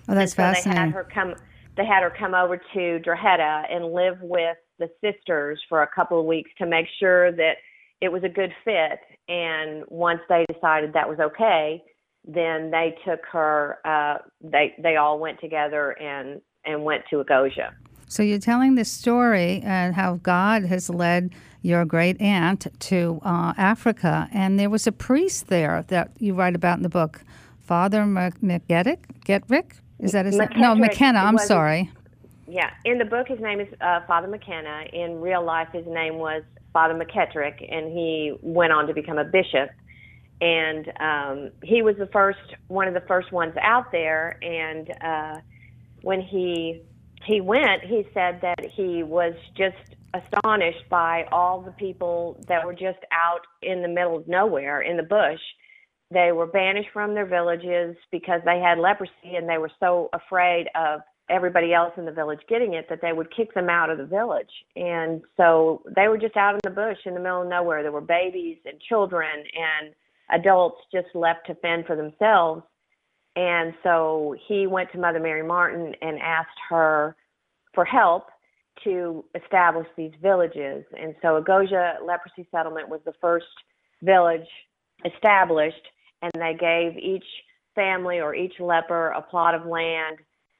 Oh, 0.08 0.14
that's 0.14 0.32
so 0.32 0.36
fascinating. 0.36 0.72
They 0.72 0.78
had 0.78 0.94
her 0.94 1.04
come. 1.04 1.34
They 1.76 1.84
had 1.84 2.02
her 2.02 2.10
come 2.10 2.34
over 2.34 2.60
to 2.74 2.98
Drogheda 3.00 3.64
and 3.70 3.92
live 3.92 4.20
with 4.20 4.56
the 4.78 4.90
sisters 5.00 5.62
for 5.68 5.82
a 5.82 5.86
couple 5.86 6.18
of 6.18 6.26
weeks 6.26 6.50
to 6.58 6.66
make 6.66 6.86
sure 6.98 7.32
that 7.32 7.56
it 8.00 8.10
was 8.10 8.22
a 8.24 8.28
good 8.28 8.52
fit. 8.64 8.98
And 9.28 9.84
once 9.88 10.20
they 10.28 10.44
decided 10.52 10.92
that 10.92 11.08
was 11.08 11.18
okay, 11.20 11.82
then 12.24 12.70
they 12.70 12.96
took 13.06 13.20
her. 13.32 13.78
Uh, 13.84 14.18
they 14.40 14.74
they 14.82 14.96
all 14.96 15.18
went 15.18 15.40
together 15.40 15.92
and 16.00 16.40
and 16.64 16.84
went 16.84 17.04
to 17.10 17.22
Ogoja. 17.22 17.72
So 18.09 18.22
you're 18.22 18.38
telling 18.38 18.74
this 18.74 18.90
story 18.90 19.61
and 19.64 19.94
how 19.94 20.16
God 20.22 20.64
has 20.64 20.88
led 20.90 21.34
your 21.62 21.84
great 21.84 22.20
aunt 22.20 22.66
to 22.78 23.20
uh, 23.24 23.55
Africa, 23.57 24.28
and 24.32 24.59
there 24.59 24.68
was 24.68 24.86
a 24.86 24.92
priest 24.92 25.46
there 25.48 25.84
that 25.88 26.11
you 26.18 26.34
write 26.34 26.55
about 26.55 26.76
in 26.76 26.82
the 26.82 26.90
book, 26.90 27.22
Father 27.62 28.02
McGettick, 28.02 28.98
Getrick. 29.24 29.72
Is 29.98 30.12
that 30.12 30.26
his 30.26 30.36
name? 30.36 30.48
No, 30.57 30.74
McKenna. 30.74 31.20
I'm 31.20 31.38
sorry. 31.38 31.90
Yeah, 32.46 32.70
in 32.84 32.98
the 32.98 33.07
book, 33.07 33.28
his 33.28 33.40
name 33.40 33.61
is 33.61 33.68
uh, 33.80 34.00
Father 34.07 34.28
McKenna. 34.28 34.84
In 34.92 35.20
real 35.20 35.42
life, 35.42 35.68
his 35.72 35.86
name 35.86 36.16
was 36.16 36.42
Father 36.74 36.94
McGettrick, 36.94 37.66
and 37.72 37.90
he 37.90 38.36
went 38.42 38.72
on 38.72 38.86
to 38.86 38.92
become 38.92 39.16
a 39.16 39.24
bishop. 39.24 39.70
And 40.42 40.92
um, 41.00 41.50
he 41.62 41.80
was 41.80 41.96
the 41.96 42.09
first, 42.09 42.40
one 42.68 42.88
of 42.88 42.92
the 42.92 43.00
first 43.09 43.32
ones 43.32 43.55
out 43.62 43.90
there. 43.92 44.38
And 44.42 44.92
uh, 45.00 45.40
when 46.02 46.20
he 46.20 46.82
he 47.24 47.40
went, 47.40 47.82
he 47.82 48.06
said 48.14 48.40
that 48.42 48.64
he 48.74 49.02
was 49.02 49.34
just 49.56 49.76
astonished 50.14 50.88
by 50.88 51.24
all 51.32 51.60
the 51.60 51.72
people 51.72 52.42
that 52.48 52.64
were 52.64 52.72
just 52.72 52.98
out 53.12 53.40
in 53.62 53.82
the 53.82 53.88
middle 53.88 54.16
of 54.16 54.28
nowhere 54.28 54.82
in 54.82 54.96
the 54.96 55.02
bush. 55.02 55.40
They 56.10 56.32
were 56.32 56.46
banished 56.46 56.90
from 56.92 57.14
their 57.14 57.26
villages 57.26 57.96
because 58.12 58.40
they 58.44 58.60
had 58.60 58.78
leprosy 58.78 59.34
and 59.36 59.48
they 59.48 59.58
were 59.58 59.70
so 59.80 60.10
afraid 60.12 60.66
of 60.74 61.00
everybody 61.30 61.72
else 61.72 61.92
in 61.96 62.04
the 62.04 62.12
village 62.12 62.40
getting 62.48 62.74
it 62.74 62.86
that 62.88 63.00
they 63.00 63.12
would 63.12 63.34
kick 63.34 63.54
them 63.54 63.70
out 63.70 63.90
of 63.90 63.98
the 63.98 64.04
village. 64.04 64.50
And 64.76 65.22
so 65.36 65.82
they 65.96 66.08
were 66.08 66.18
just 66.18 66.36
out 66.36 66.54
in 66.54 66.60
the 66.62 66.70
bush 66.70 66.98
in 67.06 67.14
the 67.14 67.20
middle 67.20 67.42
of 67.42 67.48
nowhere. 67.48 67.82
There 67.82 67.92
were 67.92 68.00
babies 68.00 68.58
and 68.66 68.80
children 68.80 69.28
and 69.32 69.94
adults 70.30 70.82
just 70.92 71.08
left 71.14 71.46
to 71.46 71.54
fend 71.56 71.86
for 71.86 71.96
themselves. 71.96 72.62
And 73.37 73.74
so 73.82 74.37
he 74.47 74.66
went 74.66 74.93
to 74.93 74.99
Mother 74.99 75.20
Mary 75.20 75.43
Martin 75.43 75.95
and 76.01 76.18
asked 76.20 76.59
her 76.70 77.16
for 77.74 77.85
help 77.85 78.28
to 78.85 79.24
establish 79.35 79.87
these 79.97 80.12
villages. 80.22 80.85
And 81.01 81.14
so 81.20 81.41
Ogoja 81.41 81.95
Leprosy 82.05 82.47
Settlement 82.51 82.89
was 82.89 83.01
the 83.05 83.12
first 83.20 83.47
village 84.03 84.47
established, 85.05 85.87
and 86.22 86.32
they 86.35 86.55
gave 86.59 86.97
each 86.97 87.24
family 87.74 88.20
or 88.20 88.35
each 88.35 88.55
leper 88.61 89.09
a 89.09 89.22
plot 89.22 89.55
of 89.55 89.66
land. 89.66 90.18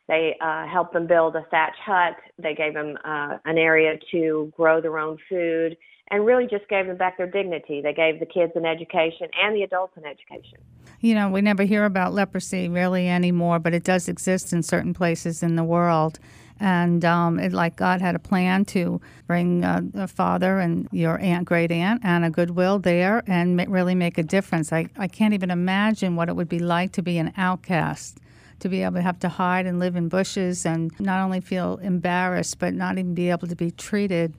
They 0.09 0.37
uh, 0.41 0.67
helped 0.67 0.93
them 0.93 1.07
build 1.07 1.37
a 1.37 1.47
thatch 1.51 1.77
hut. 1.85 2.17
They 2.39 2.55
gave 2.55 2.75
them 2.75 2.99
uh, 3.05 3.39
an 3.45 3.57
area 3.57 3.99
to 4.11 4.53
grow 4.57 4.81
their 4.81 4.99
own 4.99 5.17
food 5.29 5.77
and 6.11 6.27
really 6.27 6.47
just 6.47 6.69
gave 6.69 6.87
them 6.87 6.97
back 6.97 7.17
their 7.17 7.31
dignity. 7.31 7.81
They 7.81 7.95
gave 7.95 8.21
the 8.21 8.27
kids 8.27 8.53
an 8.55 8.67
education 8.67 9.29
and 9.43 9.57
the 9.57 9.63
adults 9.63 9.97
an 9.97 10.05
education. 10.05 10.59
You 11.05 11.15
know, 11.15 11.29
we 11.29 11.43
never 11.43 11.65
hear 11.65 11.85
about 11.85 12.15
leprosy 12.15 12.67
really 12.67 13.11
anymore, 13.11 13.59
but 13.59 13.75
it 13.75 13.85
does 13.85 14.09
exist 14.09 14.55
in 14.55 14.63
certain 14.63 14.95
places 14.95 15.43
in 15.43 15.55
the 15.55 15.63
world 15.63 16.19
and 16.59 17.05
um, 17.05 17.39
it, 17.39 17.53
like 17.53 17.77
God 17.77 18.01
had 18.01 18.15
a 18.15 18.19
plan 18.19 18.65
to 18.67 19.03
bring 19.27 19.65
uh, 19.67 19.83
a 19.93 20.09
father 20.09 20.61
and 20.61 20.89
your 20.93 21.19
aunt, 21.19 21.45
great 21.45 21.71
aunt, 21.71 22.03
Anna 22.07 22.31
Goodwill 22.31 22.79
there 22.79 23.23
and 23.27 23.55
ma- 23.55 23.67
really 23.69 23.95
make 23.95 24.17
a 24.17 24.23
difference. 24.23 24.73
I, 24.73 24.89
I 24.97 25.07
can't 25.07 25.35
even 25.35 25.51
imagine 25.51 26.17
what 26.17 26.31
it 26.31 26.37
would 26.37 26.49
be 26.49 26.59
like 26.59 26.93
to 26.93 27.03
be 27.03 27.19
an 27.19 27.35
outcast, 27.37 28.17
to 28.61 28.71
be 28.71 28.83
able 28.83 28.95
to 28.95 29.03
have 29.03 29.19
to 29.19 29.29
hide 29.29 29.67
and 29.67 29.79
live 29.79 29.97
in 29.97 30.09
bushes 30.09 30.65
and 30.65 30.91
not 30.99 31.23
only 31.23 31.43
feel 31.43 31.77
embarrassed, 31.83 32.59
but 32.59 32.73
not 32.73 32.97
even 32.97 33.13
be 33.13 33.29
able 33.29 33.49
to 33.49 33.57
be 33.57 33.71
treated. 33.71 34.33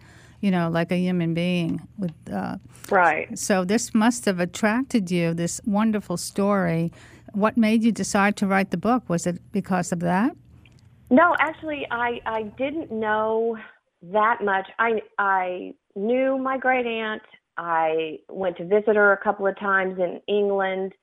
You 0.45 0.51
know, 0.51 0.69
like 0.69 0.91
a 0.91 0.99
human 1.07 1.33
being. 1.33 1.71
With 1.97 2.13
uh, 2.31 2.57
right. 2.91 3.27
So 3.47 3.65
this 3.65 3.95
must 3.95 4.25
have 4.25 4.39
attracted 4.39 5.09
you. 5.09 5.33
This 5.33 5.59
wonderful 5.65 6.17
story. 6.17 6.91
What 7.33 7.57
made 7.57 7.83
you 7.83 7.91
decide 7.91 8.35
to 8.37 8.45
write 8.45 8.69
the 8.69 8.77
book? 8.77 9.09
Was 9.09 9.25
it 9.25 9.37
because 9.51 9.91
of 9.91 10.01
that? 10.01 10.35
No, 11.09 11.35
actually, 11.39 11.87
I 11.89 12.21
I 12.27 12.43
didn't 12.61 12.91
know 12.91 13.57
that 14.03 14.37
much. 14.43 14.67
I 14.77 15.01
I 15.17 15.73
knew 15.95 16.37
my 16.37 16.59
great 16.59 16.85
aunt. 16.85 17.23
I 17.57 18.19
went 18.29 18.57
to 18.57 18.65
visit 18.65 18.95
her 18.95 19.13
a 19.13 19.17
couple 19.17 19.47
of 19.47 19.57
times 19.57 19.97
in 19.97 20.21
England. 20.27 20.93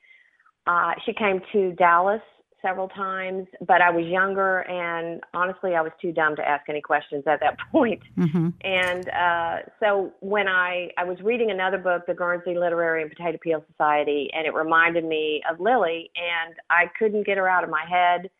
Uh, 0.68 0.93
she 1.05 1.12
came 1.12 1.40
to 1.53 1.72
Dallas 1.72 2.22
several 2.62 2.88
times, 2.88 3.46
but 3.66 3.82
I 3.82 3.90
was 3.90 4.06
younger 4.06 4.60
and 4.60 5.20
honestly, 5.34 5.74
I 5.74 5.82
was 5.82 5.92
too 6.00 6.12
dumb 6.12 6.36
to 6.36 6.48
ask 6.48 6.68
any 6.68 6.80
questions 6.80 7.24
at 7.26 7.40
that 7.40 7.56
point. 7.72 8.00
Mm-hmm. 8.16 8.48
And 8.62 9.08
uh, 9.10 9.56
so 9.80 10.12
when 10.20 10.48
I 10.48 10.90
I 10.96 11.04
was 11.04 11.18
reading 11.20 11.50
another 11.50 11.78
book, 11.78 12.06
the 12.06 12.14
Guernsey 12.14 12.56
Literary 12.56 13.02
and 13.02 13.10
Potato 13.10 13.38
Peel 13.42 13.64
Society, 13.70 14.30
and 14.32 14.46
it 14.46 14.54
reminded 14.54 15.04
me 15.04 15.42
of 15.50 15.60
Lily, 15.60 16.10
and 16.16 16.54
I 16.70 16.84
couldn't 16.98 17.26
get 17.26 17.36
her 17.36 17.48
out 17.48 17.64
of 17.64 17.70
my 17.70 17.84
head. 17.88 18.30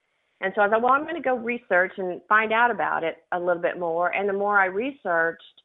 And 0.41 0.53
so 0.57 0.63
I 0.63 0.69
thought, 0.69 0.83
well, 0.83 0.93
I'm 0.93 1.03
going 1.03 1.15
to 1.15 1.21
go 1.21 1.37
research 1.37 1.93
and 1.99 2.21
find 2.29 2.53
out 2.53 2.71
about 2.71 3.05
it 3.05 3.19
a 3.31 3.39
little 3.39 3.63
bit 3.63 3.79
more. 3.79 4.09
And 4.13 4.29
the 4.29 4.33
more 4.33 4.59
I 4.59 4.67
researched, 4.67 5.63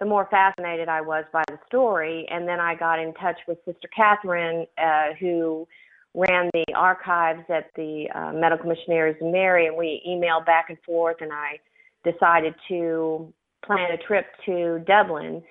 the 0.00 0.06
more 0.06 0.28
fascinated 0.30 0.88
I 0.88 1.00
was 1.00 1.24
by 1.32 1.44
the 1.48 1.58
story. 1.66 2.26
And 2.30 2.46
then 2.46 2.60
I 2.60 2.74
got 2.74 2.98
in 2.98 3.14
touch 3.14 3.38
with 3.48 3.58
Sister 3.64 3.88
Catherine, 3.94 4.66
uh, 4.76 5.14
who 5.18 5.66
ran 6.14 6.50
the 6.52 6.64
archives 6.74 7.44
at 7.48 7.70
the 7.76 8.06
uh, 8.14 8.32
Medical 8.32 8.68
Missionaries 8.68 9.16
of 9.20 9.30
Mary, 9.30 9.66
and 9.66 9.76
we 9.76 10.02
emailed 10.08 10.46
back 10.46 10.66
and 10.68 10.78
forth. 10.84 11.16
And 11.20 11.32
I 11.32 11.58
decided 12.04 12.54
to 12.68 13.32
plan 13.64 13.90
a 13.92 14.06
trip 14.06 14.26
to 14.46 14.82
Dublin. 14.86 15.42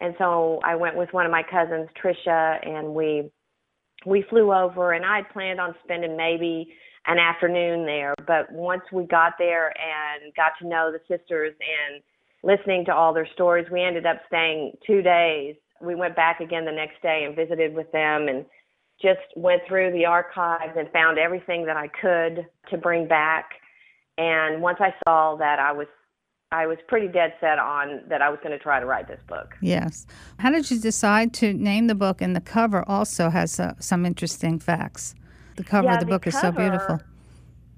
And 0.00 0.14
so 0.18 0.60
I 0.64 0.74
went 0.76 0.96
with 0.96 1.12
one 1.12 1.26
of 1.26 1.32
my 1.32 1.42
cousins, 1.42 1.88
Trisha, 2.02 2.66
and 2.66 2.94
we 2.94 3.30
we 4.06 4.24
flew 4.30 4.52
over. 4.52 4.92
And 4.92 5.04
I 5.04 5.16
had 5.16 5.28
planned 5.30 5.60
on 5.60 5.74
spending 5.84 6.16
maybe 6.16 6.72
an 7.06 7.18
afternoon 7.18 7.84
there. 7.84 8.14
But 8.26 8.50
once 8.52 8.82
we 8.92 9.04
got 9.04 9.34
there 9.38 9.68
and 9.68 10.34
got 10.34 10.52
to 10.60 10.68
know 10.68 10.92
the 10.92 11.00
sisters 11.00 11.54
and 11.60 12.02
listening 12.42 12.84
to 12.86 12.94
all 12.94 13.12
their 13.12 13.28
stories, 13.34 13.66
we 13.70 13.82
ended 13.82 14.06
up 14.06 14.16
staying 14.26 14.72
two 14.86 15.02
days. 15.02 15.56
We 15.82 15.94
went 15.94 16.16
back 16.16 16.40
again 16.40 16.64
the 16.64 16.72
next 16.72 17.00
day 17.02 17.24
and 17.26 17.36
visited 17.36 17.74
with 17.74 17.90
them 17.92 18.28
and 18.28 18.44
just 19.02 19.20
went 19.36 19.62
through 19.66 19.92
the 19.92 20.04
archives 20.04 20.74
and 20.76 20.90
found 20.92 21.18
everything 21.18 21.66
that 21.66 21.76
I 21.76 21.88
could 21.88 22.46
to 22.70 22.76
bring 22.76 23.08
back. 23.08 23.50
And 24.18 24.60
once 24.60 24.78
I 24.80 24.94
saw 25.04 25.36
that, 25.36 25.58
I 25.58 25.72
was 25.72 25.86
I 26.52 26.66
was 26.66 26.78
pretty 26.88 27.06
dead 27.06 27.34
set 27.40 27.60
on 27.60 28.02
that 28.08 28.22
I 28.22 28.28
was 28.28 28.40
going 28.42 28.50
to 28.50 28.58
try 28.58 28.80
to 28.80 28.86
write 28.86 29.06
this 29.06 29.20
book. 29.28 29.54
Yes. 29.60 30.04
How 30.40 30.50
did 30.50 30.68
you 30.68 30.80
decide 30.80 31.32
to 31.34 31.52
name 31.52 31.86
the 31.86 31.94
book? 31.94 32.20
And 32.20 32.34
the 32.34 32.40
cover 32.40 32.86
also 32.88 33.30
has 33.30 33.60
uh, 33.60 33.74
some 33.78 34.04
interesting 34.04 34.58
facts. 34.58 35.14
The 35.54 35.62
cover 35.62 35.86
yeah, 35.86 35.94
of 35.94 36.00
the, 36.00 36.06
the 36.06 36.10
book 36.10 36.22
cover, 36.22 36.36
is 36.36 36.40
so 36.40 36.50
beautiful. 36.50 37.00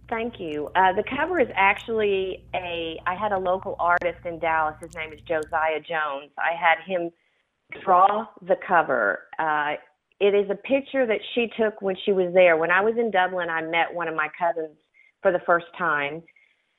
Thank 0.08 0.40
you. 0.40 0.70
Uh, 0.74 0.94
the 0.94 1.04
cover 1.04 1.38
is 1.38 1.48
actually 1.54 2.44
a. 2.54 2.98
I 3.06 3.14
had 3.14 3.32
a 3.32 3.38
local 3.38 3.76
artist 3.78 4.24
in 4.24 4.38
Dallas. 4.38 4.76
His 4.80 4.94
name 4.94 5.12
is 5.12 5.20
Josiah 5.20 5.80
Jones. 5.80 6.30
I 6.38 6.56
had 6.58 6.78
him 6.86 7.10
draw 7.84 8.26
the 8.40 8.56
cover. 8.66 9.20
Uh, 9.38 9.74
it 10.22 10.34
is 10.34 10.48
a 10.50 10.54
picture 10.54 11.04
that 11.04 11.20
she 11.34 11.48
took 11.58 11.82
when 11.82 11.96
she 12.04 12.12
was 12.12 12.32
there. 12.32 12.56
When 12.56 12.70
I 12.70 12.80
was 12.80 12.94
in 12.96 13.10
Dublin, 13.10 13.50
I 13.50 13.60
met 13.60 13.92
one 13.92 14.06
of 14.06 14.14
my 14.14 14.28
cousins 14.38 14.76
for 15.20 15.32
the 15.32 15.40
first 15.44 15.66
time 15.76 16.22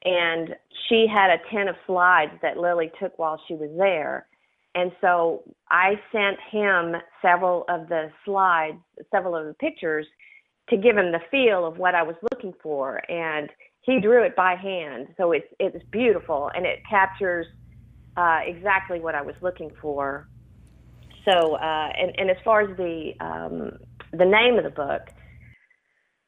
and 0.06 0.56
she 0.88 1.06
had 1.08 1.30
a 1.30 1.38
tin 1.52 1.68
of 1.68 1.76
slides 1.86 2.32
that 2.41 2.58
Lily 2.58 2.91
took 3.02 3.18
while 3.18 3.39
she 3.48 3.56
was 3.56 3.70
there. 3.78 4.28
And 4.76 4.91
so 5.02 5.44
I 5.70 5.94
sent 6.12 6.38
him 6.52 6.96
several 7.22 7.64
of 7.70 7.88
the 7.89 8.10
slides, 8.26 8.78
several 9.12 9.36
of 9.36 9.46
the 9.46 9.54
pictures 9.56 10.06
to 10.70 10.78
give 10.78 10.98
him 10.98 11.12
the 11.12 11.20
feel 11.30 11.66
of 11.66 11.78
what 11.78 11.96
I 11.96 12.04
was 12.04 12.16
looking 12.32 12.54
for. 12.62 13.02
And 13.10 13.50
he 13.82 14.00
drew 14.00 14.24
it 14.24 14.36
by 14.36 14.56
hand. 14.56 15.08
So 15.18 15.32
it's 15.32 15.48
it's 15.60 15.84
beautiful 15.91 16.50
and 16.56 16.66
it 16.66 16.80
captures 16.89 17.46
uh, 18.18 18.39
exactly 18.46 19.00
what 19.00 19.16
I 19.16 19.22
was 19.22 19.36
looking 19.41 19.70
for. 19.82 20.28
So 21.26 21.56
uh, 21.56 21.90
and, 21.98 22.12
and 22.18 22.30
as 22.30 22.38
far 22.44 22.62
as 22.62 22.78
the 22.78 23.12
um, 23.20 23.72
the 24.12 24.26
name 24.26 24.58
of 24.58 24.64
the 24.64 24.70
book, 24.70 25.02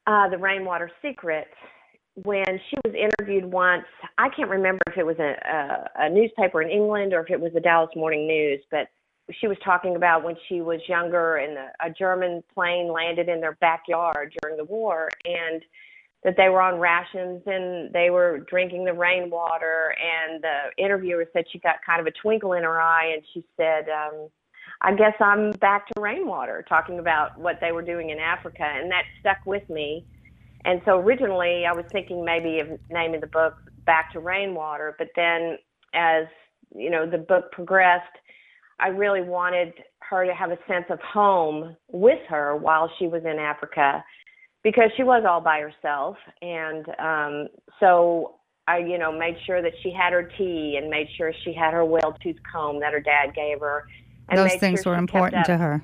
uh, 0.06 0.28
The 0.28 0.38
Rainwater 0.38 0.90
Secret, 1.02 1.48
when 2.14 2.44
she 2.70 2.76
was 2.84 2.94
interviewed 2.94 3.44
once, 3.44 3.84
I 4.18 4.28
can't 4.30 4.50
remember 4.50 4.80
if 4.88 4.96
it 4.96 5.04
was 5.04 5.18
a, 5.18 5.34
a, 5.46 6.06
a 6.06 6.10
newspaper 6.10 6.62
in 6.62 6.70
England 6.70 7.12
or 7.12 7.20
if 7.20 7.30
it 7.30 7.40
was 7.40 7.52
the 7.52 7.60
Dallas 7.60 7.90
Morning 7.94 8.26
News, 8.26 8.60
but 8.70 8.88
she 9.40 9.48
was 9.48 9.56
talking 9.64 9.96
about 9.96 10.24
when 10.24 10.36
she 10.48 10.60
was 10.60 10.80
younger 10.88 11.36
and 11.36 11.58
a, 11.58 11.86
a 11.86 11.90
German 11.90 12.42
plane 12.54 12.90
landed 12.92 13.28
in 13.28 13.40
their 13.40 13.56
backyard 13.60 14.32
during 14.40 14.56
the 14.56 14.64
war 14.64 15.10
and 15.24 15.62
that 16.24 16.34
they 16.36 16.48
were 16.48 16.62
on 16.62 16.80
rations 16.80 17.42
and 17.46 17.92
they 17.92 18.10
were 18.10 18.40
drinking 18.48 18.84
the 18.84 18.92
rainwater 18.92 19.94
and 20.00 20.42
the 20.42 20.82
interviewer 20.82 21.26
said 21.32 21.44
she 21.52 21.58
got 21.58 21.76
kind 21.84 22.00
of 22.00 22.06
a 22.06 22.12
twinkle 22.22 22.54
in 22.54 22.62
her 22.62 22.80
eye 22.80 23.12
and 23.14 23.22
she 23.34 23.44
said 23.56 23.86
um 23.88 24.28
I 24.82 24.94
guess 24.94 25.14
I'm 25.20 25.52
back 25.52 25.86
to 25.88 26.00
rainwater 26.00 26.64
talking 26.68 26.98
about 26.98 27.38
what 27.38 27.56
they 27.60 27.72
were 27.72 27.82
doing 27.82 28.10
in 28.10 28.18
Africa 28.18 28.64
and 28.64 28.90
that 28.90 29.04
stuck 29.20 29.38
with 29.46 29.68
me. 29.70 30.04
And 30.64 30.80
so 30.84 30.98
originally 30.98 31.64
I 31.66 31.72
was 31.72 31.84
thinking 31.92 32.24
maybe 32.24 32.60
of 32.60 32.68
naming 32.90 33.20
the 33.20 33.26
book 33.28 33.54
Back 33.86 34.12
to 34.12 34.20
Rainwater, 34.20 34.96
but 34.98 35.08
then 35.14 35.58
as 35.94 36.26
you 36.74 36.90
know 36.90 37.08
the 37.08 37.18
book 37.18 37.52
progressed, 37.52 38.04
I 38.80 38.88
really 38.88 39.22
wanted 39.22 39.72
her 40.00 40.26
to 40.26 40.34
have 40.34 40.50
a 40.50 40.58
sense 40.68 40.86
of 40.90 40.98
home 41.00 41.76
with 41.92 42.18
her 42.28 42.56
while 42.56 42.90
she 42.98 43.06
was 43.06 43.22
in 43.24 43.38
Africa 43.38 44.04
because 44.62 44.90
she 44.96 45.04
was 45.04 45.24
all 45.26 45.40
by 45.40 45.60
herself. 45.60 46.16
And 46.42 46.86
um 46.98 47.48
so 47.78 48.40
I 48.66 48.78
you 48.78 48.98
know 48.98 49.16
made 49.16 49.36
sure 49.46 49.62
that 49.62 49.72
she 49.84 49.92
had 49.92 50.12
her 50.12 50.24
tea 50.36 50.78
and 50.80 50.90
made 50.90 51.06
sure 51.16 51.32
she 51.44 51.54
had 51.54 51.72
her 51.72 51.84
well 51.84 52.16
tooth 52.22 52.36
comb 52.50 52.80
that 52.80 52.92
her 52.92 53.00
dad 53.00 53.34
gave 53.34 53.60
her 53.60 53.84
those 54.34 54.54
things 54.56 54.82
sure 54.82 54.92
were 54.92 54.98
important 54.98 55.44
to 55.46 55.56
her 55.56 55.82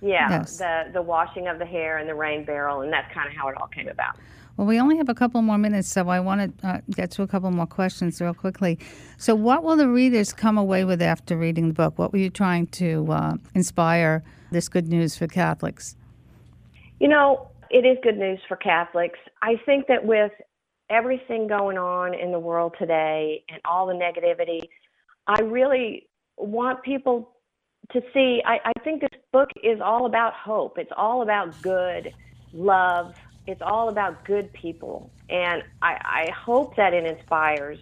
yeah, 0.00 0.30
Yes. 0.30 0.58
the 0.58 0.90
the 0.92 1.02
washing 1.02 1.48
of 1.48 1.58
the 1.58 1.66
hair 1.66 1.98
and 1.98 2.08
the 2.08 2.14
rain 2.14 2.44
barrel, 2.44 2.82
and 2.82 2.92
that's 2.92 3.12
kind 3.12 3.28
of 3.28 3.34
how 3.34 3.48
it 3.48 3.56
all 3.56 3.66
came 3.68 3.88
about. 3.88 4.16
Well, 4.56 4.66
we 4.66 4.80
only 4.80 4.96
have 4.96 5.08
a 5.08 5.14
couple 5.14 5.40
more 5.42 5.58
minutes, 5.58 5.88
so 5.88 6.08
I 6.08 6.18
want 6.18 6.58
to 6.58 6.66
uh, 6.66 6.80
get 6.90 7.12
to 7.12 7.22
a 7.22 7.28
couple 7.28 7.50
more 7.50 7.66
questions 7.66 8.20
real 8.20 8.34
quickly. 8.34 8.78
So, 9.16 9.34
what 9.34 9.62
will 9.62 9.76
the 9.76 9.88
readers 9.88 10.32
come 10.32 10.58
away 10.58 10.84
with 10.84 11.00
after 11.02 11.36
reading 11.36 11.68
the 11.68 11.74
book? 11.74 11.98
What 11.98 12.12
were 12.12 12.18
you 12.18 12.30
trying 12.30 12.66
to 12.68 13.06
uh, 13.10 13.36
inspire 13.54 14.24
this 14.50 14.68
good 14.68 14.88
news 14.88 15.16
for 15.16 15.26
Catholics? 15.26 15.96
You 17.00 17.08
know, 17.08 17.50
it 17.70 17.86
is 17.86 17.98
good 18.02 18.18
news 18.18 18.40
for 18.48 18.56
Catholics. 18.56 19.18
I 19.42 19.60
think 19.64 19.86
that 19.86 20.04
with 20.04 20.32
everything 20.90 21.46
going 21.46 21.78
on 21.78 22.14
in 22.14 22.32
the 22.32 22.40
world 22.40 22.74
today 22.78 23.44
and 23.48 23.60
all 23.64 23.86
the 23.86 23.92
negativity, 23.92 24.60
I 25.26 25.42
really 25.42 26.08
want 26.36 26.82
people 26.82 27.37
to 27.92 28.02
see. 28.12 28.42
I, 28.44 28.58
I 28.64 28.72
think 28.84 29.00
this 29.00 29.20
book 29.32 29.50
is 29.62 29.80
all 29.80 30.06
about 30.06 30.34
hope. 30.34 30.78
It's 30.78 30.92
all 30.96 31.22
about 31.22 31.60
good, 31.62 32.12
love. 32.52 33.14
It's 33.46 33.62
all 33.62 33.88
about 33.88 34.24
good 34.24 34.52
people. 34.52 35.10
And 35.30 35.62
I, 35.82 36.26
I 36.28 36.30
hope 36.32 36.76
that 36.76 36.92
it 36.92 37.04
inspires 37.06 37.78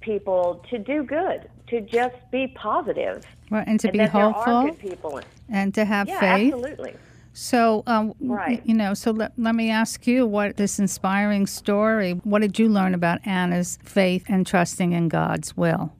people 0.00 0.64
to 0.70 0.78
do 0.78 1.02
good, 1.02 1.48
to 1.68 1.80
just 1.80 2.14
be 2.30 2.48
positive. 2.56 3.24
Right, 3.50 3.66
and 3.66 3.78
to 3.80 3.90
be 3.90 3.98
there 3.98 4.10
are 4.14 4.32
hopeful 4.32 4.62
good 4.64 4.78
people. 4.78 5.20
and 5.48 5.74
to 5.74 5.84
have 5.84 6.08
yeah, 6.08 6.20
faith. 6.20 6.52
absolutely. 6.54 6.94
So, 7.36 7.82
um, 7.86 8.14
Right. 8.20 8.62
you 8.64 8.74
know, 8.74 8.94
so 8.94 9.10
let, 9.10 9.32
let 9.36 9.54
me 9.54 9.68
ask 9.70 10.06
you 10.06 10.24
what 10.26 10.56
this 10.56 10.78
inspiring 10.78 11.46
story, 11.46 12.12
what 12.22 12.40
did 12.42 12.58
you 12.58 12.68
learn 12.68 12.94
about 12.94 13.26
Anna's 13.26 13.78
faith 13.82 14.24
and 14.28 14.46
trusting 14.46 14.92
in 14.92 15.08
God's 15.08 15.56
will? 15.56 15.92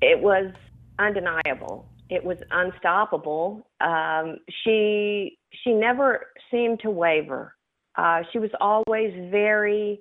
it 0.00 0.20
was 0.20 0.52
undeniable. 0.98 1.86
It 2.14 2.24
was 2.24 2.38
unstoppable. 2.52 3.66
Um, 3.80 4.36
she 4.62 5.36
she 5.64 5.72
never 5.72 6.26
seemed 6.50 6.78
to 6.80 6.90
waver. 6.90 7.56
Uh, 7.96 8.20
she 8.32 8.38
was 8.38 8.50
always 8.60 9.12
very. 9.30 10.00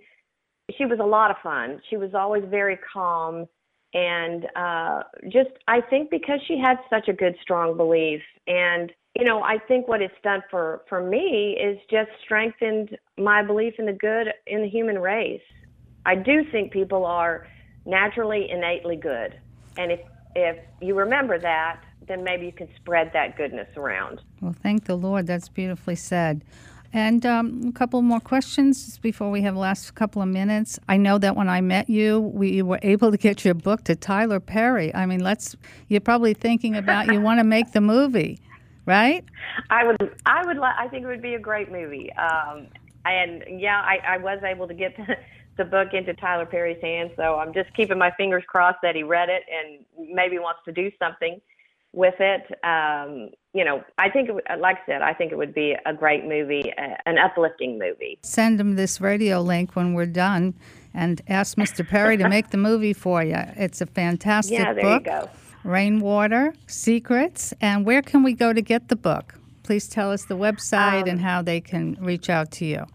She 0.77 0.85
was 0.85 0.99
a 0.99 1.05
lot 1.05 1.31
of 1.31 1.37
fun. 1.41 1.81
She 1.89 1.97
was 1.97 2.13
always 2.13 2.43
very 2.49 2.77
calm, 2.93 3.47
and 3.95 4.45
uh, 4.55 5.03
just 5.23 5.49
I 5.67 5.81
think 5.81 6.11
because 6.11 6.39
she 6.47 6.59
had 6.59 6.77
such 6.87 7.07
a 7.07 7.13
good 7.13 7.35
strong 7.41 7.75
belief, 7.75 8.21
and 8.45 8.91
you 9.17 9.25
know 9.25 9.41
I 9.41 9.57
think 9.67 9.87
what 9.87 10.01
it's 10.03 10.13
done 10.23 10.43
for 10.51 10.83
for 10.87 11.01
me 11.01 11.57
is 11.59 11.79
just 11.89 12.09
strengthened 12.23 12.95
my 13.17 13.43
belief 13.43 13.73
in 13.79 13.87
the 13.87 13.93
good 13.93 14.27
in 14.45 14.61
the 14.61 14.69
human 14.69 14.99
race. 14.99 15.41
I 16.05 16.15
do 16.15 16.43
think 16.51 16.71
people 16.71 17.05
are 17.05 17.47
naturally 17.85 18.49
innately 18.51 18.97
good. 18.97 19.39
And 19.77 19.91
if 19.91 19.99
if 20.35 20.57
you 20.81 20.95
remember 20.95 21.39
that, 21.39 21.81
then 22.07 22.23
maybe 22.23 22.45
you 22.45 22.51
can 22.51 22.69
spread 22.75 23.11
that 23.13 23.37
goodness 23.37 23.67
around. 23.77 24.21
Well, 24.41 24.55
thank 24.63 24.85
the 24.85 24.95
Lord. 24.95 25.27
That's 25.27 25.49
beautifully 25.49 25.95
said. 25.95 26.43
And 26.95 27.25
um, 27.25 27.63
a 27.67 27.71
couple 27.71 27.99
more 28.03 28.19
questions 28.19 28.99
before 28.99 29.31
we 29.31 29.41
have 29.41 29.55
the 29.55 29.59
last 29.59 29.95
couple 29.95 30.21
of 30.21 30.27
minutes. 30.27 30.79
I 30.87 30.97
know 30.97 31.17
that 31.17 31.35
when 31.35 31.49
I 31.49 31.59
met 31.59 31.89
you, 31.89 32.19
we 32.19 32.61
were 32.61 32.79
able 32.83 33.09
to 33.09 33.17
get 33.17 33.43
your 33.43 33.55
book 33.55 33.83
to 33.85 33.95
Tyler 33.95 34.39
Perry. 34.39 34.93
I 34.93 35.07
mean, 35.07 35.21
let's. 35.21 35.55
You're 35.87 36.01
probably 36.01 36.35
thinking 36.35 36.75
about 36.75 37.11
you 37.11 37.19
want 37.19 37.39
to 37.39 37.43
make 37.43 37.71
the 37.71 37.81
movie, 37.81 38.39
right? 38.85 39.25
I 39.71 39.85
would 39.85 40.15
I 40.27 40.45
would 40.45 40.59
I 40.59 40.87
think 40.89 41.03
it 41.03 41.07
would 41.07 41.21
be 41.21 41.33
a 41.33 41.39
great 41.39 41.71
movie. 41.71 42.13
Um 42.13 42.67
and 43.05 43.43
yeah, 43.59 43.81
I, 43.81 43.99
I 44.07 44.17
was 44.17 44.39
able 44.43 44.67
to 44.67 44.73
get 44.73 44.95
the, 44.95 45.17
the 45.57 45.65
book 45.65 45.93
into 45.93 46.13
Tyler 46.13 46.45
Perry's 46.45 46.81
hands, 46.81 47.11
so 47.15 47.35
I'm 47.39 47.53
just 47.53 47.73
keeping 47.73 47.97
my 47.97 48.11
fingers 48.11 48.43
crossed 48.47 48.79
that 48.83 48.95
he 48.95 49.03
read 49.03 49.29
it 49.29 49.43
and 49.51 50.13
maybe 50.13 50.39
wants 50.39 50.61
to 50.65 50.71
do 50.71 50.91
something 50.99 51.41
with 51.93 52.15
it. 52.19 52.41
Um, 52.65 53.29
you 53.53 53.63
know, 53.63 53.83
I 53.97 54.09
think, 54.09 54.29
like 54.59 54.77
I 54.77 54.85
said, 54.85 55.01
I 55.01 55.13
think 55.13 55.31
it 55.31 55.37
would 55.37 55.53
be 55.53 55.75
a 55.85 55.93
great 55.93 56.25
movie, 56.25 56.73
uh, 56.77 56.95
an 57.05 57.17
uplifting 57.19 57.77
movie. 57.79 58.17
Send 58.23 58.59
him 58.59 58.75
this 58.75 58.99
radio 58.99 59.41
link 59.41 59.75
when 59.75 59.93
we're 59.93 60.07
done, 60.07 60.55
and 60.93 61.21
ask 61.27 61.55
Mr. 61.57 61.87
Perry 61.87 62.17
to 62.17 62.27
make 62.27 62.49
the 62.49 62.57
movie 62.57 62.93
for 62.93 63.23
you. 63.23 63.37
It's 63.55 63.79
a 63.81 63.85
fantastic 63.85 64.57
Yeah, 64.57 64.73
there 64.73 64.83
book. 64.83 65.05
you 65.05 65.11
go. 65.11 65.29
Rainwater 65.63 66.53
Secrets. 66.67 67.53
And 67.61 67.85
where 67.85 68.01
can 68.01 68.23
we 68.23 68.33
go 68.33 68.53
to 68.53 68.61
get 68.61 68.89
the 68.89 68.95
book? 68.95 69.35
Please 69.63 69.87
tell 69.87 70.11
us 70.11 70.25
the 70.25 70.35
website 70.37 71.07
and 71.09 71.21
how 71.21 71.41
they 71.41 71.61
can 71.61 71.95
reach 72.01 72.29
out 72.29 72.51
to 72.51 72.65
you. 72.65 72.85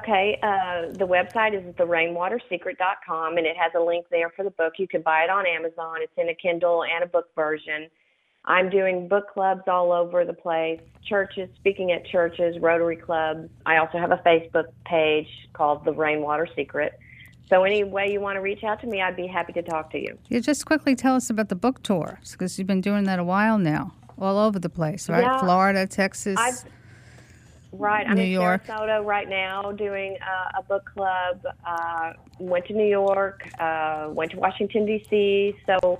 Okay, 0.00 0.38
uh, 0.42 0.92
the 0.92 1.06
website 1.06 1.54
is 1.54 1.64
at 1.66 1.76
therainwatersecret.com, 1.76 3.38
and 3.38 3.46
it 3.46 3.56
has 3.56 3.72
a 3.76 3.80
link 3.80 4.06
there 4.10 4.30
for 4.30 4.42
the 4.42 4.50
book. 4.50 4.74
You 4.78 4.88
can 4.88 5.02
buy 5.02 5.22
it 5.22 5.30
on 5.30 5.46
Amazon. 5.46 5.98
It's 6.00 6.12
in 6.16 6.28
a 6.28 6.34
Kindle 6.34 6.82
and 6.82 7.04
a 7.04 7.06
book 7.06 7.28
version. 7.36 7.88
I'm 8.46 8.68
doing 8.68 9.08
book 9.08 9.32
clubs 9.32 9.62
all 9.66 9.92
over 9.92 10.24
the 10.24 10.32
place, 10.32 10.80
churches, 11.04 11.48
speaking 11.56 11.92
at 11.92 12.06
churches, 12.06 12.56
Rotary 12.60 12.96
clubs. 12.96 13.48
I 13.64 13.76
also 13.78 13.98
have 13.98 14.12
a 14.12 14.18
Facebook 14.18 14.66
page 14.84 15.28
called 15.52 15.84
The 15.84 15.92
Rainwater 15.92 16.48
Secret. 16.54 16.98
So, 17.48 17.62
any 17.62 17.84
way 17.84 18.10
you 18.10 18.20
want 18.20 18.36
to 18.36 18.40
reach 18.40 18.64
out 18.64 18.80
to 18.80 18.88
me, 18.88 19.00
I'd 19.00 19.14
be 19.14 19.28
happy 19.28 19.52
to 19.52 19.62
talk 19.62 19.92
to 19.92 20.00
you. 20.00 20.18
You 20.28 20.40
just 20.40 20.66
quickly 20.66 20.96
tell 20.96 21.14
us 21.14 21.30
about 21.30 21.48
the 21.48 21.54
book 21.54 21.82
tour 21.84 22.18
because 22.32 22.58
you've 22.58 22.66
been 22.66 22.80
doing 22.80 23.04
that 23.04 23.20
a 23.20 23.24
while 23.24 23.56
now, 23.56 23.94
all 24.18 24.38
over 24.38 24.58
the 24.58 24.68
place, 24.68 25.08
right? 25.08 25.22
Yeah, 25.22 25.38
Florida, 25.38 25.86
Texas. 25.86 26.36
I've, 26.38 26.64
right, 27.72 28.06
I'm 28.08 28.16
New 28.16 28.22
in 28.22 28.30
York. 28.30 28.64
Sarasota 28.66 29.04
right 29.04 29.28
now 29.28 29.72
doing 29.72 30.16
uh, 30.22 30.58
a 30.60 30.62
book 30.62 30.84
club. 30.94 31.40
Uh, 31.66 32.12
went 32.38 32.66
to 32.66 32.72
New 32.74 32.86
York, 32.88 33.48
uh, 33.58 34.08
went 34.10 34.30
to 34.32 34.38
Washington 34.38 34.86
D.C. 34.86 35.54
So, 35.66 35.98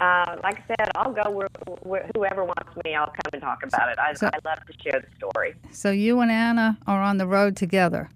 uh, 0.00 0.36
like 0.42 0.58
I 0.60 0.64
said, 0.78 0.90
I'll 0.94 1.12
go 1.12 1.30
where, 1.30 1.48
where 1.82 2.10
whoever 2.14 2.44
wants 2.44 2.70
me. 2.84 2.94
I'll 2.94 3.06
come 3.06 3.30
and 3.32 3.42
talk 3.42 3.62
about 3.62 3.90
it. 3.90 3.98
I, 3.98 4.12
So- 4.14 4.26
I 4.32 4.38
love 4.48 4.58
to 4.66 4.72
share 4.82 5.00
the 5.00 5.16
story. 5.16 5.54
So 5.72 5.90
you 5.90 6.20
and 6.20 6.30
Anna 6.30 6.78
are 6.86 7.00
on 7.02 7.16
the 7.18 7.26
road 7.26 7.56
together 7.56 8.10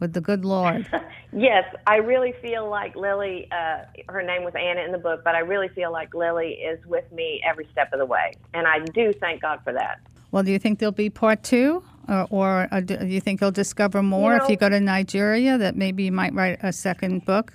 with 0.00 0.12
the 0.12 0.20
good 0.20 0.44
Lord. 0.44 0.88
Yes, 1.36 1.64
I 1.88 1.96
really 1.96 2.32
feel 2.40 2.70
like 2.70 2.94
Lily. 2.94 3.48
Uh, 3.50 3.78
her 4.08 4.22
name 4.22 4.44
was 4.44 4.54
Anna 4.54 4.82
in 4.82 4.92
the 4.92 4.98
book, 4.98 5.22
but 5.24 5.34
I 5.34 5.40
really 5.40 5.66
feel 5.70 5.90
like 5.90 6.14
Lily 6.14 6.50
is 6.52 6.78
with 6.86 7.10
me 7.10 7.42
every 7.44 7.66
step 7.72 7.92
of 7.92 7.98
the 7.98 8.06
way, 8.06 8.34
and 8.54 8.68
I 8.68 8.78
do 8.94 9.12
thank 9.14 9.42
God 9.42 9.58
for 9.64 9.72
that. 9.72 9.98
well, 10.30 10.44
do 10.44 10.52
you 10.52 10.60
think 10.60 10.78
there'll 10.78 10.92
be 10.92 11.10
part 11.10 11.42
two? 11.42 11.82
Or, 12.08 12.26
or 12.30 12.68
uh, 12.70 12.80
do 12.80 13.06
you 13.06 13.20
think 13.20 13.40
you'll 13.40 13.50
discover 13.50 14.02
more 14.02 14.34
You 14.34 14.42
if 14.42 14.48
you 14.48 14.56
go 14.56 14.68
to 14.68 14.80
Nigeria? 14.80 15.58
That 15.58 15.76
maybe 15.76 16.04
you 16.04 16.12
might 16.12 16.34
write 16.34 16.58
a 16.62 16.72
second 16.72 17.24
book. 17.24 17.52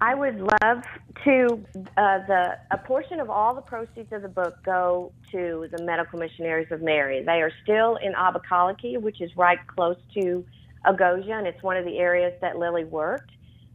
I 0.00 0.14
would 0.14 0.40
love 0.40 0.82
to. 1.24 1.64
Uh, 1.96 2.18
the 2.26 2.56
a 2.70 2.78
portion 2.78 3.20
of 3.20 3.28
all 3.28 3.54
the 3.54 3.60
proceeds 3.60 4.12
of 4.12 4.22
the 4.22 4.28
book 4.28 4.54
go 4.64 5.12
to 5.32 5.68
the 5.70 5.82
Medical 5.82 6.18
Missionaries 6.18 6.68
of 6.70 6.80
Mary. 6.82 7.22
They 7.22 7.42
are 7.42 7.52
still 7.62 7.96
in 7.96 8.12
Abakaliki, 8.14 9.00
which 9.00 9.20
is 9.20 9.30
right 9.36 9.58
close 9.66 9.96
to 10.14 10.44
Ogoja, 10.86 11.32
and 11.32 11.46
it's 11.46 11.62
one 11.62 11.76
of 11.76 11.84
the 11.84 11.98
areas 11.98 12.32
that 12.40 12.58
Lily 12.58 12.84
worked. 12.84 13.30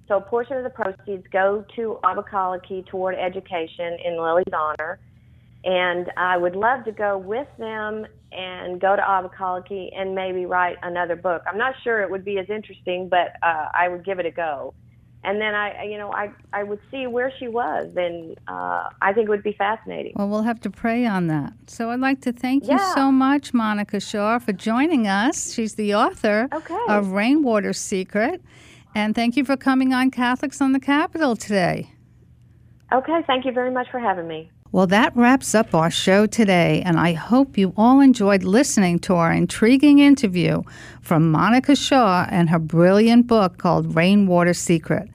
So 0.08 0.18
a 0.18 0.22
portion 0.22 0.58
of 0.58 0.64
the 0.64 0.70
proceeds 0.70 1.26
go 1.32 1.66
to 1.76 2.00
Abakaliki 2.04 2.86
toward 2.86 3.16
education 3.16 3.98
in 4.04 4.18
Lily's 4.22 4.54
honor. 4.54 5.00
And 5.66 6.12
I 6.16 6.38
would 6.38 6.56
love 6.56 6.86
to 6.86 6.92
go 6.92 7.18
with 7.18 7.48
them 7.58 8.06
and 8.32 8.80
go 8.80 8.96
to 8.96 9.02
Abakaliki 9.02 9.90
and 9.98 10.14
maybe 10.14 10.46
write 10.46 10.78
another 10.84 11.16
book. 11.16 11.42
I'm 11.48 11.58
not 11.58 11.74
sure 11.84 12.02
it 12.02 12.10
would 12.10 12.24
be 12.24 12.38
as 12.38 12.50
interesting, 12.50 13.10
but 13.10 13.36
uh, 13.42 13.68
I 13.74 13.88
would 13.88 14.06
give 14.06 14.20
it 14.20 14.26
a 14.26 14.32
go 14.32 14.74
and 15.26 15.42
then 15.42 15.56
I, 15.56 15.84
you 15.84 15.98
know, 15.98 16.12
I 16.12 16.32
I 16.54 16.64
would 16.64 16.80
see 16.92 17.08
where 17.08 17.34
she 17.40 17.48
was, 17.48 17.92
and 17.98 18.38
uh, 18.48 18.90
I 19.02 19.12
think 19.12 19.28
it 19.28 19.30
would 19.30 19.44
be 19.44 19.54
fascinating. 19.54 20.14
Well, 20.16 20.30
we'll 20.30 20.44
have 20.44 20.62
to 20.62 20.70
pray 20.70 21.06
on 21.06 21.28
that. 21.28 21.54
So 21.68 21.90
I'd 21.90 22.00
like 22.00 22.22
to 22.22 22.32
thank 22.32 22.68
you 22.68 22.78
so 22.94 23.12
much, 23.12 23.54
Monica 23.54 24.00
Shaw, 24.00 24.40
for 24.40 24.54
joining 24.54 25.08
us. 25.08 25.52
She's 25.54 25.76
the 25.76 25.96
author 25.96 26.48
of 26.88 27.12
Rainwater 27.12 27.74
Secret. 27.74 28.42
And 28.94 29.14
thank 29.14 29.36
you 29.36 29.44
for 29.44 29.58
coming 29.58 29.94
on 29.94 30.10
Catholics 30.10 30.62
on 30.62 30.72
the 30.72 30.80
Capitol 30.80 31.36
today. 31.36 31.92
Okay, 32.94 33.22
thank 33.28 33.44
you 33.44 33.52
very 33.52 33.72
much 33.72 33.88
for 33.92 34.00
having 34.00 34.28
me. 34.28 34.52
Well, 34.76 34.88
that 34.88 35.16
wraps 35.16 35.56
up 35.56 35.74
our 35.74 35.90
show 35.90 36.26
today, 36.26 36.84
and 36.86 37.00
I 37.00 37.14
hope 37.14 37.58
you 37.58 37.74
all 37.78 38.02
enjoyed 38.02 38.44
listening 38.44 39.00
to 39.08 39.14
our 39.14 39.32
intriguing 39.32 40.00
interview 40.00 40.64
from 41.00 41.32
Monica 41.32 41.78
Shaw 41.78 42.28
and 42.30 42.50
her 42.50 42.60
brilliant 42.60 43.26
book 43.26 43.58
called 43.58 43.96
Rainwater 43.96 44.54
Secret 44.54 45.10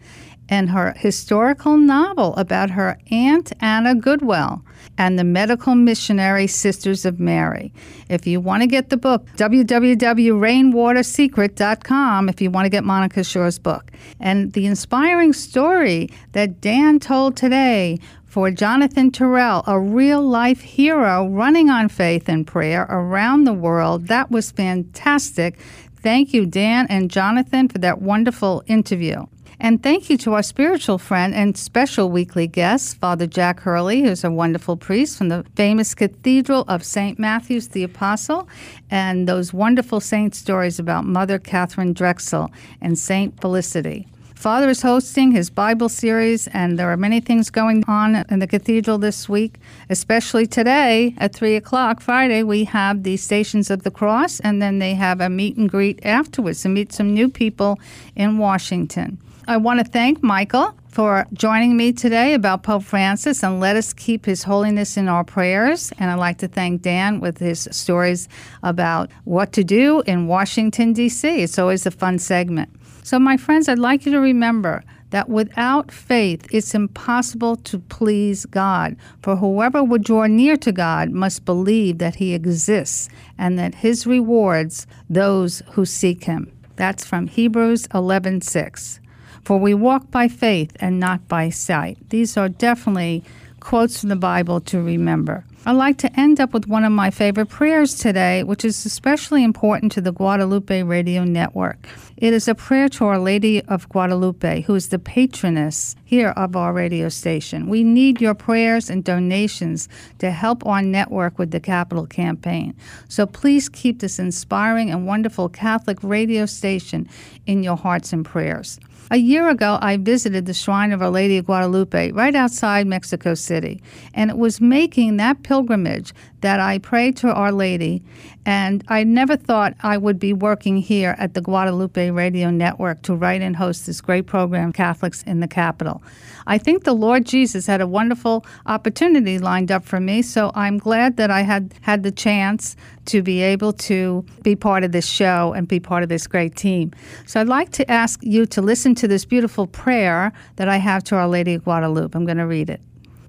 and 0.49 0.71
her 0.71 0.95
historical 0.97 1.77
novel 1.77 2.35
about 2.37 2.71
her 2.71 2.99
Aunt 3.11 3.53
Anna 3.61 3.95
Goodwill 3.95 4.65
and 4.99 5.17
the 5.19 5.25
Medical 5.25 5.75
Missionary 5.75 6.47
Sisters 6.47 7.05
of 7.05 7.21
Mary. 7.21 7.75
If 8.09 8.27
you 8.27 8.41
want 8.41 8.63
to 8.63 8.67
get 8.67 8.89
the 8.89 8.97
book, 8.97 9.27
www.rainwatersecret.com 9.37 12.29
if 12.29 12.41
you 12.41 12.51
want 12.51 12.65
to 12.65 12.71
get 12.71 12.85
Monica 12.85 13.23
Shaw's 13.23 13.61
book. 13.61 13.93
And 14.19 14.53
the 14.53 14.67
inspiring 14.67 15.33
story 15.33 16.11
that 16.33 16.61
Dan 16.61 16.99
told 16.99 17.37
today 17.37 18.01
for 18.31 18.49
Jonathan 18.53 19.11
Terrell, 19.11 19.65
a 19.67 19.79
real 19.79 20.23
life 20.23 20.61
hero 20.61 21.27
running 21.27 21.69
on 21.69 21.89
faith 21.89 22.29
and 22.29 22.47
prayer 22.47 22.87
around 22.89 23.43
the 23.43 23.53
world. 23.53 24.07
That 24.07 24.31
was 24.31 24.53
fantastic. 24.53 25.59
Thank 25.97 26.33
you, 26.33 26.47
Dan 26.47 26.87
and 26.89 27.11
Jonathan, 27.11 27.69
for 27.69 27.79
that 27.79 28.01
wonderful 28.01 28.63
interview. 28.69 29.27
And 29.59 29.83
thank 29.83 30.09
you 30.09 30.17
to 30.19 30.35
our 30.35 30.45
spiritual 30.45 30.97
friend 30.97 31.35
and 31.35 31.59
special 31.59 32.09
weekly 32.09 32.47
guest, 32.47 32.99
Father 32.99 33.27
Jack 33.27 33.61
Hurley, 33.61 34.03
who's 34.03 34.23
a 34.23 34.31
wonderful 34.31 34.77
priest 34.77 35.19
from 35.19 35.29
the 35.29 35.45
famous 35.57 35.93
Cathedral 35.93 36.65
of 36.69 36.85
St. 36.85 37.19
Matthew's 37.19 37.69
the 37.69 37.83
Apostle, 37.83 38.49
and 38.91 39.29
those 39.29 39.53
wonderful 39.53 39.99
saint 39.99 40.37
stories 40.37 40.79
about 40.79 41.05
Mother 41.05 41.41
Katharine 41.41 41.95
Drexel 41.95 42.53
and 42.81 42.97
Saint 42.97 43.41
Felicity. 43.41 44.07
Father 44.41 44.71
is 44.71 44.81
hosting 44.81 45.33
his 45.33 45.51
Bible 45.51 45.91
series, 45.91 46.47
and 46.47 46.79
there 46.79 46.91
are 46.91 46.97
many 46.97 47.21
things 47.21 47.51
going 47.51 47.85
on 47.87 48.25
in 48.31 48.39
the 48.39 48.47
cathedral 48.47 48.97
this 48.97 49.29
week, 49.29 49.59
especially 49.91 50.47
today 50.47 51.15
at 51.19 51.35
3 51.35 51.57
o'clock 51.57 52.01
Friday. 52.01 52.43
We 52.43 52.65
have 52.65 53.03
the 53.03 53.19
Stations 53.19 53.69
of 53.69 53.83
the 53.83 53.91
Cross, 53.91 54.41
and 54.41 54.63
then 54.63 54.79
they 54.79 54.95
have 54.95 55.21
a 55.21 55.29
meet 55.29 55.59
and 55.59 55.69
greet 55.69 56.01
afterwards 56.07 56.63
to 56.63 56.71
meet 56.71 56.91
some 56.91 57.13
new 57.13 57.29
people 57.29 57.79
in 58.17 58.39
Washington. 58.39 59.19
I 59.47 59.59
want 59.59 59.81
to 59.81 59.85
thank 59.85 60.23
Michael 60.23 60.75
for 60.89 61.27
joining 61.35 61.77
me 61.77 61.93
today 61.93 62.33
about 62.33 62.63
Pope 62.63 62.83
Francis 62.83 63.43
and 63.43 63.61
let 63.61 63.77
us 63.77 63.93
keep 63.93 64.25
His 64.25 64.45
Holiness 64.45 64.97
in 64.97 65.07
our 65.07 65.23
prayers. 65.23 65.93
And 65.99 66.11
I'd 66.11 66.19
like 66.19 66.39
to 66.39 66.49
thank 66.49 66.81
Dan 66.81 67.21
with 67.21 67.37
his 67.37 67.69
stories 67.73 68.27
about 68.63 69.11
what 69.25 69.53
to 69.53 69.65
do 69.65 70.01
in 70.07 70.29
Washington, 70.29 70.95
D.C. 70.95 71.43
It's 71.43 71.59
always 71.59 71.85
a 71.85 71.91
fun 71.91 72.19
segment. 72.19 72.71
So, 73.03 73.19
my 73.19 73.37
friends, 73.37 73.69
I'd 73.69 73.79
like 73.79 74.07
you 74.07 74.13
to 74.13 74.21
remember 74.21 74.83
that 75.11 75.29
without 75.29 75.91
faith, 75.91 76.47
it's 76.53 76.75
impossible 76.75 77.57
to 77.57 77.79
please 77.79 78.47
God. 78.47 78.97
For 79.23 79.37
whoever 79.37 79.83
would 79.83 80.05
draw 80.05 80.27
near 80.27 80.57
to 80.59 80.73
God 80.73 81.11
must 81.11 81.45
believe 81.45 81.99
that 81.99 82.17
He 82.17 82.35
exists 82.35 83.09
and 83.37 83.59
that 83.59 83.77
His 83.77 84.07
rewards 84.07 84.87
those 85.09 85.63
who 85.73 85.85
seek 85.85 86.25
Him. 86.25 86.53
That's 86.77 87.05
from 87.05 87.27
Hebrews 87.27 87.89
11:6. 87.89 89.01
For 89.45 89.59
we 89.59 89.75
walk 89.75 90.11
by 90.11 90.29
faith 90.29 90.77
and 90.81 91.01
not 91.01 91.27
by 91.27 91.51
sight. 91.51 91.99
These 92.11 92.37
are 92.37 92.49
definitely 92.49 93.25
quotes 93.59 94.01
from 94.01 94.09
the 94.09 94.17
Bible 94.17 94.61
to 94.61 94.81
remember. 94.81 95.45
I'd 95.67 95.73
like 95.73 95.99
to 95.99 96.19
end 96.19 96.41
up 96.41 96.55
with 96.55 96.67
one 96.67 96.85
of 96.85 96.93
my 96.93 97.11
favorite 97.11 97.51
prayers 97.51 97.95
today, 97.95 98.43
which 98.43 98.65
is 98.65 98.87
especially 98.87 99.45
important 99.45 99.93
to 99.93 100.01
the 100.01 100.13
Guadalupe 100.13 100.83
Radio 100.83 101.25
Network. 101.25 101.87
It 102.21 102.35
is 102.35 102.49
a 102.49 102.55
prayer 102.55 102.91
to 102.91 103.07
Our 103.07 103.19
Lady 103.19 103.63
of 103.65 103.89
Guadalupe, 103.89 104.61
who 104.63 104.75
is 104.75 104.89
the 104.91 104.99
patroness 104.99 105.97
here 106.05 106.35
of 106.37 106.55
our 106.55 106.71
radio 106.71 107.09
station. 107.09 107.67
We 107.67 107.83
need 107.83 108.21
your 108.21 108.35
prayers 108.35 108.91
and 108.91 109.03
donations 109.03 109.89
to 110.19 110.31
help 110.31 110.67
our 110.67 110.83
network 110.83 111.39
with 111.39 111.51
the 111.51 111.61
capital 111.61 112.07
campaign. 112.07 112.77
So 113.09 113.25
please 113.25 113.71
keep 113.71 114.01
this 114.01 114.19
inspiring 114.19 114.91
and 114.91 115.07
wonderful 115.07 115.49
Catholic 115.49 115.97
radio 116.03 116.45
station 116.45 117.09
in 117.47 117.63
your 117.63 117.79
hearts 117.79 118.13
and 118.13 118.23
prayers. 118.23 118.79
A 119.13 119.17
year 119.17 119.49
ago, 119.49 119.79
I 119.81 119.97
visited 119.97 120.45
the 120.45 120.55
Shrine 120.55 120.93
of 120.93 121.03
Our 121.03 121.11
Lady 121.11 121.39
of 121.39 121.47
Guadalupe 121.47 122.13
right 122.13 122.35
outside 122.35 122.87
Mexico 122.87 123.35
City, 123.35 123.83
and 124.15 124.31
it 124.31 124.37
was 124.37 124.61
making 124.61 125.17
that 125.17 125.43
pilgrimage 125.43 126.13
that 126.41 126.61
I 126.61 126.79
prayed 126.79 127.17
to 127.19 127.33
Our 127.33 127.53
Lady, 127.53 128.03
and 128.47 128.83
I 128.89 129.05
never 129.05 129.37
thought 129.37 129.75
I 129.83 129.97
would 129.97 130.19
be 130.19 130.33
working 130.33 130.79
here 130.79 131.15
at 131.19 131.35
the 131.35 131.41
Guadalupe 131.41 132.11
Radio 132.11 132.51
Network 132.51 133.03
to 133.03 133.15
write 133.15 133.43
and 133.43 133.57
host 133.57 133.87
this 133.87 134.01
great 134.01 134.27
program, 134.27 134.73
Catholics 134.73 135.23
in 135.25 135.41
the 135.41 135.49
Capital. 135.49 136.03
I 136.47 136.59
think 136.59 136.85
the 136.85 136.95
Lord 136.95 137.27
Jesus 137.27 137.67
had 137.67 137.81
a 137.81 137.87
wonderful 137.87 138.45
opportunity 138.67 139.39
lined 139.39 139.71
up 139.71 139.85
for 139.85 140.01
me, 140.01 140.23
so 140.23 140.51
I'm 140.55 140.79
glad 140.79 141.17
that 141.19 141.31
I 141.31 141.43
had 141.43 141.75
had 141.83 142.03
the 142.03 142.11
chance 142.11 142.77
to 143.07 143.23
be 143.23 143.43
able 143.43 143.73
to 143.75 144.25
be 144.43 144.57
part 144.57 144.85
of 144.85 144.93
this 144.93 145.07
show 145.07 145.53
and 145.53 145.69
be 145.69 145.81
part 145.81 146.03
of 146.03 146.09
this 146.09 146.27
great 146.27 146.57
team. 146.57 146.93
So 147.27 147.41
I'd 147.41 147.49
like 147.49 147.71
to 147.73 147.91
ask 147.91 148.21
you 148.23 148.47
to 148.47 148.63
listen 148.63 148.95
to 148.97 149.09
this 149.09 149.25
beautiful 149.25 149.67
prayer 149.67 150.33
that 150.57 150.69
I 150.69 150.79
have 150.79 151.05
to 151.05 151.17
Our 151.17 151.29
Lady 151.29 151.55
of 151.55 151.65
Guadalupe. 151.65 152.17
I'm 152.17 152.25
going 152.25 152.39
to 152.39 152.47
read 152.47 152.71
it. 152.71 152.81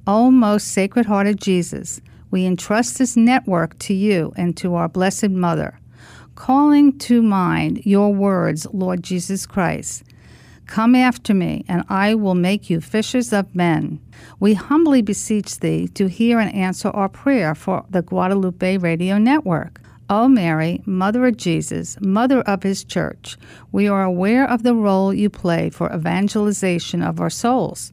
O 0.08 0.32
most 0.32 0.70
sacred 0.70 1.06
heart 1.06 1.28
of 1.28 1.36
Jesus, 1.36 2.02
we 2.32 2.46
entrust 2.46 2.98
this 2.98 3.16
network 3.18 3.78
to 3.80 3.94
you 3.94 4.34
and 4.38 4.56
to 4.58 4.76
our 4.76 4.88
Blessed 4.88 5.30
Mother, 5.30 5.78
calling 6.36 6.98
to 7.00 7.22
mind 7.22 7.86
your 7.86 8.14
words, 8.14 8.66
Lord 8.72 9.04
Jesus 9.04 9.46
Christ. 9.46 10.04
Come 10.66 10.96
after 10.96 11.34
me, 11.34 11.66
and 11.68 11.84
I 11.90 12.16
will 12.16 12.36
make 12.36 12.70
you 12.70 12.80
fishers 12.80 13.34
of 13.34 13.54
men. 13.54 14.00
We 14.40 14.54
humbly 14.54 15.02
beseech 15.02 15.60
thee 15.60 15.90
to 15.90 16.08
hear 16.08 16.40
and 16.40 16.54
answer 16.56 16.88
our 16.92 17.10
prayer 17.10 17.54
for 17.54 17.84
the 17.90 18.02
Guadalupe 18.02 18.78
Radio 18.78 19.18
Network. 19.18 19.82
O 20.10 20.28
Mary, 20.28 20.82
Mother 20.86 21.26
of 21.26 21.38
Jesus, 21.38 21.98
Mother 22.02 22.42
of 22.42 22.64
His 22.64 22.84
Church, 22.84 23.38
we 23.72 23.88
are 23.88 24.04
aware 24.04 24.50
of 24.50 24.64
the 24.64 24.76
role 24.76 25.14
you 25.14 25.30
play 25.30 25.70
for 25.70 25.94
evangelization 25.94 27.02
of 27.02 27.20
our 27.20 27.30
souls. 27.30 27.92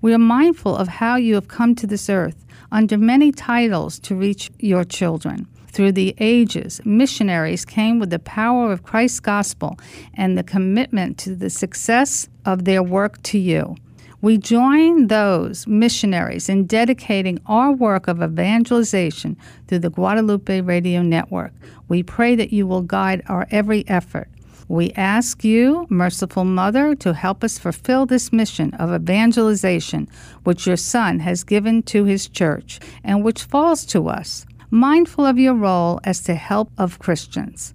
We 0.00 0.14
are 0.14 0.18
mindful 0.18 0.76
of 0.76 0.86
how 0.86 1.16
you 1.16 1.34
have 1.34 1.48
come 1.48 1.74
to 1.76 1.86
this 1.86 2.08
earth 2.08 2.46
under 2.70 2.98
many 2.98 3.32
titles 3.32 3.98
to 4.00 4.14
reach 4.14 4.50
your 4.58 4.84
children. 4.84 5.46
Through 5.70 5.92
the 5.92 6.14
ages, 6.18 6.80
missionaries 6.84 7.64
came 7.64 7.98
with 7.98 8.10
the 8.10 8.18
power 8.18 8.72
of 8.72 8.82
Christ's 8.82 9.20
gospel 9.20 9.78
and 10.14 10.36
the 10.36 10.42
commitment 10.42 11.18
to 11.18 11.36
the 11.36 11.50
success 11.50 12.28
of 12.44 12.64
their 12.64 12.82
work 12.82 13.22
to 13.24 13.38
you. 13.38 13.76
We 14.20 14.38
join 14.38 15.06
those 15.06 15.68
missionaries 15.68 16.48
in 16.48 16.66
dedicating 16.66 17.38
our 17.46 17.70
work 17.70 18.08
of 18.08 18.20
evangelization 18.20 19.36
through 19.68 19.78
the 19.78 19.90
Guadalupe 19.90 20.62
Radio 20.62 21.02
Network. 21.02 21.52
We 21.86 22.02
pray 22.02 22.34
that 22.34 22.52
you 22.52 22.66
will 22.66 22.82
guide 22.82 23.22
our 23.28 23.46
every 23.52 23.86
effort. 23.88 24.28
We 24.68 24.92
ask 24.92 25.44
you, 25.44 25.86
merciful 25.88 26.44
Mother, 26.44 26.94
to 26.96 27.14
help 27.14 27.42
us 27.42 27.58
fulfill 27.58 28.04
this 28.04 28.32
mission 28.34 28.74
of 28.74 28.92
evangelization 28.92 30.08
which 30.44 30.66
your 30.66 30.76
Son 30.76 31.20
has 31.20 31.42
given 31.42 31.82
to 31.84 32.04
his 32.04 32.28
church 32.28 32.78
and 33.02 33.24
which 33.24 33.44
falls 33.44 33.86
to 33.86 34.08
us, 34.08 34.44
mindful 34.70 35.24
of 35.24 35.38
your 35.38 35.54
role 35.54 36.00
as 36.04 36.20
the 36.20 36.34
help 36.34 36.70
of 36.76 36.98
Christians. 36.98 37.72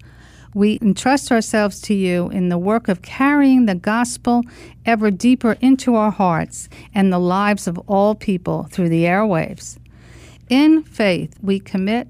We 0.53 0.77
entrust 0.83 1.31
ourselves 1.31 1.81
to 1.81 1.95
you 1.95 2.29
in 2.29 2.49
the 2.49 2.59
work 2.59 2.87
of 2.87 3.01
carrying 3.01 3.65
the 3.65 3.73
gospel 3.73 4.43
ever 4.85 5.09
deeper 5.09 5.57
into 5.61 5.95
our 5.95 6.11
hearts 6.11 6.69
and 6.93 7.11
the 7.11 7.19
lives 7.19 7.67
of 7.67 7.79
all 7.87 8.13
people 8.13 8.67
through 8.69 8.89
the 8.89 9.05
airwaves. 9.05 9.79
In 10.49 10.83
faith, 10.83 11.35
we 11.41 11.59
commit 11.59 12.07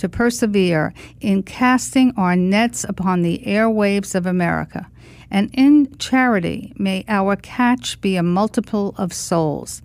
to 0.00 0.08
persevere 0.08 0.94
in 1.20 1.42
casting 1.42 2.14
our 2.16 2.34
nets 2.34 2.84
upon 2.84 3.20
the 3.20 3.42
airwaves 3.46 4.14
of 4.14 4.24
America. 4.24 4.88
And 5.30 5.50
in 5.52 5.94
charity, 5.98 6.72
may 6.76 7.04
our 7.06 7.36
catch 7.36 8.00
be 8.00 8.16
a 8.16 8.22
multiple 8.22 8.94
of 8.96 9.12
souls, 9.12 9.82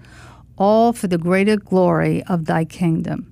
all 0.57 0.93
for 0.93 1.07
the 1.07 1.17
greater 1.17 1.57
glory 1.57 2.23
of 2.23 2.45
thy 2.45 2.63
kingdom. 2.63 3.29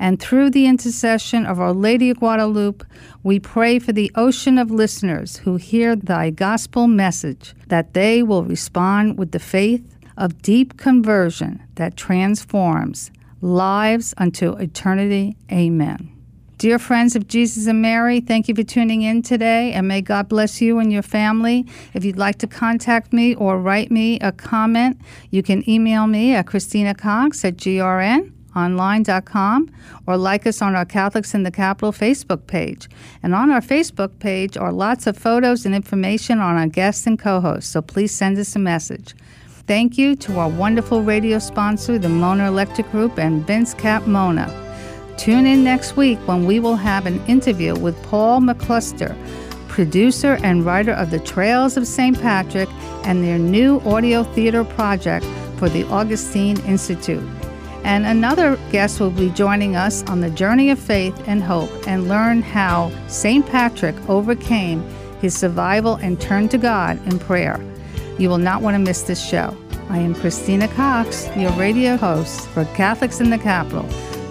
And 0.00 0.18
through 0.18 0.50
the 0.50 0.66
intercession 0.66 1.44
of 1.44 1.60
Our 1.60 1.74
Lady 1.74 2.08
of 2.08 2.20
Guadalupe, 2.20 2.86
we 3.22 3.38
pray 3.38 3.78
for 3.78 3.92
the 3.92 4.10
ocean 4.14 4.56
of 4.56 4.70
listeners 4.70 5.36
who 5.38 5.56
hear 5.56 5.94
thy 5.94 6.30
gospel 6.30 6.86
message, 6.86 7.54
that 7.68 7.92
they 7.92 8.22
will 8.22 8.44
respond 8.44 9.18
with 9.18 9.32
the 9.32 9.38
faith 9.38 9.84
of 10.16 10.40
deep 10.40 10.78
conversion 10.78 11.62
that 11.74 11.98
transforms 11.98 13.10
lives 13.42 14.14
unto 14.16 14.52
eternity. 14.54 15.36
Amen. 15.52 16.13
Dear 16.56 16.78
friends 16.78 17.16
of 17.16 17.26
Jesus 17.26 17.66
and 17.66 17.82
Mary, 17.82 18.20
thank 18.20 18.48
you 18.48 18.54
for 18.54 18.62
tuning 18.62 19.02
in 19.02 19.22
today, 19.22 19.72
and 19.72 19.88
may 19.88 20.00
God 20.00 20.28
bless 20.28 20.60
you 20.60 20.78
and 20.78 20.92
your 20.92 21.02
family. 21.02 21.66
If 21.94 22.04
you'd 22.04 22.16
like 22.16 22.38
to 22.38 22.46
contact 22.46 23.12
me 23.12 23.34
or 23.34 23.58
write 23.58 23.90
me 23.90 24.20
a 24.20 24.30
comment, 24.30 25.00
you 25.30 25.42
can 25.42 25.68
email 25.68 26.06
me 26.06 26.32
at 26.34 26.46
Christina 26.46 26.94
Cox 26.94 27.44
at 27.44 27.56
grn 27.56 28.32
online.com 28.54 29.68
or 30.06 30.16
like 30.16 30.46
us 30.46 30.62
on 30.62 30.76
our 30.76 30.84
Catholics 30.84 31.34
in 31.34 31.42
the 31.42 31.50
Capital 31.50 31.90
Facebook 31.90 32.46
page. 32.46 32.88
And 33.20 33.34
on 33.34 33.50
our 33.50 33.60
Facebook 33.60 34.16
page 34.20 34.56
are 34.56 34.72
lots 34.72 35.08
of 35.08 35.18
photos 35.18 35.66
and 35.66 35.74
information 35.74 36.38
on 36.38 36.56
our 36.56 36.68
guests 36.68 37.04
and 37.04 37.18
co 37.18 37.40
hosts, 37.40 37.70
so 37.70 37.82
please 37.82 38.14
send 38.14 38.38
us 38.38 38.54
a 38.54 38.60
message. 38.60 39.16
Thank 39.66 39.98
you 39.98 40.14
to 40.16 40.38
our 40.38 40.48
wonderful 40.48 41.02
radio 41.02 41.40
sponsor, 41.40 41.98
the 41.98 42.08
Mona 42.08 42.46
Electric 42.46 42.88
Group, 42.92 43.18
and 43.18 43.44
Vince 43.44 43.74
Cap 43.74 44.06
Mona. 44.06 44.63
Tune 45.16 45.46
in 45.46 45.62
next 45.62 45.96
week 45.96 46.18
when 46.26 46.44
we 46.44 46.58
will 46.60 46.76
have 46.76 47.06
an 47.06 47.24
interview 47.26 47.74
with 47.74 48.00
Paul 48.02 48.40
McCusker, 48.40 49.16
producer 49.68 50.38
and 50.42 50.64
writer 50.64 50.92
of 50.92 51.10
The 51.10 51.20
Trails 51.20 51.76
of 51.76 51.86
St. 51.86 52.20
Patrick 52.20 52.68
and 53.04 53.22
their 53.22 53.38
new 53.38 53.80
audio 53.80 54.24
theater 54.24 54.64
project 54.64 55.24
for 55.56 55.68
the 55.68 55.84
Augustine 55.84 56.58
Institute. 56.66 57.22
And 57.84 58.06
another 58.06 58.58
guest 58.72 58.98
will 58.98 59.10
be 59.10 59.30
joining 59.30 59.76
us 59.76 60.02
on 60.04 60.20
the 60.20 60.30
journey 60.30 60.70
of 60.70 60.78
faith 60.78 61.16
and 61.26 61.42
hope 61.42 61.70
and 61.86 62.08
learn 62.08 62.42
how 62.42 62.90
St. 63.08 63.46
Patrick 63.46 63.94
overcame 64.08 64.82
his 65.20 65.36
survival 65.36 65.94
and 65.96 66.20
turned 66.20 66.50
to 66.50 66.58
God 66.58 66.98
in 67.06 67.18
prayer. 67.18 67.60
You 68.18 68.28
will 68.28 68.38
not 68.38 68.62
want 68.62 68.74
to 68.74 68.78
miss 68.78 69.02
this 69.02 69.24
show. 69.24 69.56
I 69.90 69.98
am 69.98 70.14
Christina 70.14 70.66
Cox, 70.68 71.28
your 71.36 71.52
radio 71.52 71.96
host 71.96 72.48
for 72.48 72.64
Catholics 72.76 73.20
in 73.20 73.30
the 73.30 73.38
Capital. 73.38 73.86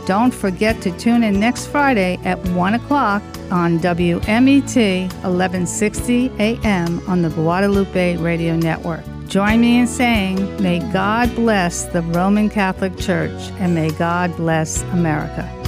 Don't 0.05 0.33
forget 0.33 0.81
to 0.81 0.97
tune 0.97 1.23
in 1.23 1.39
next 1.39 1.67
Friday 1.67 2.19
at 2.25 2.37
1 2.49 2.73
o'clock 2.73 3.21
on 3.51 3.79
WMET 3.79 5.03
1160 5.23 6.31
AM 6.39 6.99
on 7.07 7.21
the 7.21 7.29
Guadalupe 7.29 8.17
Radio 8.17 8.55
Network. 8.55 9.03
Join 9.27 9.61
me 9.61 9.79
in 9.79 9.87
saying, 9.87 10.61
May 10.61 10.79
God 10.91 11.33
bless 11.35 11.85
the 11.85 12.01
Roman 12.01 12.49
Catholic 12.49 12.97
Church 12.97 13.51
and 13.59 13.73
may 13.73 13.91
God 13.91 14.35
bless 14.35 14.83
America. 14.91 15.62